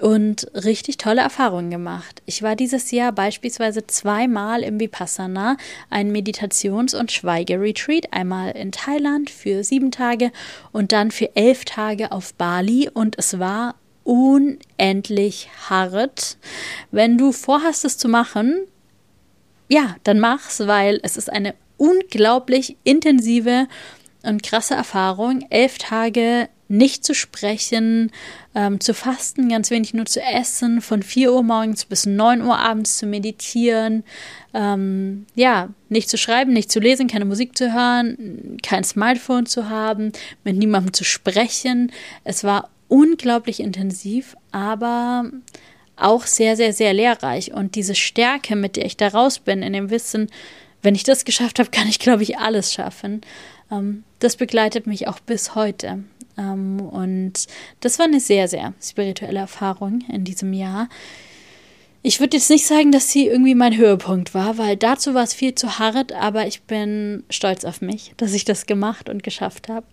Und 0.00 0.50
richtig 0.54 0.96
tolle 0.96 1.20
Erfahrungen 1.20 1.70
gemacht. 1.70 2.22
Ich 2.24 2.42
war 2.42 2.56
dieses 2.56 2.90
Jahr 2.90 3.12
beispielsweise 3.12 3.86
zweimal 3.86 4.62
im 4.62 4.80
Vipassana, 4.80 5.58
ein 5.90 6.10
Meditations- 6.10 6.98
und 6.98 7.12
Schweigeretreat, 7.12 8.10
einmal 8.10 8.52
in 8.52 8.72
Thailand 8.72 9.28
für 9.28 9.62
sieben 9.62 9.90
Tage 9.90 10.32
und 10.72 10.92
dann 10.92 11.10
für 11.10 11.36
elf 11.36 11.66
Tage 11.66 12.12
auf 12.12 12.32
Bali. 12.32 12.88
Und 12.88 13.18
es 13.18 13.38
war 13.38 13.74
unendlich 14.04 15.50
hart. 15.68 16.38
Wenn 16.90 17.18
du 17.18 17.30
vorhast, 17.32 17.84
es 17.84 17.98
zu 17.98 18.08
machen, 18.08 18.66
ja, 19.70 19.96
dann 20.04 20.20
mach's, 20.20 20.60
weil 20.66 21.00
es 21.02 21.16
ist 21.16 21.32
eine 21.32 21.54
unglaublich 21.76 22.76
intensive 22.84 23.68
und 24.22 24.42
krasse 24.42 24.74
Erfahrung. 24.74 25.46
Elf 25.48 25.78
Tage 25.78 26.48
nicht 26.68 27.04
zu 27.04 27.14
sprechen, 27.14 28.12
ähm, 28.54 28.80
zu 28.80 28.94
fasten, 28.94 29.48
ganz 29.48 29.70
wenig 29.70 29.94
nur 29.94 30.06
zu 30.06 30.20
essen, 30.20 30.80
von 30.80 31.02
4 31.02 31.32
Uhr 31.32 31.42
morgens 31.42 31.84
bis 31.84 32.06
9 32.06 32.42
Uhr 32.42 32.58
abends 32.58 32.98
zu 32.98 33.06
meditieren, 33.06 34.04
ähm, 34.54 35.26
ja, 35.34 35.70
nicht 35.88 36.08
zu 36.08 36.16
schreiben, 36.16 36.52
nicht 36.52 36.70
zu 36.70 36.78
lesen, 36.78 37.08
keine 37.08 37.24
Musik 37.24 37.58
zu 37.58 37.72
hören, 37.72 38.58
kein 38.62 38.84
Smartphone 38.84 39.46
zu 39.46 39.68
haben, 39.68 40.12
mit 40.44 40.56
niemandem 40.56 40.92
zu 40.92 41.02
sprechen. 41.02 41.90
Es 42.22 42.44
war 42.44 42.70
unglaublich 42.86 43.58
intensiv, 43.60 44.36
aber 44.52 45.24
auch 46.02 46.26
sehr, 46.26 46.56
sehr, 46.56 46.72
sehr 46.72 46.92
lehrreich. 46.92 47.52
Und 47.52 47.74
diese 47.74 47.94
Stärke, 47.94 48.56
mit 48.56 48.76
der 48.76 48.86
ich 48.86 48.96
da 48.96 49.08
raus 49.08 49.38
bin, 49.38 49.62
in 49.62 49.72
dem 49.72 49.90
Wissen, 49.90 50.30
wenn 50.82 50.94
ich 50.94 51.04
das 51.04 51.24
geschafft 51.24 51.58
habe, 51.58 51.70
kann 51.72 51.88
ich, 51.88 51.98
glaube 51.98 52.22
ich, 52.22 52.38
alles 52.38 52.72
schaffen. 52.72 53.20
Ähm, 53.70 54.04
das 54.18 54.36
begleitet 54.36 54.86
mich 54.86 55.08
auch 55.08 55.20
bis 55.20 55.54
heute. 55.54 56.04
Ähm, 56.38 56.80
und 56.80 57.46
das 57.80 57.98
war 57.98 58.06
eine 58.06 58.20
sehr, 58.20 58.48
sehr 58.48 58.74
spirituelle 58.82 59.40
Erfahrung 59.40 60.00
in 60.08 60.24
diesem 60.24 60.52
Jahr. 60.52 60.88
Ich 62.02 62.18
würde 62.18 62.38
jetzt 62.38 62.48
nicht 62.48 62.66
sagen, 62.66 62.92
dass 62.92 63.10
sie 63.10 63.26
irgendwie 63.26 63.54
mein 63.54 63.76
Höhepunkt 63.76 64.32
war, 64.32 64.56
weil 64.56 64.76
dazu 64.76 65.12
war 65.12 65.22
es 65.22 65.34
viel 65.34 65.54
zu 65.54 65.78
hart, 65.78 66.12
aber 66.12 66.46
ich 66.46 66.62
bin 66.62 67.24
stolz 67.28 67.66
auf 67.66 67.82
mich, 67.82 68.14
dass 68.16 68.32
ich 68.32 68.46
das 68.46 68.64
gemacht 68.64 69.10
und 69.10 69.22
geschafft 69.22 69.68
habe. 69.68 69.86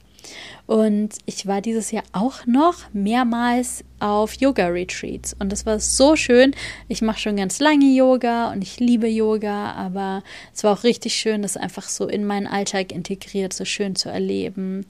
Und 0.67 1.15
ich 1.25 1.47
war 1.47 1.61
dieses 1.61 1.91
Jahr 1.91 2.03
auch 2.11 2.45
noch 2.45 2.75
mehrmals 2.91 3.85
auf 3.99 4.33
Yoga-Retreats. 4.33 5.33
Und 5.39 5.49
das 5.53 5.65
war 5.65 5.79
so 5.79 6.17
schön. 6.17 6.53
Ich 6.89 7.01
mache 7.01 7.19
schon 7.19 7.37
ganz 7.37 7.59
lange 7.59 7.85
Yoga 7.95 8.51
und 8.51 8.61
ich 8.61 8.77
liebe 8.81 9.07
Yoga, 9.07 9.71
aber 9.71 10.23
es 10.53 10.65
war 10.65 10.73
auch 10.73 10.83
richtig 10.83 11.15
schön, 11.15 11.41
das 11.41 11.55
einfach 11.55 11.87
so 11.87 12.07
in 12.07 12.25
meinen 12.25 12.47
Alltag 12.47 12.91
integriert, 12.91 13.53
so 13.53 13.63
schön 13.63 13.95
zu 13.95 14.09
erleben. 14.09 14.85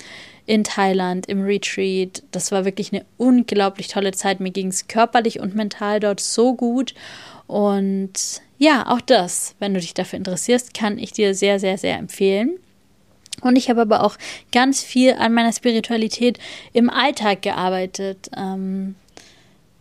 In 0.48 0.64
Thailand, 0.64 1.28
im 1.28 1.44
Retreat. 1.44 2.24
Das 2.32 2.52
war 2.52 2.66
wirklich 2.66 2.92
eine 2.92 3.06
unglaublich 3.18 3.88
tolle 3.88 4.14
Zeit. 4.14 4.40
Mir 4.40 4.52
ging 4.52 4.70
es 4.70 4.88
körperlich 4.88 5.40
und 5.40 5.54
mental 5.54 6.00
dort 6.00 6.22
so 6.22 6.56
gut. 6.56 6.96
Und 7.46 8.42
ja, 8.58 8.88
auch 8.88 9.02
das, 9.02 9.54
wenn 9.60 9.76
du 9.76 9.80
dich 9.80 9.94
dafür 9.94 10.18
interessierst, 10.18 10.74
kann 10.74 10.98
ich 10.98 11.12
dir 11.12 11.36
sehr, 11.36 11.60
sehr, 11.60 11.78
sehr 11.78 12.00
empfehlen. 12.00 12.58
Und 13.42 13.56
ich 13.56 13.70
habe 13.70 13.82
aber 13.82 14.04
auch 14.04 14.18
ganz 14.52 14.82
viel 14.82 15.14
an 15.14 15.34
meiner 15.34 15.54
Spiritualität 15.54 16.40
im 16.74 16.90
Alltag 16.90 17.42
gearbeitet. 17.42 18.30
Ähm, 18.36 18.96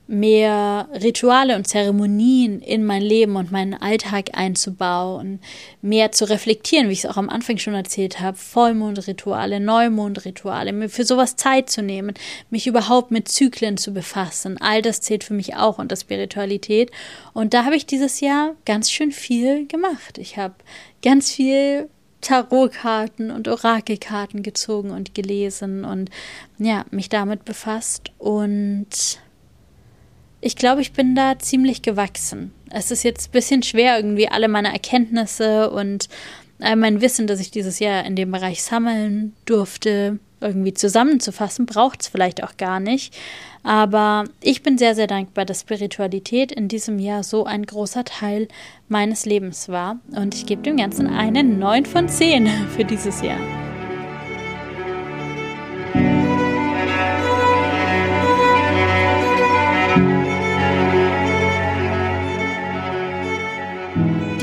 mehr 0.08 0.88
Rituale 0.92 1.56
und 1.56 1.66
Zeremonien 1.66 2.60
in 2.60 2.84
mein 2.84 3.02
Leben 3.02 3.36
und 3.36 3.50
meinen 3.50 3.74
Alltag 3.74 4.30
einzubauen, 4.34 5.40
mehr 5.82 6.12
zu 6.12 6.28
reflektieren, 6.28 6.88
wie 6.88 6.92
ich 6.92 7.04
es 7.04 7.10
auch 7.10 7.16
am 7.16 7.28
Anfang 7.28 7.58
schon 7.58 7.74
erzählt 7.74 8.20
habe, 8.20 8.36
Vollmondrituale, 8.36 9.58
Neumondrituale, 9.58 10.72
mir 10.72 10.88
für 10.88 11.04
sowas 11.04 11.34
Zeit 11.34 11.70
zu 11.70 11.82
nehmen, 11.82 12.14
mich 12.50 12.66
überhaupt 12.66 13.10
mit 13.10 13.28
Zyklen 13.28 13.76
zu 13.76 13.92
befassen. 13.92 14.58
All 14.60 14.80
das 14.80 15.00
zählt 15.00 15.24
für 15.24 15.34
mich 15.34 15.56
auch 15.56 15.78
unter 15.78 15.96
Spiritualität. 15.96 16.92
Und 17.32 17.52
da 17.52 17.64
habe 17.64 17.76
ich 17.76 17.86
dieses 17.86 18.20
Jahr 18.20 18.54
ganz 18.64 18.90
schön 18.92 19.10
viel 19.10 19.66
gemacht. 19.66 20.18
Ich 20.18 20.36
habe 20.36 20.54
ganz 21.02 21.32
viel 21.32 21.88
Tarotkarten 22.20 23.30
und 23.30 23.48
Orakelkarten 23.48 24.42
gezogen 24.42 24.90
und 24.90 25.14
gelesen 25.14 25.84
und 25.84 26.10
ja, 26.58 26.84
mich 26.90 27.08
damit 27.08 27.44
befasst 27.44 28.10
und 28.18 29.18
ich 30.40 30.56
glaube, 30.56 30.80
ich 30.80 30.92
bin 30.92 31.14
da 31.14 31.38
ziemlich 31.38 31.82
gewachsen. 31.82 32.52
Es 32.70 32.90
ist 32.90 33.02
jetzt 33.02 33.28
ein 33.28 33.32
bisschen 33.32 33.62
schwer, 33.62 33.96
irgendwie 33.96 34.28
alle 34.28 34.48
meine 34.48 34.72
Erkenntnisse 34.72 35.70
und 35.70 36.08
all 36.60 36.76
mein 36.76 37.00
Wissen, 37.00 37.26
das 37.26 37.40
ich 37.40 37.50
dieses 37.50 37.78
Jahr 37.78 38.04
in 38.04 38.16
dem 38.16 38.30
Bereich 38.30 38.62
sammeln 38.62 39.34
durfte, 39.44 40.18
irgendwie 40.41 40.74
zusammenzufassen, 40.74 41.66
braucht 41.66 42.03
es 42.03 42.09
vielleicht 42.09 42.43
auch 42.43 42.57
gar 42.57 42.80
nicht. 42.80 43.16
Aber 43.62 44.24
ich 44.41 44.62
bin 44.62 44.78
sehr, 44.78 44.95
sehr 44.95 45.07
dankbar, 45.07 45.45
dass 45.45 45.62
Spiritualität 45.62 46.53
in 46.53 46.68
diesem 46.68 46.99
Jahr 46.99 47.24
so 47.24 47.45
ein 47.45 47.66
großer 47.66 48.05
Teil 48.05 48.49
meines 48.89 49.26
Lebens 49.26 49.68
war. 49.68 49.99
Und 50.14 50.34
ich 50.34 50.47
gebe 50.47 50.62
dem 50.62 50.76
Ganzen 50.76 51.09
eine 51.09 51.43
9 51.43 51.87
von 51.87 52.09
10 52.09 52.49
für 52.76 52.84
dieses 52.84 53.22
Jahr. 53.22 53.65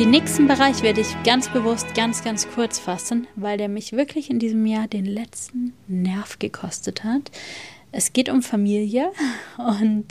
Den 0.03 0.09
nächsten 0.09 0.49
Bereich 0.49 0.81
werde 0.81 0.99
ich 0.99 1.23
ganz 1.23 1.47
bewusst 1.47 1.95
ganz, 1.95 2.25
ganz 2.25 2.45
kurz 2.49 2.77
fassen, 2.77 3.25
weil 3.37 3.57
der 3.57 3.69
mich 3.69 3.93
wirklich 3.93 4.29
in 4.29 4.37
diesem 4.37 4.65
Jahr 4.65 4.89
den 4.89 5.05
letzten 5.05 5.71
Nerv 5.87 6.39
gekostet 6.39 7.05
hat. 7.05 7.31
Es 7.93 8.11
geht 8.11 8.27
um 8.27 8.41
Familie 8.41 9.13
und 9.57 10.07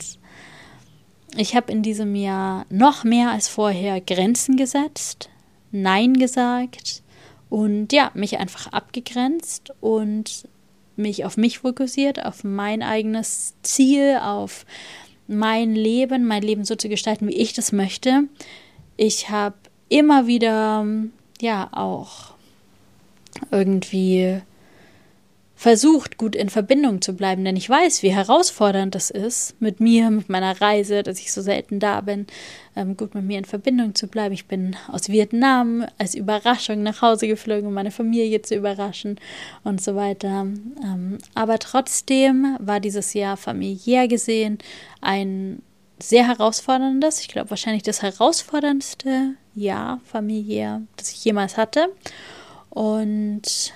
ich 1.37 1.55
habe 1.55 1.71
in 1.71 1.83
diesem 1.83 2.15
Jahr 2.15 2.65
noch 2.71 3.03
mehr 3.03 3.29
als 3.29 3.47
vorher 3.47 4.01
Grenzen 4.01 4.57
gesetzt, 4.57 5.29
Nein 5.71 6.15
gesagt 6.15 7.03
und 7.51 7.93
ja, 7.93 8.09
mich 8.15 8.39
einfach 8.39 8.73
abgegrenzt 8.73 9.75
und 9.79 10.49
mich 10.95 11.23
auf 11.23 11.37
mich 11.37 11.59
fokussiert, 11.59 12.25
auf 12.25 12.43
mein 12.43 12.81
eigenes 12.81 13.53
Ziel, 13.61 14.17
auf 14.23 14.65
mein 15.27 15.75
Leben, 15.75 16.25
mein 16.25 16.41
Leben 16.41 16.65
so 16.65 16.75
zu 16.75 16.89
gestalten, 16.89 17.27
wie 17.27 17.37
ich 17.37 17.53
das 17.53 17.71
möchte. 17.71 18.23
Ich 18.97 19.29
habe 19.29 19.55
immer 19.93 20.25
wieder, 20.25 20.85
ja, 21.39 21.69
auch 21.71 22.33
irgendwie 23.51 24.41
versucht, 25.55 26.17
gut 26.17 26.35
in 26.35 26.49
Verbindung 26.49 27.01
zu 27.01 27.13
bleiben, 27.13 27.45
denn 27.45 27.55
ich 27.55 27.69
weiß, 27.69 28.03
wie 28.03 28.11
herausfordernd 28.11 28.95
das 28.95 29.09
ist, 29.11 29.55
mit 29.61 29.79
mir, 29.79 30.09
mit 30.09 30.27
meiner 30.27 30.59
Reise, 30.59 31.03
dass 31.03 31.19
ich 31.19 31.31
so 31.31 31.41
selten 31.41 31.79
da 31.79 32.01
bin, 32.01 32.27
ähm, 32.75 32.97
gut 32.97 33.15
mit 33.15 33.23
mir 33.23 33.37
in 33.37 33.45
Verbindung 33.45 33.95
zu 33.95 34.07
bleiben. 34.07 34.33
Ich 34.33 34.47
bin 34.47 34.75
aus 34.91 35.07
Vietnam 35.07 35.85
als 35.97 36.15
Überraschung 36.15 36.83
nach 36.83 37.01
Hause 37.01 37.27
geflogen, 37.27 37.67
um 37.67 37.73
meine 37.73 37.91
Familie 37.91 38.41
zu 38.41 38.55
überraschen 38.55 39.19
und 39.63 39.79
so 39.81 39.95
weiter. 39.95 40.47
Ähm, 40.83 41.19
aber 41.33 41.59
trotzdem 41.59 42.57
war 42.59 42.81
dieses 42.81 43.13
Jahr 43.13 43.37
familiär 43.37 44.09
gesehen 44.09 44.57
ein 44.99 45.61
sehr 45.99 46.27
herausforderndes, 46.27 47.19
ich 47.19 47.27
glaube 47.27 47.49
wahrscheinlich 47.49 47.83
das 47.83 48.01
herausforderndste 48.01 49.35
Jahr 49.55 50.01
familiär, 50.05 50.81
das 50.97 51.11
ich 51.11 51.23
jemals 51.23 51.57
hatte. 51.57 51.87
Und 52.69 53.73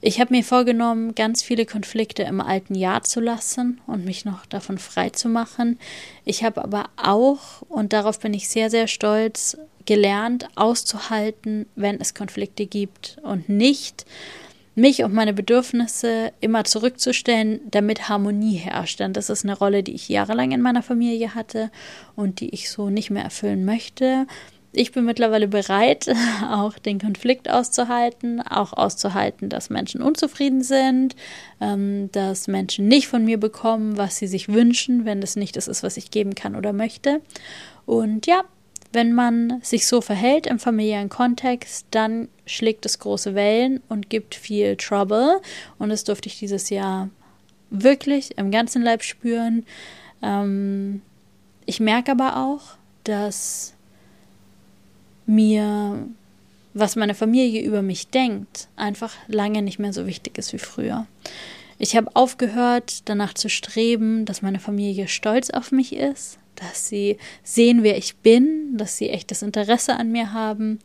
ich 0.00 0.20
habe 0.20 0.34
mir 0.34 0.42
vorgenommen, 0.42 1.14
ganz 1.14 1.42
viele 1.42 1.64
Konflikte 1.64 2.24
im 2.24 2.40
alten 2.40 2.74
Jahr 2.74 3.02
zu 3.02 3.20
lassen 3.20 3.80
und 3.86 4.04
mich 4.04 4.24
noch 4.24 4.46
davon 4.46 4.78
frei 4.78 5.10
zu 5.10 5.28
machen. 5.28 5.78
Ich 6.24 6.42
habe 6.42 6.62
aber 6.62 6.90
auch, 6.96 7.62
und 7.68 7.92
darauf 7.92 8.18
bin 8.18 8.34
ich 8.34 8.48
sehr, 8.48 8.68
sehr 8.68 8.88
stolz, 8.88 9.56
gelernt, 9.84 10.48
auszuhalten, 10.54 11.66
wenn 11.76 12.00
es 12.00 12.14
Konflikte 12.14 12.66
gibt 12.66 13.18
und 13.22 13.48
nicht 13.48 14.04
mich 14.74 15.02
und 15.04 15.12
meine 15.12 15.32
Bedürfnisse 15.32 16.32
immer 16.40 16.64
zurückzustellen, 16.64 17.60
damit 17.70 18.08
Harmonie 18.08 18.56
herrscht. 18.56 19.00
Denn 19.00 19.12
das 19.12 19.30
ist 19.30 19.44
eine 19.44 19.56
Rolle, 19.56 19.82
die 19.82 19.94
ich 19.94 20.08
jahrelang 20.08 20.52
in 20.52 20.62
meiner 20.62 20.82
Familie 20.82 21.34
hatte 21.34 21.70
und 22.16 22.40
die 22.40 22.50
ich 22.50 22.70
so 22.70 22.90
nicht 22.90 23.10
mehr 23.10 23.24
erfüllen 23.24 23.64
möchte. 23.64 24.26
Ich 24.74 24.92
bin 24.92 25.04
mittlerweile 25.04 25.48
bereit, 25.48 26.10
auch 26.50 26.78
den 26.78 26.98
Konflikt 26.98 27.50
auszuhalten, 27.50 28.40
auch 28.40 28.72
auszuhalten, 28.72 29.50
dass 29.50 29.68
Menschen 29.68 30.00
unzufrieden 30.00 30.62
sind, 30.62 31.14
ähm, 31.60 32.10
dass 32.12 32.48
Menschen 32.48 32.88
nicht 32.88 33.06
von 33.06 33.24
mir 33.24 33.38
bekommen, 33.38 33.98
was 33.98 34.16
sie 34.16 34.26
sich 34.26 34.48
wünschen, 34.48 35.04
wenn 35.04 35.20
das 35.20 35.36
nicht 35.36 35.56
das 35.56 35.68
ist, 35.68 35.82
was 35.82 35.98
ich 35.98 36.10
geben 36.10 36.34
kann 36.34 36.56
oder 36.56 36.72
möchte. 36.72 37.20
Und 37.84 38.26
ja, 38.26 38.44
wenn 38.92 39.12
man 39.12 39.60
sich 39.62 39.86
so 39.86 40.00
verhält 40.00 40.46
im 40.46 40.58
familiären 40.58 41.08
Kontext, 41.08 41.86
dann 41.90 42.28
schlägt 42.46 42.84
es 42.86 42.98
große 42.98 43.34
Wellen 43.34 43.80
und 43.88 44.10
gibt 44.10 44.34
viel 44.34 44.76
Trouble. 44.76 45.40
Und 45.78 45.88
das 45.88 46.04
durfte 46.04 46.28
ich 46.28 46.38
dieses 46.38 46.70
Jahr 46.70 47.08
wirklich 47.70 48.36
im 48.38 48.50
ganzen 48.50 48.82
Leib 48.82 49.02
spüren. 49.02 49.64
Ähm, 50.22 51.00
ich 51.64 51.80
merke 51.80 52.12
aber 52.12 52.36
auch, 52.36 52.76
dass 53.04 53.74
mir, 55.26 56.06
was 56.74 56.96
meine 56.96 57.14
Familie 57.14 57.62
über 57.62 57.82
mich 57.82 58.08
denkt, 58.08 58.68
einfach 58.76 59.14
lange 59.26 59.62
nicht 59.62 59.78
mehr 59.78 59.92
so 59.92 60.06
wichtig 60.06 60.38
ist 60.38 60.52
wie 60.52 60.58
früher. 60.58 61.06
Ich 61.78 61.96
habe 61.96 62.14
aufgehört, 62.14 63.08
danach 63.08 63.34
zu 63.34 63.48
streben, 63.48 64.24
dass 64.24 64.42
meine 64.42 64.60
Familie 64.60 65.08
stolz 65.08 65.50
auf 65.50 65.72
mich 65.72 65.94
ist, 65.94 66.38
dass 66.56 66.88
sie 66.88 67.18
sehen, 67.42 67.82
wer 67.82 67.96
ich 67.96 68.16
bin, 68.16 68.76
dass 68.76 68.96
sie 68.96 69.10
echtes 69.10 69.42
Interesse 69.42 69.96
an 69.96 70.12
mir 70.12 70.32
haben 70.32 70.78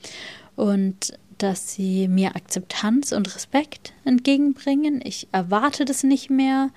und 0.55 1.17
dass 1.37 1.73
sie 1.73 2.07
mir 2.07 2.35
Akzeptanz 2.35 3.11
und 3.11 3.33
Respekt 3.35 3.93
entgegenbringen. 4.05 5.01
Ich 5.03 5.27
erwarte 5.31 5.85
das 5.85 6.03
nicht 6.03 6.29
mehr. 6.29 6.71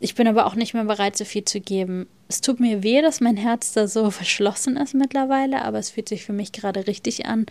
Ich 0.00 0.14
bin 0.14 0.28
aber 0.28 0.46
auch 0.46 0.54
nicht 0.54 0.74
mehr 0.74 0.84
bereit, 0.84 1.16
so 1.16 1.24
viel 1.24 1.44
zu 1.44 1.60
geben. 1.60 2.06
Es 2.28 2.40
tut 2.40 2.60
mir 2.60 2.82
weh, 2.82 3.00
dass 3.00 3.20
mein 3.20 3.36
Herz 3.36 3.72
da 3.72 3.88
so 3.88 4.10
verschlossen 4.10 4.76
ist 4.76 4.94
mittlerweile, 4.94 5.62
aber 5.62 5.78
es 5.78 5.90
fühlt 5.90 6.08
sich 6.08 6.24
für 6.24 6.34
mich 6.34 6.52
gerade 6.52 6.86
richtig 6.86 7.26
an. 7.26 7.46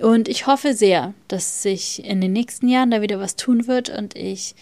Und 0.00 0.28
ich 0.28 0.46
hoffe 0.46 0.74
sehr, 0.74 1.12
dass 1.28 1.62
sich 1.62 2.04
in 2.04 2.20
den 2.20 2.32
nächsten 2.32 2.68
Jahren 2.68 2.90
da 2.90 3.02
wieder 3.02 3.20
was 3.20 3.36
tun 3.36 3.66
wird 3.66 3.90
und 3.90 4.16
ich 4.16 4.54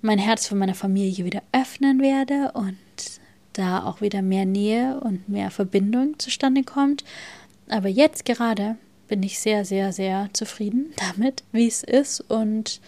mein 0.00 0.18
Herz 0.18 0.46
für 0.46 0.54
meine 0.54 0.74
Familie 0.74 1.26
wieder 1.26 1.42
öffnen 1.52 2.00
werde 2.00 2.52
und 2.54 2.78
da 3.52 3.84
auch 3.84 4.00
wieder 4.00 4.22
mehr 4.22 4.46
Nähe 4.46 5.00
und 5.00 5.28
mehr 5.28 5.50
Verbindung 5.50 6.18
zustande 6.18 6.62
kommt. 6.62 7.04
Aber 7.68 7.88
jetzt 7.88 8.24
gerade 8.24 8.76
bin 9.08 9.22
ich 9.22 9.38
sehr, 9.40 9.64
sehr, 9.64 9.92
sehr 9.92 10.28
zufrieden 10.32 10.92
damit, 11.16 11.42
wie 11.52 11.66
es 11.66 11.82
ist 11.82 12.20
und 12.20 12.80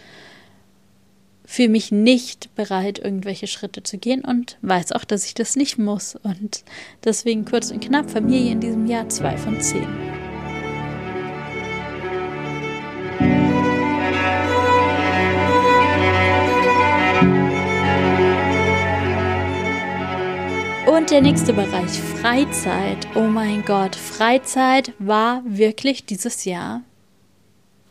fühle 1.45 1.69
mich 1.69 1.91
nicht 1.91 2.55
bereit, 2.55 2.99
irgendwelche 2.99 3.47
Schritte 3.47 3.83
zu 3.83 3.97
gehen 3.97 4.23
und 4.23 4.57
weiß 4.61 4.93
auch, 4.93 5.03
dass 5.03 5.25
ich 5.25 5.33
das 5.33 5.55
nicht 5.55 5.77
muss. 5.77 6.15
Und 6.15 6.63
deswegen 7.03 7.45
kurz 7.45 7.69
und 7.69 7.81
knapp 7.81 8.09
Familie 8.09 8.53
in 8.53 8.61
diesem 8.61 8.87
Jahr 8.87 9.09
zwei 9.09 9.37
von 9.37 9.59
zehn. 9.59 10.12
Und 20.95 21.09
der 21.09 21.21
nächste 21.21 21.53
Bereich, 21.53 21.89
Freizeit. 22.21 23.07
Oh 23.15 23.21
mein 23.21 23.65
Gott, 23.65 23.95
Freizeit 23.95 24.93
war 24.99 25.41
wirklich 25.43 26.05
dieses 26.05 26.45
Jahr 26.45 26.83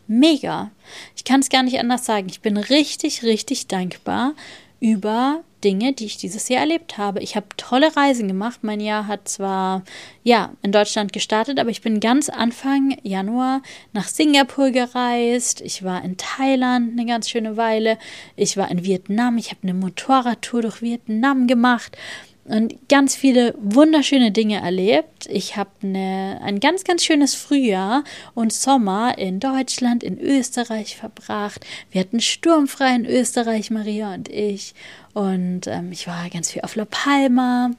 mega. 0.06 0.70
Ich 1.16 1.24
kann 1.24 1.40
es 1.40 1.48
gar 1.48 1.64
nicht 1.64 1.80
anders 1.80 2.06
sagen. 2.06 2.28
Ich 2.30 2.42
bin 2.42 2.56
richtig, 2.56 3.24
richtig 3.24 3.66
dankbar 3.66 4.34
über 4.78 5.42
Dinge, 5.64 5.92
die 5.94 6.04
ich 6.04 6.16
dieses 6.16 6.48
Jahr 6.48 6.60
erlebt 6.60 6.96
habe. 6.96 7.20
Ich 7.20 7.34
habe 7.34 7.46
tolle 7.56 7.96
Reisen 7.96 8.28
gemacht. 8.28 8.60
Mein 8.62 8.78
Jahr 8.78 9.08
hat 9.08 9.28
zwar 9.28 9.82
ja 10.22 10.52
in 10.62 10.70
Deutschland 10.70 11.12
gestartet, 11.12 11.58
aber 11.58 11.70
ich 11.70 11.82
bin 11.82 11.98
ganz 11.98 12.28
Anfang 12.28 12.96
Januar 13.02 13.62
nach 13.92 14.06
Singapur 14.06 14.70
gereist. 14.70 15.60
Ich 15.60 15.82
war 15.82 16.04
in 16.04 16.18
Thailand 16.18 16.92
eine 16.92 17.04
ganz 17.04 17.28
schöne 17.28 17.56
Weile. 17.56 17.98
Ich 18.36 18.56
war 18.56 18.70
in 18.70 18.84
Vietnam. 18.84 19.38
Ich 19.38 19.50
habe 19.50 19.64
eine 19.64 19.74
Motorradtour 19.74 20.62
durch 20.62 20.82
Vietnam 20.82 21.48
gemacht 21.48 21.96
und 22.44 22.88
ganz 22.88 23.14
viele 23.14 23.54
wunderschöne 23.58 24.32
Dinge 24.32 24.60
erlebt. 24.60 25.26
Ich 25.30 25.56
habe 25.56 25.70
ne, 25.82 26.40
ein 26.42 26.58
ganz, 26.58 26.82
ganz 26.82 27.04
schönes 27.04 27.34
Frühjahr 27.34 28.02
und 28.34 28.52
Sommer 28.52 29.16
in 29.16 29.38
Deutschland, 29.38 30.02
in 30.02 30.18
Österreich 30.18 30.96
verbracht. 30.96 31.64
Wir 31.90 32.00
hatten 32.00 32.20
sturmfrei 32.20 32.96
in 32.96 33.06
Österreich, 33.06 33.70
Maria 33.70 34.12
und 34.14 34.28
ich. 34.28 34.74
Und 35.14 35.66
ähm, 35.66 35.92
ich 35.92 36.06
war 36.06 36.30
ganz 36.30 36.50
viel 36.50 36.62
auf 36.62 36.74
La 36.74 36.86
Palma 36.86 37.70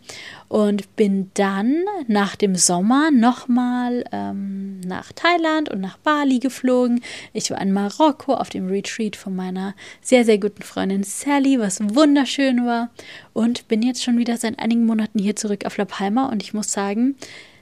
und 0.50 0.96
bin 0.96 1.32
dann 1.34 1.84
nach 2.08 2.36
dem 2.36 2.56
Sommer 2.56 3.10
nochmal 3.10 4.04
ähm, 4.12 4.82
nach 4.82 5.12
Thailand 5.12 5.70
und 5.70 5.82
nach 5.82 5.98
Bali 5.98 6.38
geflogen. 6.38 7.02
Ich 7.34 7.50
war 7.50 7.60
in 7.60 7.72
Marokko 7.72 8.36
auf 8.36 8.50
dem 8.50 8.68
Retreat 8.68 9.16
von 9.16 9.36
meiner 9.36 9.74
sehr, 10.02 10.26
sehr 10.26 10.38
guten 10.38 10.62
Freundin 10.62 11.04
Sally, 11.04 11.60
was 11.60 11.80
wunderschön 11.82 12.68
war. 12.68 12.92
Und 13.34 13.68
bin 13.68 13.82
jetzt 13.82 14.04
schon 14.04 14.20
wieder 14.20 14.38
seit 14.38 14.60
einigen 14.60 14.86
Monaten 14.86 15.18
hier 15.18 15.36
zurück 15.36 15.66
auf 15.66 15.78
La 15.78 15.86
Palma 15.86 16.28
und 16.28 16.44
ich 16.44 16.54
muss 16.54 16.72
sagen, 16.72 17.16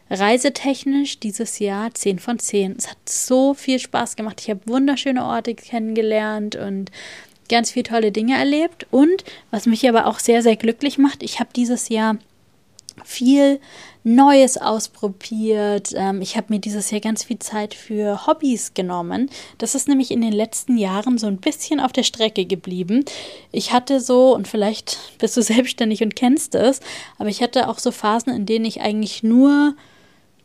reisetechnisch 0.10 1.22
dieses 1.22 1.60
Jahr 1.60 1.94
10 1.94 2.20
von 2.20 2.38
10. 2.38 2.76
Es 2.78 2.90
hat 2.90 2.98
so 3.08 3.54
viel 3.54 3.80
Spaß 3.80 4.18
gemacht. 4.18 4.42
Ich 4.42 4.50
habe 4.50 4.60
wunderschöne 4.66 5.24
Orte 5.24 5.56
kennengelernt 5.56 6.58
und 6.58 6.92
ganz 7.52 7.72
viele 7.72 7.84
tolle 7.84 8.12
Dinge 8.12 8.38
erlebt. 8.38 8.88
Und 8.90 9.24
was 9.52 9.68
mich 9.68 9.88
aber 9.88 10.08
auch 10.08 10.18
sehr, 10.18 10.42
sehr 10.42 10.56
glücklich 10.56 10.98
macht, 10.98 11.22
ich 11.22 11.40
habe 11.40 11.52
dieses 11.56 11.90
Jahr 11.90 12.18
viel 13.04 13.60
Neues 14.04 14.58
ausprobiert. 14.58 15.92
Ähm, 15.96 16.22
ich 16.22 16.36
habe 16.36 16.48
mir 16.50 16.60
dieses 16.60 16.90
Jahr 16.92 17.02
ganz 17.02 17.24
viel 17.24 17.40
Zeit 17.40 17.74
für 17.74 18.26
Hobbys 18.26 18.74
genommen. 18.74 19.30
Das 19.60 19.76
ist 19.76 19.88
nämlich 19.88 20.12
in 20.12 20.22
den 20.22 20.34
letzten 20.34 20.78
Jahren 20.78 21.18
so 21.18 21.28
ein 21.28 21.38
bisschen 21.38 21.80
auf 21.80 21.92
der 21.92 22.04
Strecke 22.04 22.46
geblieben. 22.46 23.06
Ich 23.52 23.72
hatte 23.72 24.00
so, 24.00 24.34
und 24.34 24.48
vielleicht 24.48 24.98
bist 25.20 25.38
du 25.38 25.42
selbstständig 25.44 26.02
und 26.02 26.16
kennst 26.16 26.56
es, 26.56 26.80
aber 27.18 27.30
ich 27.30 27.42
hatte 27.42 27.70
auch 27.70 27.80
so 27.80 27.92
Phasen, 27.92 28.34
in 28.34 28.46
denen 28.46 28.66
ich 28.66 28.82
eigentlich 28.82 29.24
nur 29.24 29.76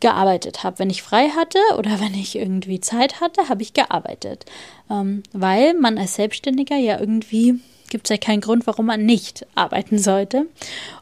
gearbeitet 0.00 0.64
habe. 0.64 0.78
Wenn 0.78 0.90
ich 0.90 1.02
frei 1.02 1.28
hatte 1.30 1.58
oder 1.78 2.00
wenn 2.00 2.14
ich 2.14 2.36
irgendwie 2.36 2.80
Zeit 2.80 3.20
hatte, 3.20 3.48
habe 3.48 3.62
ich 3.62 3.74
gearbeitet. 3.74 4.44
Ähm, 4.90 5.22
weil 5.32 5.74
man 5.74 5.98
als 5.98 6.14
Selbstständiger 6.14 6.76
ja 6.76 6.98
irgendwie 7.00 7.60
gibt 7.88 8.06
es 8.06 8.10
ja 8.10 8.16
keinen 8.16 8.40
Grund, 8.40 8.66
warum 8.66 8.86
man 8.86 9.06
nicht 9.06 9.46
arbeiten 9.54 9.98
sollte. 9.98 10.46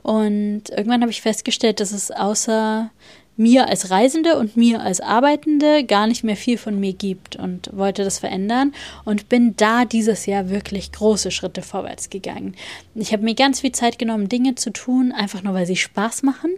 Und 0.02 0.64
irgendwann 0.70 1.00
habe 1.00 1.10
ich 1.10 1.22
festgestellt, 1.22 1.80
dass 1.80 1.92
es 1.92 2.10
außer 2.10 2.90
mir 3.36 3.68
als 3.68 3.90
Reisende 3.90 4.38
und 4.38 4.56
mir 4.56 4.80
als 4.80 5.00
Arbeitende 5.00 5.84
gar 5.84 6.06
nicht 6.06 6.22
mehr 6.22 6.36
viel 6.36 6.56
von 6.56 6.78
mir 6.78 6.92
gibt 6.92 7.36
und 7.36 7.68
wollte 7.72 8.04
das 8.04 8.20
verändern 8.20 8.72
und 9.04 9.28
bin 9.28 9.56
da 9.56 9.84
dieses 9.84 10.26
Jahr 10.26 10.50
wirklich 10.50 10.92
große 10.92 11.30
Schritte 11.30 11.62
vorwärts 11.62 12.10
gegangen. 12.10 12.54
Ich 12.94 13.12
habe 13.12 13.24
mir 13.24 13.34
ganz 13.34 13.60
viel 13.60 13.72
Zeit 13.72 13.98
genommen, 13.98 14.28
Dinge 14.28 14.54
zu 14.54 14.70
tun, 14.72 15.12
einfach 15.12 15.42
nur 15.42 15.54
weil 15.54 15.66
sie 15.66 15.76
Spaß 15.76 16.22
machen 16.22 16.50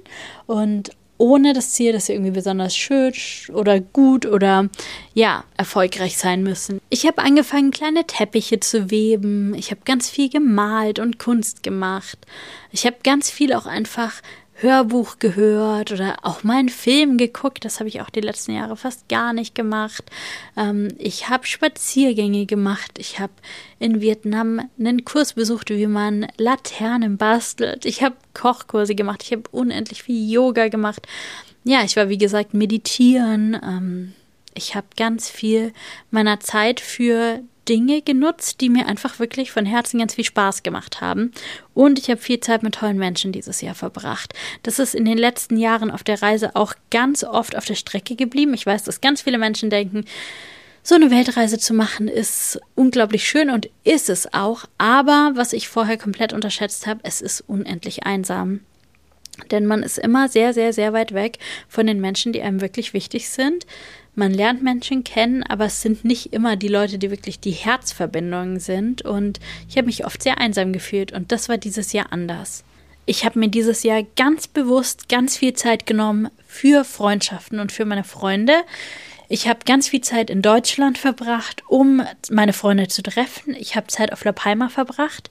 und 0.46 0.90
ohne 1.18 1.52
das 1.52 1.70
Ziel, 1.70 1.92
dass 1.92 2.06
sie 2.06 2.12
irgendwie 2.12 2.32
besonders 2.32 2.76
schön 2.76 3.12
oder 3.52 3.80
gut 3.80 4.26
oder 4.26 4.68
ja, 5.14 5.44
erfolgreich 5.56 6.16
sein 6.16 6.42
müssen. 6.42 6.80
Ich 6.90 7.06
habe 7.06 7.22
angefangen, 7.22 7.70
kleine 7.70 8.06
Teppiche 8.06 8.60
zu 8.60 8.90
weben. 8.90 9.54
Ich 9.54 9.70
habe 9.70 9.80
ganz 9.84 10.10
viel 10.10 10.28
gemalt 10.28 10.98
und 10.98 11.18
Kunst 11.18 11.62
gemacht. 11.62 12.18
Ich 12.70 12.86
habe 12.86 12.96
ganz 13.02 13.30
viel 13.30 13.52
auch 13.52 13.66
einfach 13.66 14.14
Hörbuch 14.58 15.18
gehört 15.18 15.92
oder 15.92 16.16
auch 16.22 16.42
mal 16.42 16.56
einen 16.56 16.70
Film 16.70 17.18
geguckt. 17.18 17.64
Das 17.64 17.78
habe 17.78 17.88
ich 17.88 18.00
auch 18.00 18.08
die 18.08 18.20
letzten 18.20 18.54
Jahre 18.54 18.76
fast 18.76 19.08
gar 19.08 19.32
nicht 19.32 19.54
gemacht. 19.54 20.04
Ähm, 20.56 20.88
ich 20.98 21.28
habe 21.28 21.46
Spaziergänge 21.46 22.46
gemacht. 22.46 22.98
Ich 22.98 23.20
habe 23.20 23.32
in 23.78 24.00
Vietnam 24.00 24.70
einen 24.78 25.04
Kurs 25.04 25.34
besucht, 25.34 25.70
wie 25.70 25.86
man 25.86 26.26
Laternen 26.38 27.18
bastelt. 27.18 27.84
Ich 27.84 28.02
habe 28.02 28.16
Kochkurse 28.32 28.94
gemacht. 28.94 29.22
Ich 29.22 29.32
habe 29.32 29.42
unendlich 29.50 30.02
viel 30.02 30.30
Yoga 30.30 30.68
gemacht. 30.68 31.06
Ja, 31.64 31.82
ich 31.84 31.96
war 31.96 32.08
wie 32.08 32.18
gesagt 32.18 32.54
meditieren. 32.54 33.60
Ähm, 33.62 34.12
ich 34.54 34.74
habe 34.74 34.86
ganz 34.96 35.28
viel 35.28 35.74
meiner 36.10 36.40
Zeit 36.40 36.80
für 36.80 37.40
Dinge 37.68 38.02
genutzt, 38.02 38.60
die 38.60 38.68
mir 38.68 38.86
einfach 38.86 39.18
wirklich 39.18 39.52
von 39.52 39.66
Herzen 39.66 39.98
ganz 39.98 40.14
viel 40.14 40.24
Spaß 40.24 40.62
gemacht 40.62 41.00
haben. 41.00 41.32
Und 41.74 41.98
ich 41.98 42.08
habe 42.10 42.20
viel 42.20 42.40
Zeit 42.40 42.62
mit 42.62 42.76
tollen 42.76 42.98
Menschen 42.98 43.32
dieses 43.32 43.60
Jahr 43.60 43.74
verbracht. 43.74 44.34
Das 44.62 44.78
ist 44.78 44.94
in 44.94 45.04
den 45.04 45.18
letzten 45.18 45.56
Jahren 45.56 45.90
auf 45.90 46.04
der 46.04 46.22
Reise 46.22 46.56
auch 46.56 46.74
ganz 46.90 47.24
oft 47.24 47.56
auf 47.56 47.64
der 47.64 47.74
Strecke 47.74 48.16
geblieben. 48.16 48.54
Ich 48.54 48.66
weiß, 48.66 48.84
dass 48.84 49.00
ganz 49.00 49.22
viele 49.22 49.38
Menschen 49.38 49.70
denken, 49.70 50.04
so 50.82 50.94
eine 50.94 51.10
Weltreise 51.10 51.58
zu 51.58 51.74
machen 51.74 52.06
ist 52.06 52.60
unglaublich 52.76 53.26
schön 53.26 53.50
und 53.50 53.68
ist 53.82 54.08
es 54.08 54.32
auch. 54.32 54.66
Aber 54.78 55.32
was 55.34 55.52
ich 55.52 55.68
vorher 55.68 55.98
komplett 55.98 56.32
unterschätzt 56.32 56.86
habe, 56.86 57.00
es 57.02 57.20
ist 57.20 57.40
unendlich 57.40 58.04
einsam. 58.04 58.60
Denn 59.50 59.66
man 59.66 59.82
ist 59.82 59.98
immer 59.98 60.28
sehr, 60.28 60.54
sehr, 60.54 60.72
sehr 60.72 60.92
weit 60.92 61.12
weg 61.12 61.38
von 61.68 61.86
den 61.86 62.00
Menschen, 62.00 62.32
die 62.32 62.40
einem 62.40 62.60
wirklich 62.60 62.92
wichtig 62.92 63.28
sind. 63.28 63.66
Man 64.18 64.32
lernt 64.32 64.62
Menschen 64.62 65.04
kennen, 65.04 65.42
aber 65.42 65.66
es 65.66 65.82
sind 65.82 66.02
nicht 66.02 66.32
immer 66.32 66.56
die 66.56 66.68
Leute, 66.68 66.96
die 66.96 67.10
wirklich 67.10 67.38
die 67.38 67.50
Herzverbindungen 67.50 68.58
sind. 68.58 69.02
Und 69.02 69.40
ich 69.68 69.76
habe 69.76 69.86
mich 69.86 70.06
oft 70.06 70.22
sehr 70.22 70.38
einsam 70.38 70.72
gefühlt 70.72 71.12
und 71.12 71.32
das 71.32 71.50
war 71.50 71.58
dieses 71.58 71.92
Jahr 71.92 72.06
anders. 72.12 72.64
Ich 73.04 73.26
habe 73.26 73.38
mir 73.38 73.48
dieses 73.48 73.82
Jahr 73.82 74.02
ganz 74.16 74.48
bewusst 74.48 75.10
ganz 75.10 75.36
viel 75.36 75.52
Zeit 75.52 75.84
genommen 75.84 76.30
für 76.46 76.82
Freundschaften 76.82 77.60
und 77.60 77.72
für 77.72 77.84
meine 77.84 78.04
Freunde. 78.04 78.54
Ich 79.28 79.48
habe 79.48 79.60
ganz 79.66 79.88
viel 79.88 80.00
Zeit 80.00 80.30
in 80.30 80.40
Deutschland 80.40 80.96
verbracht, 80.96 81.62
um 81.68 82.02
meine 82.30 82.54
Freunde 82.54 82.88
zu 82.88 83.02
treffen. 83.02 83.54
Ich 83.54 83.76
habe 83.76 83.88
Zeit 83.88 84.14
auf 84.14 84.24
La 84.24 84.32
Palma 84.32 84.70
verbracht 84.70 85.30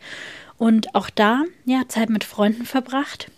und 0.59 0.93
auch 0.93 1.09
da 1.09 1.43
ja 1.65 1.81
Zeit 1.87 2.11
mit 2.11 2.23
Freunden 2.23 2.65
verbracht. 2.65 3.31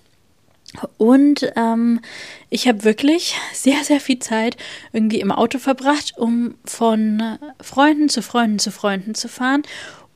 Und 0.98 1.52
ähm, 1.56 2.02
ich 2.50 2.68
habe 2.68 2.84
wirklich 2.84 3.36
sehr, 3.54 3.84
sehr 3.84 4.00
viel 4.00 4.20
Zeit 4.20 4.58
irgendwie 4.94 5.20
im 5.20 5.32
Auto 5.32 5.60
verbracht, 5.60 6.14
um 6.18 6.56
von 6.66 7.38
Freunden 7.62 8.10
zu 8.10 8.22
Freunden 8.22 8.60
zu 8.60 8.72
Freunden 8.72 9.16
zu 9.16 9.30
fahren, 9.30 9.64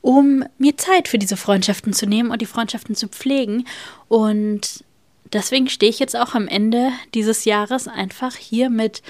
um 0.02 0.44
mir 0.58 0.78
Zeit 0.78 1.08
für 1.08 1.20
diese 1.20 1.38
Freundschaften 1.38 1.94
zu 1.94 2.06
nehmen 2.06 2.32
und 2.32 2.42
die 2.42 2.48
Freundschaften 2.48 2.96
zu 2.96 3.08
pflegen. 3.08 3.66
Und 4.08 4.84
deswegen 5.32 5.70
stehe 5.70 5.90
ich 5.90 6.00
jetzt 6.00 6.16
auch 6.16 6.34
am 6.34 6.48
Ende 6.48 6.92
dieses 7.14 7.46
Jahres 7.46 7.88
einfach 7.88 8.36
hier 8.36 8.70
mit 8.70 9.02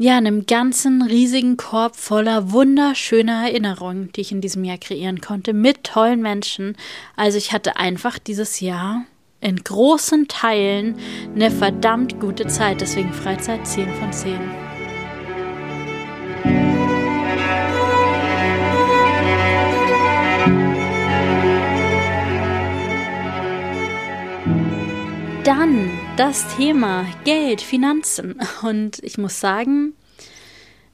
ja, 0.00 0.16
einem 0.16 0.46
ganzen 0.46 1.02
riesigen 1.02 1.56
Korb 1.56 1.96
voller 1.96 2.52
wunderschöner 2.52 3.48
Erinnerungen, 3.48 4.12
die 4.12 4.20
ich 4.20 4.30
in 4.30 4.40
diesem 4.40 4.62
Jahr 4.62 4.78
kreieren 4.78 5.20
konnte, 5.20 5.52
mit 5.52 5.82
tollen 5.82 6.22
Menschen. 6.22 6.76
Also 7.16 7.36
ich 7.36 7.52
hatte 7.52 7.76
einfach 7.76 8.20
dieses 8.20 8.60
Jahr 8.60 9.04
in 9.40 9.62
großen 9.62 10.28
Teilen 10.28 10.96
eine 11.34 11.50
verdammt 11.50 12.20
gute 12.20 12.46
Zeit. 12.46 12.80
Deswegen 12.80 13.12
Freizeit 13.12 13.66
10 13.66 13.88
von 13.94 14.12
10. 14.12 14.38
Dann 25.44 25.90
das 26.16 26.56
Thema 26.56 27.06
Geld, 27.24 27.60
Finanzen. 27.62 28.38
Und 28.62 28.98
ich 29.02 29.18
muss 29.18 29.40
sagen, 29.40 29.94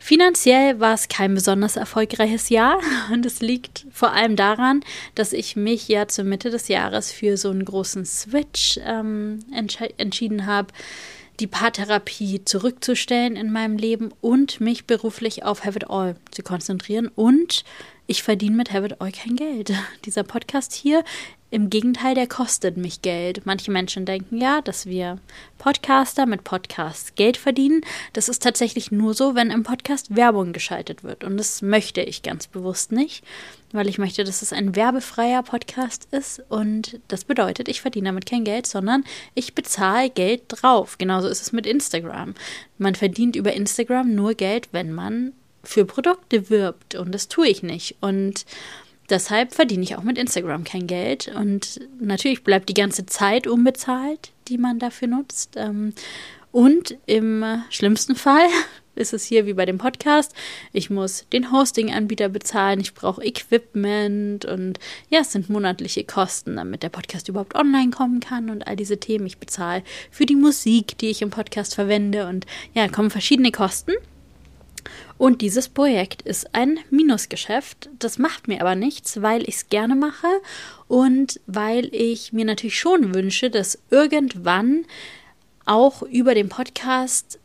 Finanziell 0.07 0.81
war 0.81 0.93
es 0.93 1.09
kein 1.09 1.33
besonders 1.33 1.77
erfolgreiches 1.77 2.51
Jahr 2.51 2.79
und 3.11 3.25
es 3.25 3.41
liegt 3.41 3.87
vor 3.91 4.13
allem 4.13 4.37
daran, 4.37 4.85
dass 5.15 5.33
ich 5.33 5.57
mich 5.57 5.89
ja 5.89 6.09
zur 6.09 6.27
Mitte 6.27 6.51
des 6.51 6.69
Jahres 6.69 7.11
für 7.11 7.39
so 7.39 7.49
einen 7.49 7.65
großen 7.65 8.05
Switch 8.05 8.79
ähm, 8.85 9.39
entsch 9.51 9.79
entschieden 9.97 10.45
habe, 10.45 10.75
die 11.41 11.47
Paartherapie 11.47 12.45
zurückzustellen 12.45 13.35
in 13.35 13.51
meinem 13.51 13.79
Leben 13.79 14.13
und 14.21 14.61
mich 14.61 14.85
beruflich 14.85 15.43
auf 15.43 15.65
Have 15.65 15.79
It 15.79 15.89
All 15.89 16.17
zu 16.31 16.43
konzentrieren 16.43 17.09
und 17.09 17.65
ich 18.07 18.23
verdiene 18.23 18.57
mit 18.57 18.75
Have 18.75 18.85
It 18.85 19.01
All 19.01 19.11
kein 19.11 19.37
Geld. 19.37 19.73
Dieser 20.05 20.23
Podcast 20.23 20.75
hier 20.75 21.03
im 21.55 21.71
Gegenteil, 21.71 22.17
der 22.17 22.27
kostet 22.27 22.77
mich 22.77 23.01
Geld. 23.01 23.47
Manche 23.47 23.71
Menschen 23.71 24.05
denken 24.05 24.41
ja, 24.41 24.61
dass 24.61 24.87
wir 24.87 25.21
Podcaster 25.59 26.27
mit 26.27 26.43
Podcasts 26.43 27.15
Geld 27.15 27.37
verdienen. 27.37 27.83
Das 28.13 28.29
ist 28.29 28.43
tatsächlich 28.43 28.91
nur 28.91 29.15
so, 29.15 29.37
wenn 29.37 29.53
im 29.53 29.63
Podcast 29.63 30.17
Werbung 30.17 30.53
geschaltet 30.53 31.05
wird. 31.05 31.23
Und 31.23 31.37
das 31.37 31.63
möchte 31.63 32.01
ich 32.01 32.25
ganz 32.25 32.49
bewusst 32.49 32.91
nicht, 32.91 33.23
weil 33.71 33.87
ich 33.87 33.99
möchte, 33.99 34.25
dass 34.25 34.43
es 34.43 34.53
ein 34.53 34.75
werbefreier 34.75 35.45
Podcast 35.45 36.09
ist. 36.11 36.43
Und 36.49 36.99
das 37.07 37.25
bedeutet, 37.25 37.69
ich 37.69 37.83
verdiene 37.83 38.09
damit 38.09 38.27
kein 38.27 38.43
Geld, 38.43 38.67
sondern 38.67 39.05
ich 39.37 39.55
bezahle 39.55 40.11
Geld 40.11 40.43
drauf. 40.49 40.99
Genauso 40.99 41.29
ist 41.29 41.41
es 41.41 41.53
mit 41.53 41.67
Instagram. 41.67 42.35
Man 42.79 42.97
verdient 42.97 43.37
über 43.37 43.53
Instagram 43.53 44.13
nur 44.13 44.35
Geld, 44.35 44.71
wenn 44.73 44.93
man 44.93 45.33
für 45.63 45.85
Produkte 45.85 46.51
wirbt. 46.51 46.97
Und 46.97 47.15
das 47.15 47.29
tue 47.29 47.47
ich 47.47 47.63
nicht. 47.63 47.95
Und 48.01 48.45
Deshalb 49.11 49.53
verdiene 49.55 49.83
ich 49.83 49.97
auch 49.97 50.03
mit 50.03 50.19
Instagram 50.19 50.65
kein 50.65 50.87
Geld. 50.87 51.29
Und 51.35 51.81
natürlich 52.01 52.43
bleibt 52.43 52.69
die 52.69 52.75
ganze 52.75 53.07
Zeit 53.07 53.47
unbezahlt, 53.47 54.33
die 54.49 54.59
man 54.59 54.79
dafür 54.79 55.09
nutzt. 55.09 55.55
Ähm, 55.57 55.93
und 56.53 56.97
im 57.07 57.45
schlimmsten 57.69 58.15
Fall 58.15 58.47
ist 58.95 59.13
es 59.13 59.25
hier 59.25 59.45
wie 59.45 59.55
bei 59.55 59.67
dem 59.67 59.79
Podcast. 59.79 60.33
Ich 60.73 60.89
muss 60.89 61.27
den 61.33 61.51
Hosting-Anbieter 61.51 62.29
bezahlen, 62.29 62.79
ich 62.79 62.95
brauche 62.95 63.25
Equipment 63.25 64.45
und 64.45 64.79
ja, 65.11 65.21
es 65.21 65.33
sind 65.33 65.51
monatliche 65.51 66.05
Kosten, 66.05 66.57
damit 66.57 66.85
der 66.85 66.91
Podcast 66.91 67.29
überhaupt 67.29 67.57
online 67.57 67.91
kommen 67.91 68.21
kann 68.21 68.51
und 68.51 68.67
all 68.69 68.77
diese 68.77 68.99
Themen. 68.99 69.27
Ich 69.27 69.39
bezahle 69.39 69.83
für 70.13 70.27
die 70.27 70.37
Musik, 70.37 70.97
die 70.99 71.11
ich 71.11 71.23
im 71.23 71.31
Podcast 71.31 71.75
verwende 71.75 72.29
und 72.29 72.47
ja, 72.73 72.87
kommen 72.87 73.11
verschiedene 73.11 73.51
Kosten. 73.51 73.93
Und 75.17 75.43
dieses 75.43 75.69
Projekt 75.69 76.23
ist 76.23 76.55
ein 76.55 76.79
Minusgeschäft. 76.91 77.89
Das 77.99 78.19
macht 78.19 78.49
mir 78.49 78.61
aber 78.61 78.75
nichts, 78.75 79.23
weil 79.23 79.43
ich 79.43 79.57
es 79.57 79.69
gerne 79.69 79.95
mache 79.95 80.29
und 80.89 81.41
weil 81.47 81.95
ich 81.95 82.33
mir 82.33 82.45
natürlich 82.45 82.79
schon 82.79 83.15
wünsche, 83.15 83.49
dass 83.51 83.79
irgendwann 83.91 84.85
auch 85.67 86.03
über 86.03 86.35
den 86.35 86.49
Podcast 86.49 87.39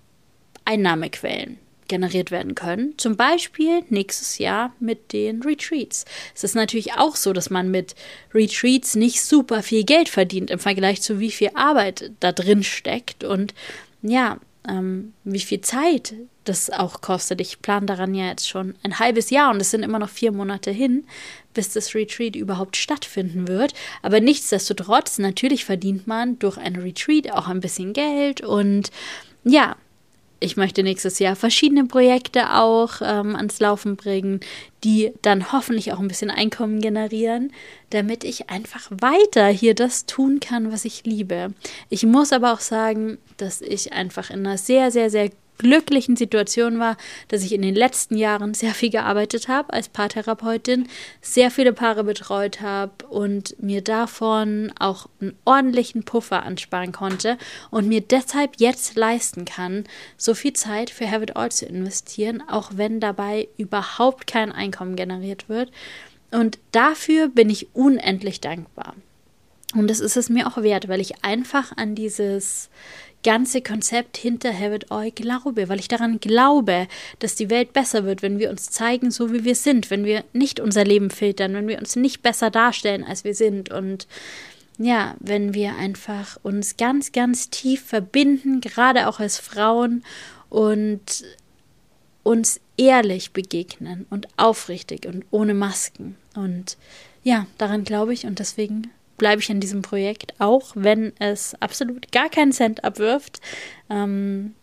Einnahmequellen 0.66 1.58
generiert 1.88 2.32
werden 2.32 2.56
können. 2.56 2.94
Zum 2.98 3.18
Beispiel 3.18 3.82
nächstes 3.90 4.38
Jahr 4.38 4.74
mit 4.80 5.12
den 5.12 5.42
Retreats. 5.42 6.06
Es 6.36 6.44
ist 6.44 6.56
natürlich 6.56 6.94
auch 6.94 7.16
so, 7.16 7.34
dass 7.34 7.50
man 7.50 7.72
mit 7.72 7.96
Retreats 8.34 8.96
nicht 8.96 9.22
super 9.22 9.64
viel 9.64 9.84
Geld 9.84 10.08
verdient 10.08 10.52
im 10.52 10.60
Vergleich 10.60 11.02
zu 11.02 11.20
wie 11.20 11.32
viel 11.32 11.52
Arbeit 11.56 12.12
da 12.20 12.32
drin 12.32 12.64
steckt. 12.64 13.24
Und 13.24 13.54
ja, 14.02 14.38
ähm, 14.68 15.14
wie 15.24 15.40
viel 15.40 15.62
Zeit 15.62 16.14
das 16.50 16.70
auch 16.70 17.02
kostet. 17.02 17.40
Ich 17.40 17.62
plane 17.62 17.86
daran 17.86 18.14
ja 18.14 18.26
jetzt 18.28 18.50
schon 18.50 18.76
ein 18.84 19.00
halbes 19.00 19.30
Jahr 19.30 19.52
und 19.52 19.62
es 19.62 19.72
sind 19.72 19.84
immer 19.84 20.00
noch 20.00 20.10
vier 20.10 20.32
Monate 20.32 20.72
hin, 20.72 21.06
bis 21.54 21.72
das 21.72 21.96
Retreat 21.96 22.36
überhaupt 22.36 22.76
stattfinden 22.76 23.48
wird. 23.48 23.74
Aber 24.02 24.20
nichtsdestotrotz, 24.20 25.20
natürlich 25.20 25.66
verdient 25.66 26.08
man 26.08 26.40
durch 26.40 26.58
ein 26.58 26.76
Retreat 26.76 27.32
auch 27.32 27.48
ein 27.48 27.62
bisschen 27.62 27.94
Geld 27.94 28.42
und 28.42 28.92
ja, 29.44 29.76
ich 30.42 30.56
möchte 30.56 30.84
nächstes 30.84 31.20
Jahr 31.20 31.36
verschiedene 31.36 31.86
Projekte 31.86 32.54
auch 32.54 33.02
ähm, 33.02 33.36
ans 33.36 33.60
Laufen 33.60 33.98
bringen, 33.98 34.40
die 34.84 35.12
dann 35.22 35.52
hoffentlich 35.52 35.92
auch 35.92 36.00
ein 36.00 36.08
bisschen 36.08 36.32
Einkommen 36.32 36.80
generieren, 36.80 37.52
damit 37.90 38.24
ich 38.24 38.50
einfach 38.50 38.90
weiter 38.90 39.48
hier 39.48 39.76
das 39.76 40.06
tun 40.06 40.40
kann, 40.40 40.72
was 40.72 40.86
ich 40.86 41.04
liebe. 41.04 41.54
Ich 41.90 42.06
muss 42.06 42.32
aber 42.32 42.54
auch 42.54 42.62
sagen, 42.62 43.18
dass 43.38 43.62
ich 43.62 43.92
einfach 43.92 44.30
in 44.30 44.46
einer 44.46 44.58
sehr, 44.58 44.92
sehr, 44.92 45.10
sehr 45.10 45.30
glücklichen 45.60 46.16
Situation 46.16 46.80
war, 46.80 46.98
dass 47.28 47.44
ich 47.44 47.52
in 47.52 47.62
den 47.62 47.76
letzten 47.76 48.18
Jahren 48.18 48.56
sehr 48.56 48.74
viel 48.74 48.90
gearbeitet 48.90 49.48
habe 49.48 49.72
als 49.72 49.90
Paartherapeutin, 49.90 50.88
sehr 51.22 51.52
viele 51.52 51.74
Paare 51.74 52.04
betreut 52.04 52.62
habe 52.62 53.06
und 53.10 53.62
mir 53.62 53.84
davon 53.84 54.74
auch 54.80 55.08
einen 55.22 55.36
ordentlichen 55.46 56.04
Puffer 56.04 56.42
ansparen 56.44 56.92
konnte 56.92 57.38
und 57.70 57.88
mir 57.88 58.02
deshalb 58.02 58.54
jetzt 58.58 58.96
leisten 58.96 59.46
kann, 59.46 59.84
so 60.18 60.34
viel 60.34 60.54
Zeit 60.54 60.90
für 60.90 61.10
Have 61.10 61.24
It 61.24 61.36
All 61.36 61.52
zu 61.52 61.68
investieren, 61.68 62.42
auch 62.50 62.72
wenn 62.76 63.00
dabei 63.00 63.48
überhaupt 63.58 64.26
kein 64.26 64.52
Einkommen 64.52 64.96
generiert 64.96 65.50
wird. 65.50 65.72
Und 66.32 66.58
dafür 66.72 67.28
bin 67.28 67.50
ich 67.50 67.68
unendlich 67.74 68.40
dankbar. 68.42 68.96
Und 69.76 69.88
das 69.88 70.00
ist 70.00 70.18
es 70.18 70.30
mir 70.30 70.48
auch 70.48 70.58
wert, 70.64 70.88
weil 70.88 71.00
ich 71.00 71.24
einfach 71.24 71.78
an 71.78 71.94
dieses 71.94 72.70
ganze 73.24 73.62
Konzept 73.62 74.18
hinter 74.18 74.58
Have 74.58 74.80
All 74.90 75.12
glaube, 75.12 75.70
weil 75.70 75.80
ich 75.80 75.88
daran 75.88 76.20
glaube, 76.20 76.88
dass 77.20 77.36
die 77.36 77.50
Welt 77.50 77.74
besser 77.74 78.06
wird, 78.06 78.22
wenn 78.22 78.40
wir 78.40 78.50
uns 78.50 78.70
zeigen, 78.72 79.12
so 79.12 79.34
wie 79.34 79.44
wir 79.44 79.56
sind, 79.56 79.90
wenn 79.90 80.06
wir 80.06 80.24
nicht 80.34 80.60
unser 80.60 80.86
Leben 80.86 81.10
filtern, 81.10 81.54
wenn 81.54 81.68
wir 81.68 81.80
uns 81.80 81.96
nicht 81.96 82.22
besser 82.22 82.50
darstellen, 82.50 83.04
als 83.04 83.24
wir 83.24 83.36
sind 83.36 83.72
und 83.72 84.08
ja, 84.78 85.16
wenn 85.20 85.54
wir 85.54 85.76
einfach 85.76 86.38
uns 86.42 86.78
ganz, 86.78 87.12
ganz 87.12 87.50
tief 87.50 87.84
verbinden, 87.84 88.62
gerade 88.62 89.08
auch 89.10 89.20
als 89.20 89.38
Frauen 89.38 90.04
und 90.50 91.26
uns 92.24 92.62
ehrlich 92.78 93.32
begegnen 93.34 94.06
und 94.10 94.28
aufrichtig 94.38 95.06
und 95.06 95.26
ohne 95.32 95.54
Masken. 95.54 96.16
Und 96.34 96.78
ja, 97.24 97.46
daran 97.58 97.84
glaube 97.84 98.14
ich 98.14 98.26
und 98.26 98.40
deswegen 98.40 98.90
bleibe 99.20 99.42
ich 99.42 99.50
in 99.52 99.60
diesem 99.60 99.84
Projekt, 99.84 100.34
auch 100.40 100.72
wenn 100.74 101.14
es 101.20 101.54
absolut 101.62 102.12
gar 102.12 102.30
keinen 102.30 102.52
Cent 102.52 102.84
abwirft, 102.84 103.40
ähm, 103.92 104.56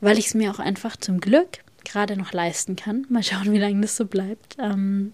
weil 0.00 0.18
ich 0.18 0.28
es 0.28 0.34
mir 0.34 0.50
auch 0.50 0.58
einfach 0.58 0.96
zum 0.96 1.20
Glück 1.20 1.58
gerade 1.84 2.16
noch 2.16 2.32
leisten 2.32 2.76
kann. 2.76 3.06
Mal 3.10 3.22
schauen, 3.22 3.52
wie 3.52 3.58
lange 3.58 3.82
das 3.82 3.96
so 3.96 4.06
bleibt. 4.06 4.56
Ähm, 4.58 5.12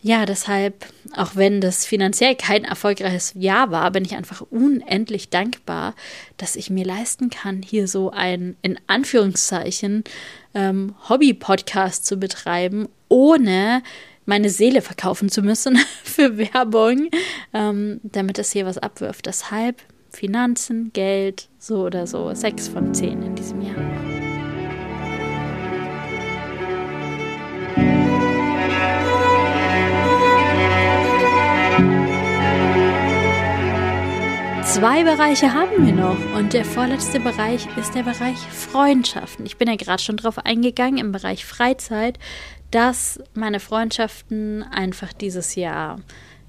ja, 0.00 0.26
deshalb, 0.26 0.86
auch 1.16 1.34
wenn 1.34 1.60
das 1.60 1.84
finanziell 1.84 2.36
kein 2.36 2.64
erfolgreiches 2.64 3.32
Jahr 3.34 3.72
war, 3.72 3.90
bin 3.90 4.04
ich 4.04 4.14
einfach 4.14 4.42
unendlich 4.42 5.28
dankbar, 5.28 5.94
dass 6.36 6.54
ich 6.54 6.70
mir 6.70 6.84
leisten 6.84 7.30
kann, 7.30 7.62
hier 7.62 7.88
so 7.88 8.10
ein, 8.10 8.56
in 8.62 8.78
Anführungszeichen, 8.86 10.04
ähm, 10.54 10.94
Hobby-Podcast 11.08 12.06
zu 12.06 12.16
betreiben, 12.16 12.88
ohne 13.08 13.82
meine 14.28 14.50
Seele 14.50 14.82
verkaufen 14.82 15.30
zu 15.30 15.40
müssen 15.40 15.78
für 16.04 16.36
Werbung, 16.36 17.08
ähm, 17.54 17.98
damit 18.02 18.38
es 18.38 18.52
hier 18.52 18.66
was 18.66 18.76
abwirft. 18.76 19.24
Deshalb 19.26 19.82
Finanzen, 20.10 20.90
Geld, 20.92 21.48
so 21.58 21.86
oder 21.86 22.06
so. 22.06 22.32
Sechs 22.34 22.68
von 22.68 22.92
zehn 22.94 23.22
in 23.22 23.34
diesem 23.34 23.62
Jahr. 23.62 23.76
Zwei 34.64 35.02
Bereiche 35.02 35.54
haben 35.54 35.86
wir 35.86 35.94
noch 35.94 36.18
und 36.36 36.52
der 36.52 36.64
vorletzte 36.64 37.18
Bereich 37.18 37.66
ist 37.78 37.94
der 37.94 38.02
Bereich 38.02 38.36
Freundschaften. 38.36 39.46
Ich 39.46 39.56
bin 39.56 39.66
ja 39.66 39.76
gerade 39.76 40.02
schon 40.02 40.18
drauf 40.18 40.38
eingegangen 40.38 40.98
im 40.98 41.10
Bereich 41.10 41.46
Freizeit 41.46 42.18
dass 42.70 43.20
meine 43.34 43.60
Freundschaften 43.60 44.62
einfach 44.62 45.12
dieses 45.12 45.54
Jahr 45.54 46.00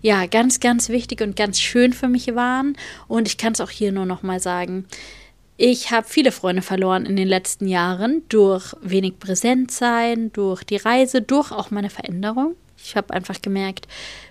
ja 0.02 0.26
ganz, 0.26 0.60
ganz 0.60 0.90
wichtig 0.90 1.22
und 1.22 1.36
ganz 1.36 1.60
schön 1.60 1.94
für 1.94 2.08
mich 2.08 2.34
waren. 2.36 2.78
Und 3.08 3.28
ich 3.28 3.38
kann 3.38 3.54
es 3.54 3.62
auch 3.62 3.70
hier 3.70 3.92
nur 3.92 4.06
noch 4.06 4.24
mal 4.24 4.40
sagen. 4.40 4.86
Ich 5.58 5.92
habe 5.92 6.08
viele 6.08 6.32
Freunde 6.32 6.62
verloren 6.62 7.06
in 7.06 7.18
den 7.18 7.28
letzten 7.28 7.68
Jahren 7.68 8.24
durch 8.30 8.74
wenig 8.82 9.20
Präsentsein, 9.20 10.32
durch 10.32 10.64
die 10.64 10.78
Reise, 10.78 11.22
durch 11.22 11.52
auch 11.52 11.70
meine 11.70 11.90
Veränderung. 11.90 12.56
Ich 12.90 12.96
habe 12.96 13.14
einfach 13.14 13.42
gemerkt, 13.42 13.88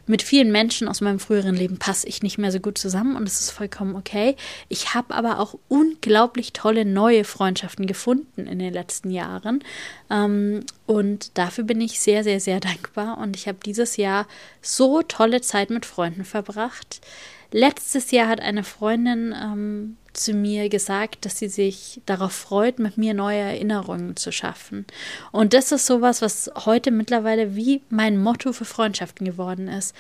mit 0.06 0.22
vielen 0.22 0.50
Menschen 0.50 0.88
aus 0.88 1.00
meinem 1.00 1.20
früheren 1.20 1.54
Leben 1.54 1.78
passe 1.78 2.09
ich 2.09 2.22
nicht 2.22 2.38
mehr 2.38 2.50
so 2.50 2.59
gut 2.59 2.76
zusammen 2.76 3.16
und 3.16 3.28
es 3.28 3.40
ist 3.40 3.50
vollkommen 3.50 3.94
okay. 3.94 4.34
Ich 4.68 4.94
habe 4.94 5.14
aber 5.14 5.38
auch 5.38 5.56
unglaublich 5.68 6.52
tolle 6.52 6.84
neue 6.84 7.22
Freundschaften 7.22 7.86
gefunden 7.86 8.46
in 8.46 8.59
den 8.59 8.72
letzten 8.72 9.11
Jahren 9.11 9.62
ähm, 10.11 10.64
und 10.86 11.38
dafür 11.38 11.64
bin 11.64 11.80
ich 11.80 12.00
sehr, 12.00 12.24
sehr, 12.24 12.40
sehr 12.40 12.59
dankbar 12.59 13.18
und 13.18 13.36
ich 13.36 13.46
habe 13.46 13.59
dieses 13.64 13.96
Jahr 13.96 14.26
so 14.61 15.02
tolle 15.02 15.40
Zeit 15.40 15.70
mit 15.70 15.86
Freunden 15.86 16.24
verbracht. 16.24 17.00
Letztes 17.52 18.11
Jahr 18.11 18.28
hat 18.28 18.40
eine 18.40 18.64
Freundin 18.64 19.34
ähm, 19.40 19.96
zu 20.18 20.32
mir 20.32 20.68
gesagt, 20.68 21.24
dass 21.24 21.38
sie 21.38 21.48
sich 21.48 22.00
darauf 22.06 22.32
freut, 22.32 22.78
mit 22.78 22.98
mir 22.98 23.14
neue 23.14 23.38
Erinnerungen 23.38 24.16
zu 24.16 24.32
schaffen. 24.32 24.86
Und 25.32 25.54
das 25.54 25.72
ist 25.72 25.86
sowas, 25.86 26.22
was 26.22 26.50
heute 26.64 26.90
mittlerweile 26.90 27.56
wie 27.56 27.82
mein 27.90 28.20
Motto 28.20 28.52
für 28.52 28.64
Freundschaften 28.64 29.26
geworden 29.26 29.68
ist. 29.68 29.94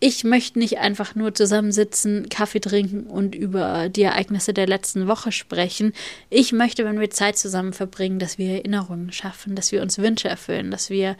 Ich 0.00 0.24
möchte 0.24 0.58
nicht 0.58 0.78
einfach 0.78 1.14
nur 1.14 1.34
zusammensitzen, 1.34 2.28
Kaffee 2.28 2.60
trinken 2.60 3.04
und 3.04 3.34
über 3.34 3.88
die 3.88 4.02
Ereignisse 4.02 4.52
der 4.52 4.66
letzten 4.66 5.08
Woche 5.08 5.32
sprechen. 5.32 5.94
Ich 6.28 6.52
möchte, 6.52 6.84
wenn 6.84 7.00
wir 7.00 7.10
Zeit 7.10 7.38
zusammen 7.38 7.72
verbringen, 7.72 8.18
dass 8.18 8.36
wir 8.36 8.50
Erinnerungen 8.50 9.12
schaffen, 9.12 9.54
dass 9.54 9.72
wir 9.72 9.80
uns 9.80 9.98
Wünsche 9.98 10.28
erfüllen, 10.28 10.70
dass 10.70 10.90
wir 10.90 11.16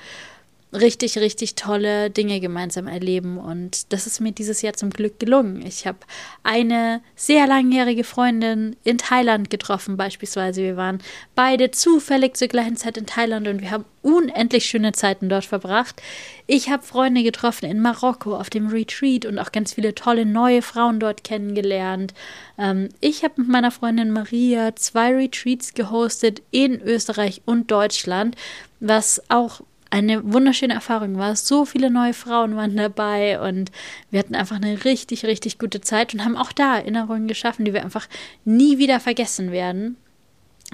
richtig, 0.74 1.18
richtig 1.18 1.54
tolle 1.54 2.10
Dinge 2.10 2.40
gemeinsam 2.40 2.86
erleben. 2.88 3.38
Und 3.38 3.92
das 3.92 4.06
ist 4.06 4.20
mir 4.20 4.32
dieses 4.32 4.62
Jahr 4.62 4.74
zum 4.74 4.90
Glück 4.90 5.18
gelungen. 5.18 5.64
Ich 5.64 5.86
habe 5.86 5.98
eine 6.42 7.00
sehr 7.14 7.46
langjährige 7.46 8.04
Freundin 8.04 8.76
in 8.84 8.98
Thailand 8.98 9.50
getroffen, 9.50 9.96
beispielsweise. 9.96 10.62
Wir 10.62 10.76
waren 10.76 10.98
beide 11.34 11.70
zufällig 11.70 12.36
zur 12.36 12.48
gleichen 12.48 12.76
Zeit 12.76 12.96
in 12.96 13.06
Thailand 13.06 13.46
und 13.48 13.60
wir 13.60 13.70
haben 13.70 13.84
unendlich 14.02 14.66
schöne 14.66 14.92
Zeiten 14.92 15.28
dort 15.28 15.46
verbracht. 15.46 16.02
Ich 16.46 16.68
habe 16.68 16.82
Freunde 16.82 17.22
getroffen 17.22 17.70
in 17.70 17.80
Marokko 17.80 18.36
auf 18.36 18.50
dem 18.50 18.66
Retreat 18.66 19.24
und 19.24 19.38
auch 19.38 19.50
ganz 19.50 19.74
viele 19.74 19.94
tolle 19.94 20.26
neue 20.26 20.60
Frauen 20.60 21.00
dort 21.00 21.24
kennengelernt. 21.24 22.12
Ähm, 22.58 22.90
ich 23.00 23.24
habe 23.24 23.34
mit 23.40 23.48
meiner 23.48 23.70
Freundin 23.70 24.10
Maria 24.10 24.76
zwei 24.76 25.14
Retreats 25.14 25.72
gehostet 25.72 26.42
in 26.50 26.80
Österreich 26.82 27.40
und 27.46 27.70
Deutschland, 27.70 28.36
was 28.80 29.22
auch 29.30 29.62
eine 29.94 30.32
wunderschöne 30.32 30.74
Erfahrung 30.74 31.18
war. 31.18 31.36
So 31.36 31.64
viele 31.64 31.88
neue 31.88 32.14
Frauen 32.14 32.56
waren 32.56 32.76
dabei 32.76 33.40
und 33.40 33.70
wir 34.10 34.18
hatten 34.18 34.34
einfach 34.34 34.56
eine 34.56 34.84
richtig, 34.84 35.24
richtig 35.24 35.60
gute 35.60 35.80
Zeit 35.80 36.12
und 36.12 36.24
haben 36.24 36.36
auch 36.36 36.50
da 36.50 36.78
Erinnerungen 36.78 37.28
geschaffen, 37.28 37.64
die 37.64 37.72
wir 37.72 37.84
einfach 37.84 38.08
nie 38.44 38.78
wieder 38.78 38.98
vergessen 38.98 39.52
werden. 39.52 39.96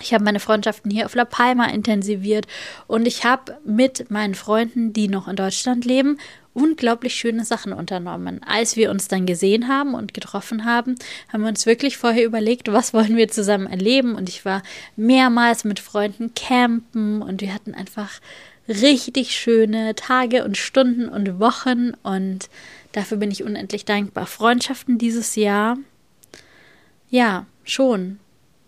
Ich 0.01 0.15
habe 0.15 0.25
meine 0.25 0.41
Freundschaften 0.41 0.91
hier 0.91 1.05
auf 1.05 1.15
La 1.15 1.27
Palma 1.27 1.67
intensiviert 1.67 2.47
und 2.87 3.07
ich 3.07 3.25
habe 3.25 3.59
mit 3.63 4.11
meinen 4.11 4.35
Freunden, 4.35 4.95
die 4.95 5.09
noch 5.09 5.29
in 5.29 5.37
Deutschland 5.37 5.85
leben, 5.85 6.17
unglaublich 6.55 7.15
schöne 7.15 7.45
Sachen 7.45 7.75
unternommen. 7.75 8.41
Als 8.47 8.77
wir 8.77 8.91
uns 8.91 9.09
dann 9.09 9.27
gesehen 9.27 9.69
haben 9.69 9.93
und 9.93 10.15
getroffen 10.15 10.65
haben, 10.65 10.95
haben 11.31 11.43
wir 11.43 11.49
uns 11.49 11.67
wirklich 11.67 11.99
vorher 11.99 12.25
überlegt, 12.25 12.73
was 12.73 12.95
wollen 12.95 13.17
wir 13.17 13.29
zusammen 13.29 13.67
erleben 13.67 14.15
und 14.15 14.31
ich 14.31 14.47
war 14.47 14.63
mehrmals 14.97 15.65
mit 15.65 15.79
Freunden 15.79 16.33
campen 16.35 17.21
und 17.21 17.43
wir 17.43 17.53
hatten 17.53 17.75
einfach 17.75 18.21
richtig 18.71 19.37
schöne 19.37 19.95
Tage 19.95 20.45
und 20.45 20.57
Stunden 20.57 21.09
und 21.09 21.41
Wochen 21.41 21.93
und 22.03 22.49
dafür 22.93 23.19
bin 23.19 23.31
ich 23.31 23.43
unendlich 23.43 23.85
dankbar. 23.85 24.27
Freundschaften 24.27 24.97
dieses 24.97 25.35
Jahr, 25.37 25.77
ja, 27.11 27.47
schon, 27.65 28.21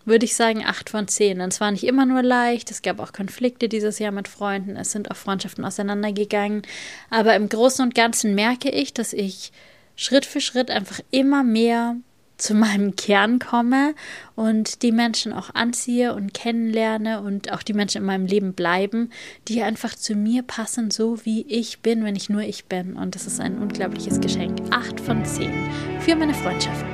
würde 0.05 0.25
ich 0.25 0.35
sagen, 0.35 0.65
acht 0.67 0.91
von 0.91 1.07
zehn. 1.07 1.41
Und 1.41 1.53
es 1.53 1.61
war 1.61 1.71
nicht 1.71 1.85
immer 1.85 2.05
nur 2.05 2.23
leicht, 2.23 2.71
es 2.71 2.83
gab 2.83 2.99
auch 2.99 3.13
Konflikte 3.13 3.69
dieses 3.69 4.01
Jahr 4.01 4.13
mit 4.13 4.27
Freunden, 4.27 4.77
es 4.77 4.91
sind 4.91 5.11
auch 5.11 5.17
Freundschaften 5.17 5.65
auseinandergegangen. 5.65 6.63
Aber 7.09 7.37
im 7.37 7.49
Großen 7.49 7.85
und 7.85 7.95
Ganzen 7.95 8.35
merke 8.35 8.71
ich, 8.71 8.93
dass 8.93 9.13
ich 9.13 9.53
Schritt 9.95 10.27
für 10.27 10.41
Schritt 10.41 10.71
einfach 10.71 11.01
immer 11.13 11.45
mehr 11.45 11.97
zu 12.43 12.55
meinem 12.55 12.97
Kern 12.97 13.39
komme 13.39 13.95
und 14.35 14.83
die 14.83 14.91
Menschen 14.91 15.33
auch 15.33 15.55
anziehe 15.55 16.15
und 16.15 16.35
kennenlerne 16.35 17.23
und 17.23 17.53
auch 17.53 17.63
die 17.63 17.73
Menschen 17.73 17.99
in 17.99 18.05
meinem 18.05 18.27
Leben 18.27 18.53
bleiben, 18.53 19.11
die 19.47 19.63
einfach 19.63 19.95
zu 19.95 20.17
mir 20.17 20.43
passen, 20.43 20.91
so 20.91 21.25
wie 21.25 21.43
ich 21.43 21.81
bin, 21.81 22.05
wenn 22.05 22.17
ich 22.17 22.29
nur 22.29 22.43
ich 22.43 22.65
bin. 22.65 22.97
Und 22.97 23.15
das 23.15 23.27
ist 23.27 23.41
ein 23.41 23.59
unglaubliches 23.59 24.21
Geschenk. 24.21 24.59
Acht 24.71 24.99
von 25.01 25.25
zehn 25.25 25.71
für 26.01 26.17
meine 26.17 26.35
Freundschaften. 26.35 26.92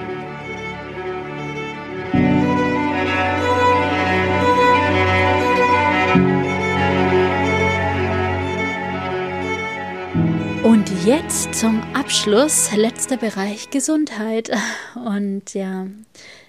Jetzt 11.08 11.54
zum 11.54 11.82
Abschluss, 11.94 12.70
letzter 12.76 13.16
Bereich 13.16 13.70
Gesundheit. 13.70 14.50
Und 14.94 15.54
ja, 15.54 15.86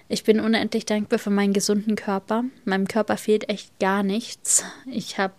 ich 0.06 0.22
bin 0.22 0.38
unendlich 0.38 0.84
dankbar 0.84 1.18
für 1.18 1.30
meinen 1.30 1.54
gesunden 1.54 1.96
Körper. 1.96 2.44
Meinem 2.66 2.86
Körper 2.86 3.16
fehlt 3.16 3.48
echt 3.48 3.78
gar 3.78 4.02
nichts. 4.02 4.62
Ich 4.84 5.16
habe 5.16 5.32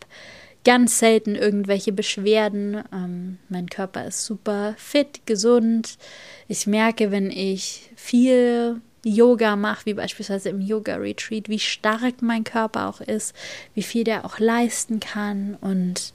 ganz 0.66 0.98
selten 0.98 1.36
irgendwelche 1.36 1.92
Beschwerden. 1.92 2.84
Ähm, 2.92 3.38
mein 3.48 3.70
Körper 3.70 4.08
ist 4.08 4.26
super 4.26 4.74
fit, 4.80 5.22
gesund. 5.28 6.00
Ich 6.48 6.66
merke, 6.66 7.12
wenn 7.12 7.30
ich 7.30 7.92
viel 7.96 8.82
Yoga 9.06 9.56
mache, 9.56 9.86
wie 9.86 9.94
beispielsweise 9.94 10.50
im 10.50 10.62
Yoga 10.62 10.96
Retreat, 10.96 11.48
wie 11.48 11.60
stark 11.60 12.24
mein 12.24 12.44
Körper 12.44 12.90
auch 12.90 13.02
ist, 13.02 13.36
wie 13.76 13.84
viel 13.84 14.04
der 14.04 14.26
auch 14.26 14.40
leisten 14.40 15.00
kann. 15.00 15.60
Und 15.62 16.12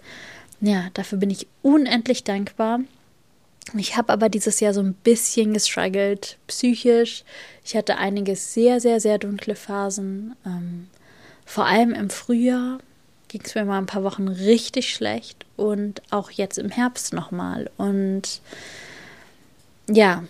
ja, 0.60 0.88
dafür 0.94 1.18
bin 1.18 1.30
ich 1.30 1.46
unendlich 1.62 2.24
dankbar. 2.24 2.80
Ich 3.76 3.96
habe 3.96 4.12
aber 4.12 4.28
dieses 4.28 4.60
Jahr 4.60 4.72
so 4.72 4.80
ein 4.80 4.94
bisschen 4.94 5.52
gestruggelt, 5.52 6.38
psychisch. 6.46 7.24
Ich 7.64 7.76
hatte 7.76 7.98
einige 7.98 8.36
sehr, 8.36 8.80
sehr, 8.80 9.00
sehr 9.00 9.18
dunkle 9.18 9.56
Phasen. 9.56 10.36
Ähm, 10.46 10.86
vor 11.44 11.66
allem 11.66 11.92
im 11.92 12.10
Frühjahr 12.10 12.78
ging 13.28 13.42
es 13.44 13.54
mir 13.54 13.64
mal 13.64 13.78
ein 13.78 13.86
paar 13.86 14.04
Wochen 14.04 14.28
richtig 14.28 14.94
schlecht 14.94 15.44
und 15.56 16.00
auch 16.10 16.30
jetzt 16.30 16.58
im 16.58 16.70
Herbst 16.70 17.12
nochmal. 17.12 17.70
Und 17.76 18.40
ja, 19.90 20.22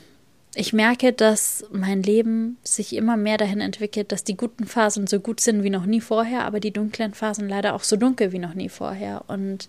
ich 0.54 0.72
merke, 0.72 1.12
dass 1.12 1.66
mein 1.70 2.02
Leben 2.02 2.56
sich 2.62 2.94
immer 2.94 3.18
mehr 3.18 3.36
dahin 3.36 3.60
entwickelt, 3.60 4.12
dass 4.12 4.24
die 4.24 4.36
guten 4.36 4.66
Phasen 4.66 5.06
so 5.06 5.20
gut 5.20 5.40
sind 5.40 5.62
wie 5.62 5.70
noch 5.70 5.84
nie 5.84 6.00
vorher, 6.00 6.46
aber 6.46 6.60
die 6.60 6.70
dunklen 6.70 7.12
Phasen 7.12 7.48
leider 7.48 7.74
auch 7.74 7.84
so 7.84 7.96
dunkel 7.96 8.32
wie 8.32 8.38
noch 8.38 8.54
nie 8.54 8.70
vorher. 8.70 9.24
Und 9.28 9.68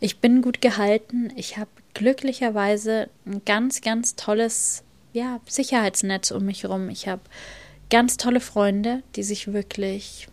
ich 0.00 0.18
bin 0.18 0.42
gut 0.42 0.60
gehalten. 0.60 1.32
Ich 1.36 1.56
habe 1.56 1.70
glücklicherweise 1.94 3.08
ein 3.24 3.42
ganz, 3.44 3.80
ganz 3.80 4.16
tolles 4.16 4.82
ja, 5.12 5.40
Sicherheitsnetz 5.48 6.30
um 6.30 6.44
mich 6.44 6.62
herum. 6.62 6.90
Ich 6.90 7.08
habe 7.08 7.22
ganz 7.90 8.16
tolle 8.16 8.40
Freunde, 8.40 9.02
die 9.14 9.22
sich 9.22 9.52
wirklich 9.52 10.28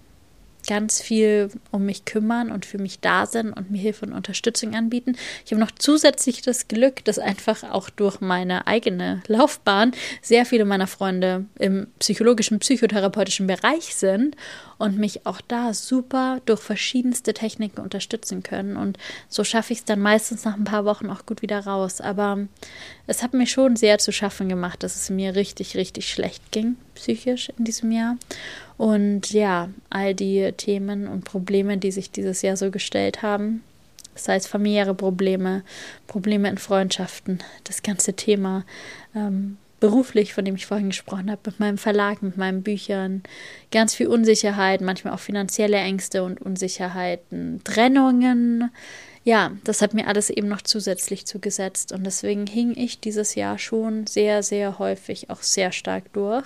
ganz 0.68 1.02
viel 1.02 1.50
um 1.72 1.86
mich 1.86 2.06
kümmern 2.06 2.52
und 2.52 2.66
für 2.66 2.78
mich 2.78 3.00
da 3.00 3.26
sind 3.26 3.52
und 3.52 3.72
mir 3.72 3.80
Hilfe 3.80 4.06
und 4.06 4.14
Unterstützung 4.14 4.76
anbieten. 4.76 5.16
Ich 5.46 5.52
habe 5.52 5.60
noch 5.60 5.72
zusätzlich 5.72 6.42
das 6.42 6.68
Glück, 6.68 7.04
dass 7.06 7.20
einfach 7.20 7.64
auch 7.64 7.90
durch 7.90 8.22
meine 8.22 8.68
eigene 8.68 9.22
Laufbahn 9.28 9.92
sehr 10.22 10.46
viele 10.46 10.66
meiner 10.66 10.88
Freunde 10.88 11.46
im 11.60 11.88
psychologischen, 12.00 12.60
psychotherapeutischen 12.60 13.48
Bereich 13.48 13.96
sind 13.96 14.36
und 14.84 14.98
mich 14.98 15.26
auch 15.26 15.40
da 15.40 15.74
super 15.74 16.42
durch 16.46 16.60
verschiedenste 16.60 17.34
Techniken 17.34 17.80
unterstützen 17.80 18.44
können. 18.44 18.76
Und 18.76 18.98
so 19.30 19.46
schaffe 19.46 19.72
ich 19.72 19.80
es 19.80 19.86
dann 19.86 20.02
meistens 20.02 20.44
nach 20.44 20.58
ein 20.58 20.66
paar 20.66 20.84
Wochen 20.84 21.10
auch 21.10 21.26
gut 21.26 21.42
wieder 21.42 21.62
raus. 21.62 22.02
Aber 22.02 22.50
es 23.08 23.24
hat 23.24 23.34
mir 23.34 23.48
schon 23.48 23.78
sehr 23.78 23.98
zu 24.00 24.12
schaffen 24.12 24.50
gemacht, 24.50 24.84
dass 24.84 24.98
es 24.98 25.10
mir 25.10 25.38
richtig, 25.38 25.78
richtig 25.78 26.10
schlecht 26.10 26.52
ging, 26.52 26.76
psychisch 26.96 27.50
in 27.58 27.64
diesem 27.64 27.94
Jahr. 27.94 28.18
Und 28.76 29.32
ja, 29.32 29.70
all 29.90 30.14
die 30.14 30.52
Themen 30.52 31.08
und 31.08 31.24
Probleme, 31.24 31.78
die 31.78 31.92
sich 31.92 32.12
dieses 32.12 32.42
Jahr 32.42 32.58
so 32.58 32.70
gestellt 32.70 33.22
haben, 33.22 33.64
sei 34.16 34.36
es 34.36 34.48
familiäre 34.48 34.94
Probleme, 34.94 35.64
Probleme 36.08 36.50
in 36.50 36.58
Freundschaften, 36.58 37.40
das 37.64 37.84
ganze 37.84 38.16
Thema 38.16 38.66
ähm, 39.16 39.58
beruflich, 39.84 40.34
von 40.34 40.46
dem 40.46 40.56
ich 40.56 40.66
vorhin 40.66 40.92
gesprochen 40.92 41.30
habe, 41.30 41.42
mit 41.46 41.60
meinem 41.60 41.78
Verlag, 41.78 42.24
mit 42.24 42.38
meinen 42.38 42.64
Büchern, 42.64 43.22
ganz 43.70 43.94
viel 43.94 44.08
Unsicherheit, 44.08 44.80
manchmal 44.80 45.14
auch 45.14 45.20
finanzielle 45.20 45.76
Ängste 45.76 46.24
und 46.24 46.42
Unsicherheiten, 46.42 47.60
Trennungen, 47.66 48.72
ja, 49.26 49.52
das 49.66 49.82
hat 49.82 49.94
mir 49.94 50.08
alles 50.08 50.30
eben 50.30 50.48
noch 50.48 50.62
zusätzlich 50.62 51.26
zugesetzt 51.26 51.92
und 51.92 52.06
deswegen 52.06 52.48
hing 52.48 52.74
ich 52.78 53.02
dieses 53.02 53.36
Jahr 53.36 53.60
schon 53.60 54.08
sehr, 54.08 54.42
sehr 54.42 54.80
häufig 54.80 55.30
auch 55.30 55.42
sehr 55.42 55.74
stark 55.74 56.14
durch. 56.14 56.46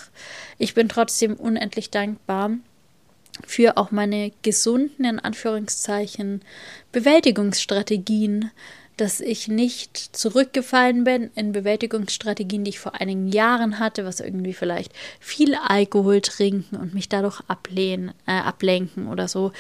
Ich 0.58 0.74
bin 0.74 0.90
trotzdem 0.90 1.36
unendlich 1.36 1.92
dankbar 1.92 2.50
für 3.46 3.78
auch 3.78 3.92
meine 3.92 4.32
gesunden, 4.42 5.06
in 5.06 5.20
Anführungszeichen, 5.20 6.42
Bewältigungsstrategien, 6.92 8.50
dass 8.98 9.22
ich 9.22 9.48
nicht 9.48 9.98
zurückgefallen 10.16 11.04
bin 11.04 11.30
in 11.36 11.52
Bewältigungsstrategien, 11.52 12.64
die 12.64 12.70
ich 12.70 12.80
vor 12.80 12.96
einigen 12.96 13.28
Jahren 13.28 13.80
hatte, 13.80 14.06
was 14.06 14.20
irgendwie 14.20 14.54
vielleicht 14.54 14.92
viel 15.20 15.56
Alkohol 15.56 16.22
trinken 16.22 16.76
und 16.76 16.94
mich 16.94 17.08
dadurch 17.08 17.42
ablehnen, 17.48 18.12
äh, 18.26 18.32
ablenken 18.32 19.08
oder 19.08 19.28
so. 19.28 19.52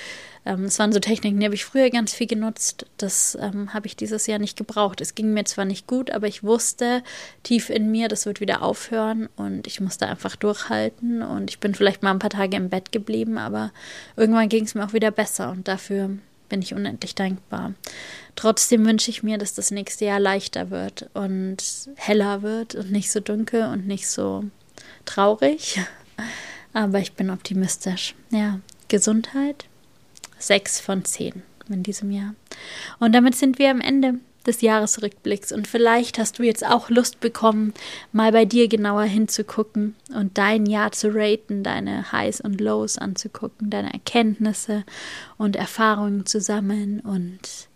Ähm, 0.45 0.65
es 0.65 0.79
waren 0.79 0.91
so 0.91 0.99
Techniken, 0.99 1.39
die 1.39 1.45
habe 1.45 1.55
ich 1.55 1.65
früher 1.65 1.89
ganz 1.89 2.13
viel 2.13 2.27
genutzt. 2.27 2.85
Das 2.97 3.37
ähm, 3.39 3.73
habe 3.73 3.85
ich 3.85 3.95
dieses 3.95 4.25
Jahr 4.27 4.39
nicht 4.39 4.57
gebraucht. 4.57 5.01
Es 5.01 5.13
ging 5.13 5.33
mir 5.33 5.43
zwar 5.45 5.65
nicht 5.65 5.85
gut, 5.85 6.09
aber 6.09 6.27
ich 6.27 6.43
wusste 6.43 7.03
tief 7.43 7.69
in 7.69 7.91
mir, 7.91 8.07
das 8.07 8.25
wird 8.25 8.41
wieder 8.41 8.63
aufhören 8.63 9.29
und 9.35 9.67
ich 9.67 9.79
musste 9.79 10.07
einfach 10.07 10.35
durchhalten 10.35 11.21
und 11.21 11.49
ich 11.49 11.59
bin 11.59 11.75
vielleicht 11.75 12.01
mal 12.01 12.11
ein 12.11 12.19
paar 12.19 12.29
Tage 12.29 12.57
im 12.57 12.69
Bett 12.69 12.91
geblieben, 12.91 13.37
aber 13.37 13.71
irgendwann 14.15 14.49
ging 14.49 14.63
es 14.63 14.73
mir 14.73 14.85
auch 14.85 14.93
wieder 14.93 15.11
besser 15.11 15.51
und 15.51 15.67
dafür 15.67 16.09
bin 16.49 16.61
ich 16.61 16.73
unendlich 16.73 17.15
dankbar. 17.15 17.73
Trotzdem 18.35 18.85
wünsche 18.85 19.09
ich 19.09 19.23
mir, 19.23 19.37
dass 19.37 19.53
das 19.53 19.71
nächste 19.71 20.05
Jahr 20.05 20.19
leichter 20.19 20.69
wird 20.69 21.09
und 21.13 21.57
heller 21.95 22.41
wird 22.41 22.75
und 22.75 22.91
nicht 22.91 23.11
so 23.11 23.19
dunkel 23.19 23.63
und 23.65 23.87
nicht 23.87 24.07
so 24.07 24.43
traurig. 25.05 25.79
Aber 26.73 26.99
ich 26.99 27.13
bin 27.13 27.29
optimistisch. 27.29 28.15
Ja, 28.29 28.59
Gesundheit. 28.87 29.65
Sechs 30.39 30.79
von 30.79 31.03
zehn 31.03 31.41
in 31.69 31.83
diesem 31.83 32.11
Jahr. 32.11 32.35
Und 32.99 33.13
damit 33.13 33.35
sind 33.35 33.59
wir 33.59 33.71
am 33.71 33.81
Ende 33.81 34.15
des 34.47 34.61
Jahresrückblicks. 34.61 35.51
Und 35.51 35.67
vielleicht 35.67 36.17
hast 36.17 36.39
du 36.39 36.43
jetzt 36.43 36.65
auch 36.65 36.89
Lust 36.89 37.19
bekommen, 37.19 37.73
mal 38.11 38.31
bei 38.31 38.45
dir 38.45 38.67
genauer 38.67 39.03
hinzugucken 39.03 39.95
und 40.15 40.37
dein 40.37 40.65
Jahr 40.65 40.91
zu 40.91 41.13
raten, 41.13 41.63
deine 41.63 42.11
Highs 42.11 42.41
und 42.41 42.59
Lows 42.59 42.97
anzugucken, 42.97 43.69
deine 43.69 43.93
Erkenntnisse 43.93 44.83
und 45.37 45.55
Erfahrungen 45.55 46.25
zu 46.25 46.41
sammeln 46.41 47.01
und 47.01 47.67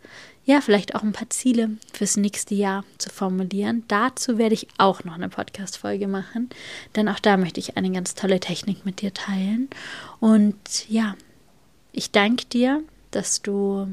ja, 0.44 0.60
vielleicht 0.60 0.96
auch 0.96 1.04
ein 1.04 1.12
paar 1.12 1.30
Ziele 1.30 1.70
fürs 1.94 2.18
nächste 2.18 2.56
Jahr 2.56 2.84
zu 2.98 3.10
formulieren. 3.12 3.84
Dazu 3.88 4.40
werde 4.40 4.56
ich 4.56 4.68
auch 4.78 5.04
noch 5.04 5.14
eine 5.14 5.30
Podcast-Folge 5.30 6.08
machen, 6.08 6.50
denn 6.96 7.08
auch 7.08 7.20
da 7.20 7.38
möchte 7.38 7.60
ich 7.60 7.78
eine 7.78 7.92
ganz 7.92 8.16
tolle 8.16 8.40
Technik 8.40 8.86
mit 8.86 9.02
dir 9.02 9.14
teilen. 9.14 9.70
Und 10.20 10.90
ja, 10.90 11.16
ich 11.92 12.12
danke 12.12 12.46
dir, 12.46 12.82
dass 13.12 13.42
du 13.44 13.88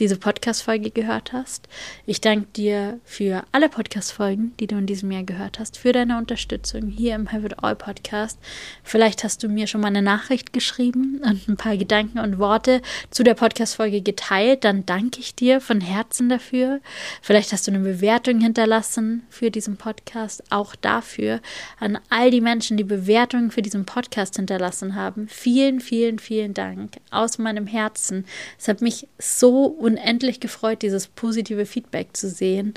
diese 0.00 0.16
Podcast-Folge 0.16 0.90
gehört 0.90 1.32
hast. 1.32 1.68
Ich 2.06 2.20
danke 2.20 2.46
dir 2.56 2.98
für 3.04 3.44
alle 3.52 3.68
Podcast-Folgen, 3.68 4.52
die 4.58 4.66
du 4.66 4.76
in 4.76 4.86
diesem 4.86 5.10
Jahr 5.10 5.22
gehört 5.22 5.58
hast, 5.58 5.78
für 5.78 5.92
deine 5.92 6.18
Unterstützung 6.18 6.88
hier 6.88 7.14
im 7.14 7.30
Have 7.30 7.46
It 7.46 7.62
All 7.62 7.76
Podcast. 7.76 8.38
Vielleicht 8.82 9.24
hast 9.24 9.42
du 9.42 9.48
mir 9.48 9.66
schon 9.66 9.80
mal 9.80 9.88
eine 9.88 10.02
Nachricht 10.02 10.52
geschrieben 10.52 11.20
und 11.24 11.48
ein 11.48 11.56
paar 11.56 11.76
Gedanken 11.76 12.18
und 12.18 12.38
Worte 12.38 12.82
zu 13.10 13.22
der 13.22 13.34
Podcast-Folge 13.34 14.02
geteilt. 14.02 14.64
Dann 14.64 14.86
danke 14.86 15.20
ich 15.20 15.34
dir 15.34 15.60
von 15.60 15.80
Herzen 15.80 16.28
dafür. 16.28 16.80
Vielleicht 17.22 17.52
hast 17.52 17.66
du 17.66 17.72
eine 17.72 17.80
Bewertung 17.80 18.40
hinterlassen 18.40 19.22
für 19.30 19.50
diesen 19.50 19.76
Podcast. 19.76 20.42
Auch 20.50 20.74
dafür 20.74 21.40
an 21.78 21.98
all 22.10 22.30
die 22.30 22.40
Menschen, 22.40 22.76
die 22.76 22.84
Bewertungen 22.84 23.50
für 23.50 23.62
diesen 23.62 23.84
Podcast 23.84 24.36
hinterlassen 24.36 24.94
haben. 24.94 25.28
Vielen, 25.28 25.80
vielen, 25.80 26.18
vielen 26.18 26.54
Dank 26.54 26.96
aus 27.10 27.38
meinem 27.38 27.66
Herzen. 27.66 28.24
Es 28.58 28.68
hat 28.68 28.82
mich 28.82 29.06
so 29.18 29.66
unendlich 29.84 30.40
gefreut, 30.40 30.82
dieses 30.82 31.06
positive 31.06 31.66
Feedback 31.66 32.16
zu 32.16 32.28
sehen. 32.28 32.74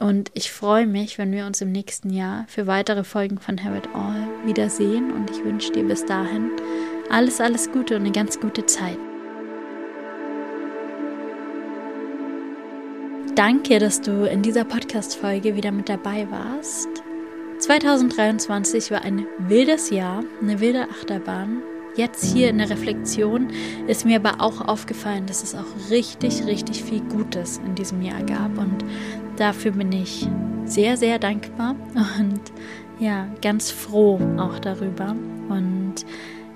Und 0.00 0.30
ich 0.34 0.50
freue 0.50 0.86
mich, 0.86 1.18
wenn 1.18 1.30
wir 1.32 1.46
uns 1.46 1.60
im 1.60 1.70
nächsten 1.70 2.10
Jahr 2.10 2.46
für 2.48 2.66
weitere 2.66 3.04
Folgen 3.04 3.38
von 3.38 3.62
Have 3.62 3.82
All 3.94 4.26
wiedersehen. 4.46 5.12
Und 5.12 5.30
ich 5.30 5.44
wünsche 5.44 5.70
dir 5.70 5.84
bis 5.84 6.04
dahin 6.06 6.50
alles, 7.10 7.40
alles 7.40 7.70
Gute 7.70 7.96
und 7.96 8.02
eine 8.02 8.12
ganz 8.12 8.40
gute 8.40 8.64
Zeit. 8.64 8.96
Danke, 13.34 13.78
dass 13.78 14.00
du 14.00 14.24
in 14.28 14.42
dieser 14.42 14.64
Podcast-Folge 14.64 15.54
wieder 15.54 15.72
mit 15.72 15.88
dabei 15.88 16.26
warst. 16.30 16.88
2023 17.58 18.90
war 18.90 19.02
ein 19.02 19.26
wildes 19.38 19.90
Jahr, 19.90 20.24
eine 20.40 20.60
wilde 20.60 20.88
Achterbahn 20.90 21.62
Jetzt 21.94 22.24
hier 22.24 22.48
in 22.48 22.58
der 22.58 22.70
Reflexion 22.70 23.48
ist 23.86 24.06
mir 24.06 24.16
aber 24.16 24.40
auch 24.40 24.62
aufgefallen, 24.62 25.26
dass 25.26 25.42
es 25.42 25.54
auch 25.54 25.90
richtig, 25.90 26.46
richtig 26.46 26.82
viel 26.82 27.00
Gutes 27.00 27.60
in 27.66 27.74
diesem 27.74 28.00
Jahr 28.00 28.22
gab. 28.22 28.56
Und 28.56 28.82
dafür 29.36 29.72
bin 29.72 29.92
ich 29.92 30.26
sehr, 30.64 30.96
sehr 30.96 31.18
dankbar 31.18 31.76
und 32.18 32.40
ja, 32.98 33.26
ganz 33.42 33.70
froh 33.70 34.18
auch 34.38 34.58
darüber. 34.58 35.14
Und 35.50 35.94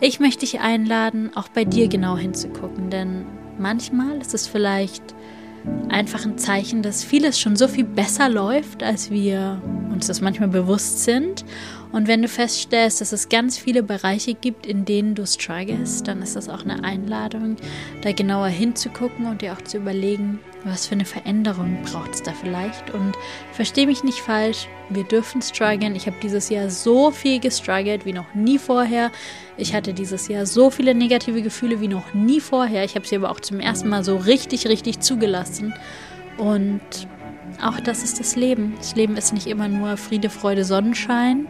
ich 0.01 0.21
möchte 0.21 0.41
dich 0.41 0.61
einladen, 0.61 1.31
auch 1.35 1.49
bei 1.49 1.65
dir 1.65 1.89
genau 1.89 2.17
hinzugucken, 2.17 2.89
denn 2.89 3.27
manchmal 3.59 4.19
ist 4.19 4.33
es 4.33 4.47
vielleicht 4.47 5.15
einfach 5.89 6.25
ein 6.25 6.39
Zeichen, 6.39 6.83
dass 6.83 7.05
vieles 7.05 7.39
schon 7.39 7.57
so 7.57 7.69
viel 7.69 7.85
besser 7.85 8.29
läuft, 8.29 8.83
als 8.83 9.11
wir 9.11 9.61
uns 9.93 10.07
das 10.07 10.21
manchmal 10.21 10.49
bewusst 10.49 11.05
sind. 11.05 11.45
Und 11.93 12.09
wenn 12.09 12.23
du 12.23 12.29
feststellst, 12.29 13.01
dass 13.01 13.13
es 13.13 13.29
ganz 13.29 13.57
viele 13.57 13.83
Bereiche 13.83 14.35
gibt, 14.35 14.67
in 14.67 14.85
denen 14.85 15.15
du 15.15 15.27
struggles, 15.27 16.03
dann 16.03 16.21
ist 16.21 16.37
das 16.37 16.49
auch 16.49 16.65
eine 16.65 16.85
Einladung, 16.85 17.57
da 18.03 18.13
genauer 18.13 18.49
hinzugucken 18.49 19.27
und 19.27 19.41
dir 19.41 19.53
auch 19.53 19.63
zu 19.63 19.79
überlegen, 19.79 20.41
was 20.65 20.87
für 20.87 20.95
eine 20.97 21.05
Veränderung 21.05 21.79
braucht 21.85 22.15
es 22.15 22.23
da 22.23 22.33
vielleicht. 22.33 22.93
Und 22.93 23.15
verstehe 23.53 23.87
mich 23.87 24.03
nicht 24.03 24.19
falsch, 24.19 24.69
wir 24.89 25.05
dürfen 25.05 25.41
strugglen. 25.43 25.95
Ich 25.95 26.07
habe 26.07 26.17
dieses 26.23 26.49
Jahr 26.49 26.71
so 26.71 27.11
viel 27.11 27.41
gestruggelt 27.41 28.05
wie 28.05 28.13
noch 28.13 28.35
nie 28.35 28.59
vorher. 28.59 29.11
Ich 29.57 29.75
hatte 29.75 29.95
dieses 29.95 30.29
Jahr 30.29 30.45
so 30.45 30.71
viele 30.71 30.95
negative 30.95 31.41
Gefühle 31.41 31.81
wie 31.81 31.89
noch 31.89 32.15
nie 32.15 32.41
vorher. 32.41 32.85
Ich 32.85 32.97
habe 32.97 33.07
sie 33.07 33.17
aber 33.17 33.31
auch 33.31 33.41
zum 33.41 33.61
ersten 33.61 33.89
Mal 33.89 34.05
so 34.05 34.17
richtig, 34.17 34.67
richtig 34.67 35.01
zugelassen. 35.01 35.73
Und 36.37 36.81
auch 37.63 37.81
das 37.81 38.03
ist 38.03 38.21
das 38.21 38.37
Leben. 38.37 38.75
Das 38.79 38.95
Leben 38.95 39.17
ist 39.17 39.33
nicht 39.33 39.47
immer 39.47 39.69
nur 39.69 39.97
Friede, 39.97 40.31
Freude, 40.31 40.65
Sonnenschein. 40.65 41.47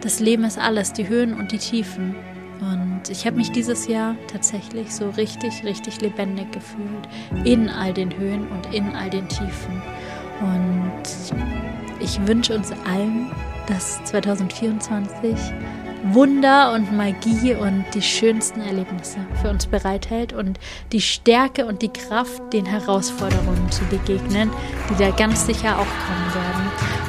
Das 0.00 0.20
Leben 0.20 0.44
ist 0.44 0.58
alles, 0.58 0.92
die 0.92 1.08
Höhen 1.08 1.34
und 1.34 1.52
die 1.52 1.58
Tiefen. 1.58 2.14
Und 2.60 3.10
ich 3.10 3.26
habe 3.26 3.36
mich 3.36 3.50
dieses 3.50 3.88
Jahr 3.88 4.14
tatsächlich 4.30 4.92
so 4.92 5.10
richtig, 5.10 5.64
richtig 5.64 6.00
lebendig 6.00 6.52
gefühlt. 6.52 7.08
In 7.44 7.68
all 7.68 7.92
den 7.92 8.16
Höhen 8.16 8.46
und 8.48 8.72
in 8.72 8.94
all 8.94 9.10
den 9.10 9.28
Tiefen. 9.28 9.82
Und 10.40 11.02
ich 12.00 12.24
wünsche 12.26 12.54
uns 12.54 12.72
allen, 12.84 13.30
dass 13.66 14.02
2024 14.04 15.36
Wunder 16.04 16.72
und 16.72 16.96
Magie 16.96 17.54
und 17.54 17.84
die 17.94 18.02
schönsten 18.02 18.60
Erlebnisse 18.60 19.18
für 19.40 19.50
uns 19.50 19.66
bereithält 19.66 20.32
und 20.32 20.58
die 20.90 21.00
Stärke 21.00 21.64
und 21.66 21.80
die 21.82 21.92
Kraft, 21.92 22.52
den 22.52 22.66
Herausforderungen 22.66 23.70
zu 23.70 23.84
begegnen, 23.84 24.50
die 24.90 25.02
da 25.02 25.10
ganz 25.10 25.46
sicher 25.46 25.78
auch 25.78 25.86
kommen 25.86 26.34
werden. 26.34 26.62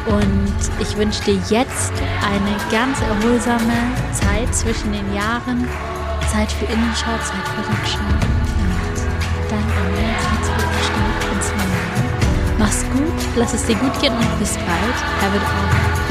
Und 0.05 0.81
ich 0.81 0.95
wünsche 0.97 1.23
dir 1.23 1.39
jetzt 1.49 1.93
eine 2.21 2.55
ganz 2.71 2.99
erholsame 3.01 3.73
Zeit 4.11 4.53
zwischen 4.53 4.91
den 4.91 5.15
Jahren, 5.15 5.67
Zeit 6.31 6.51
für 6.51 6.65
Innenschau, 6.65 7.11
Zeit 7.23 7.47
für 7.55 7.61
Rückschau. 7.61 7.99
Und 7.99 9.49
dann 9.49 9.69
für 9.69 10.53
Rückschau 10.53 11.33
ins 11.33 11.49
Neue. 11.51 12.59
Mach's 12.59 12.85
gut, 12.93 13.37
lass 13.37 13.53
es 13.53 13.65
dir 13.65 13.75
gut 13.75 13.99
gehen 14.01 14.13
und 14.13 14.39
bis 14.39 14.55
bald. 14.57 14.95
Have 15.21 15.35
it 15.35 15.41
all. 15.41 16.02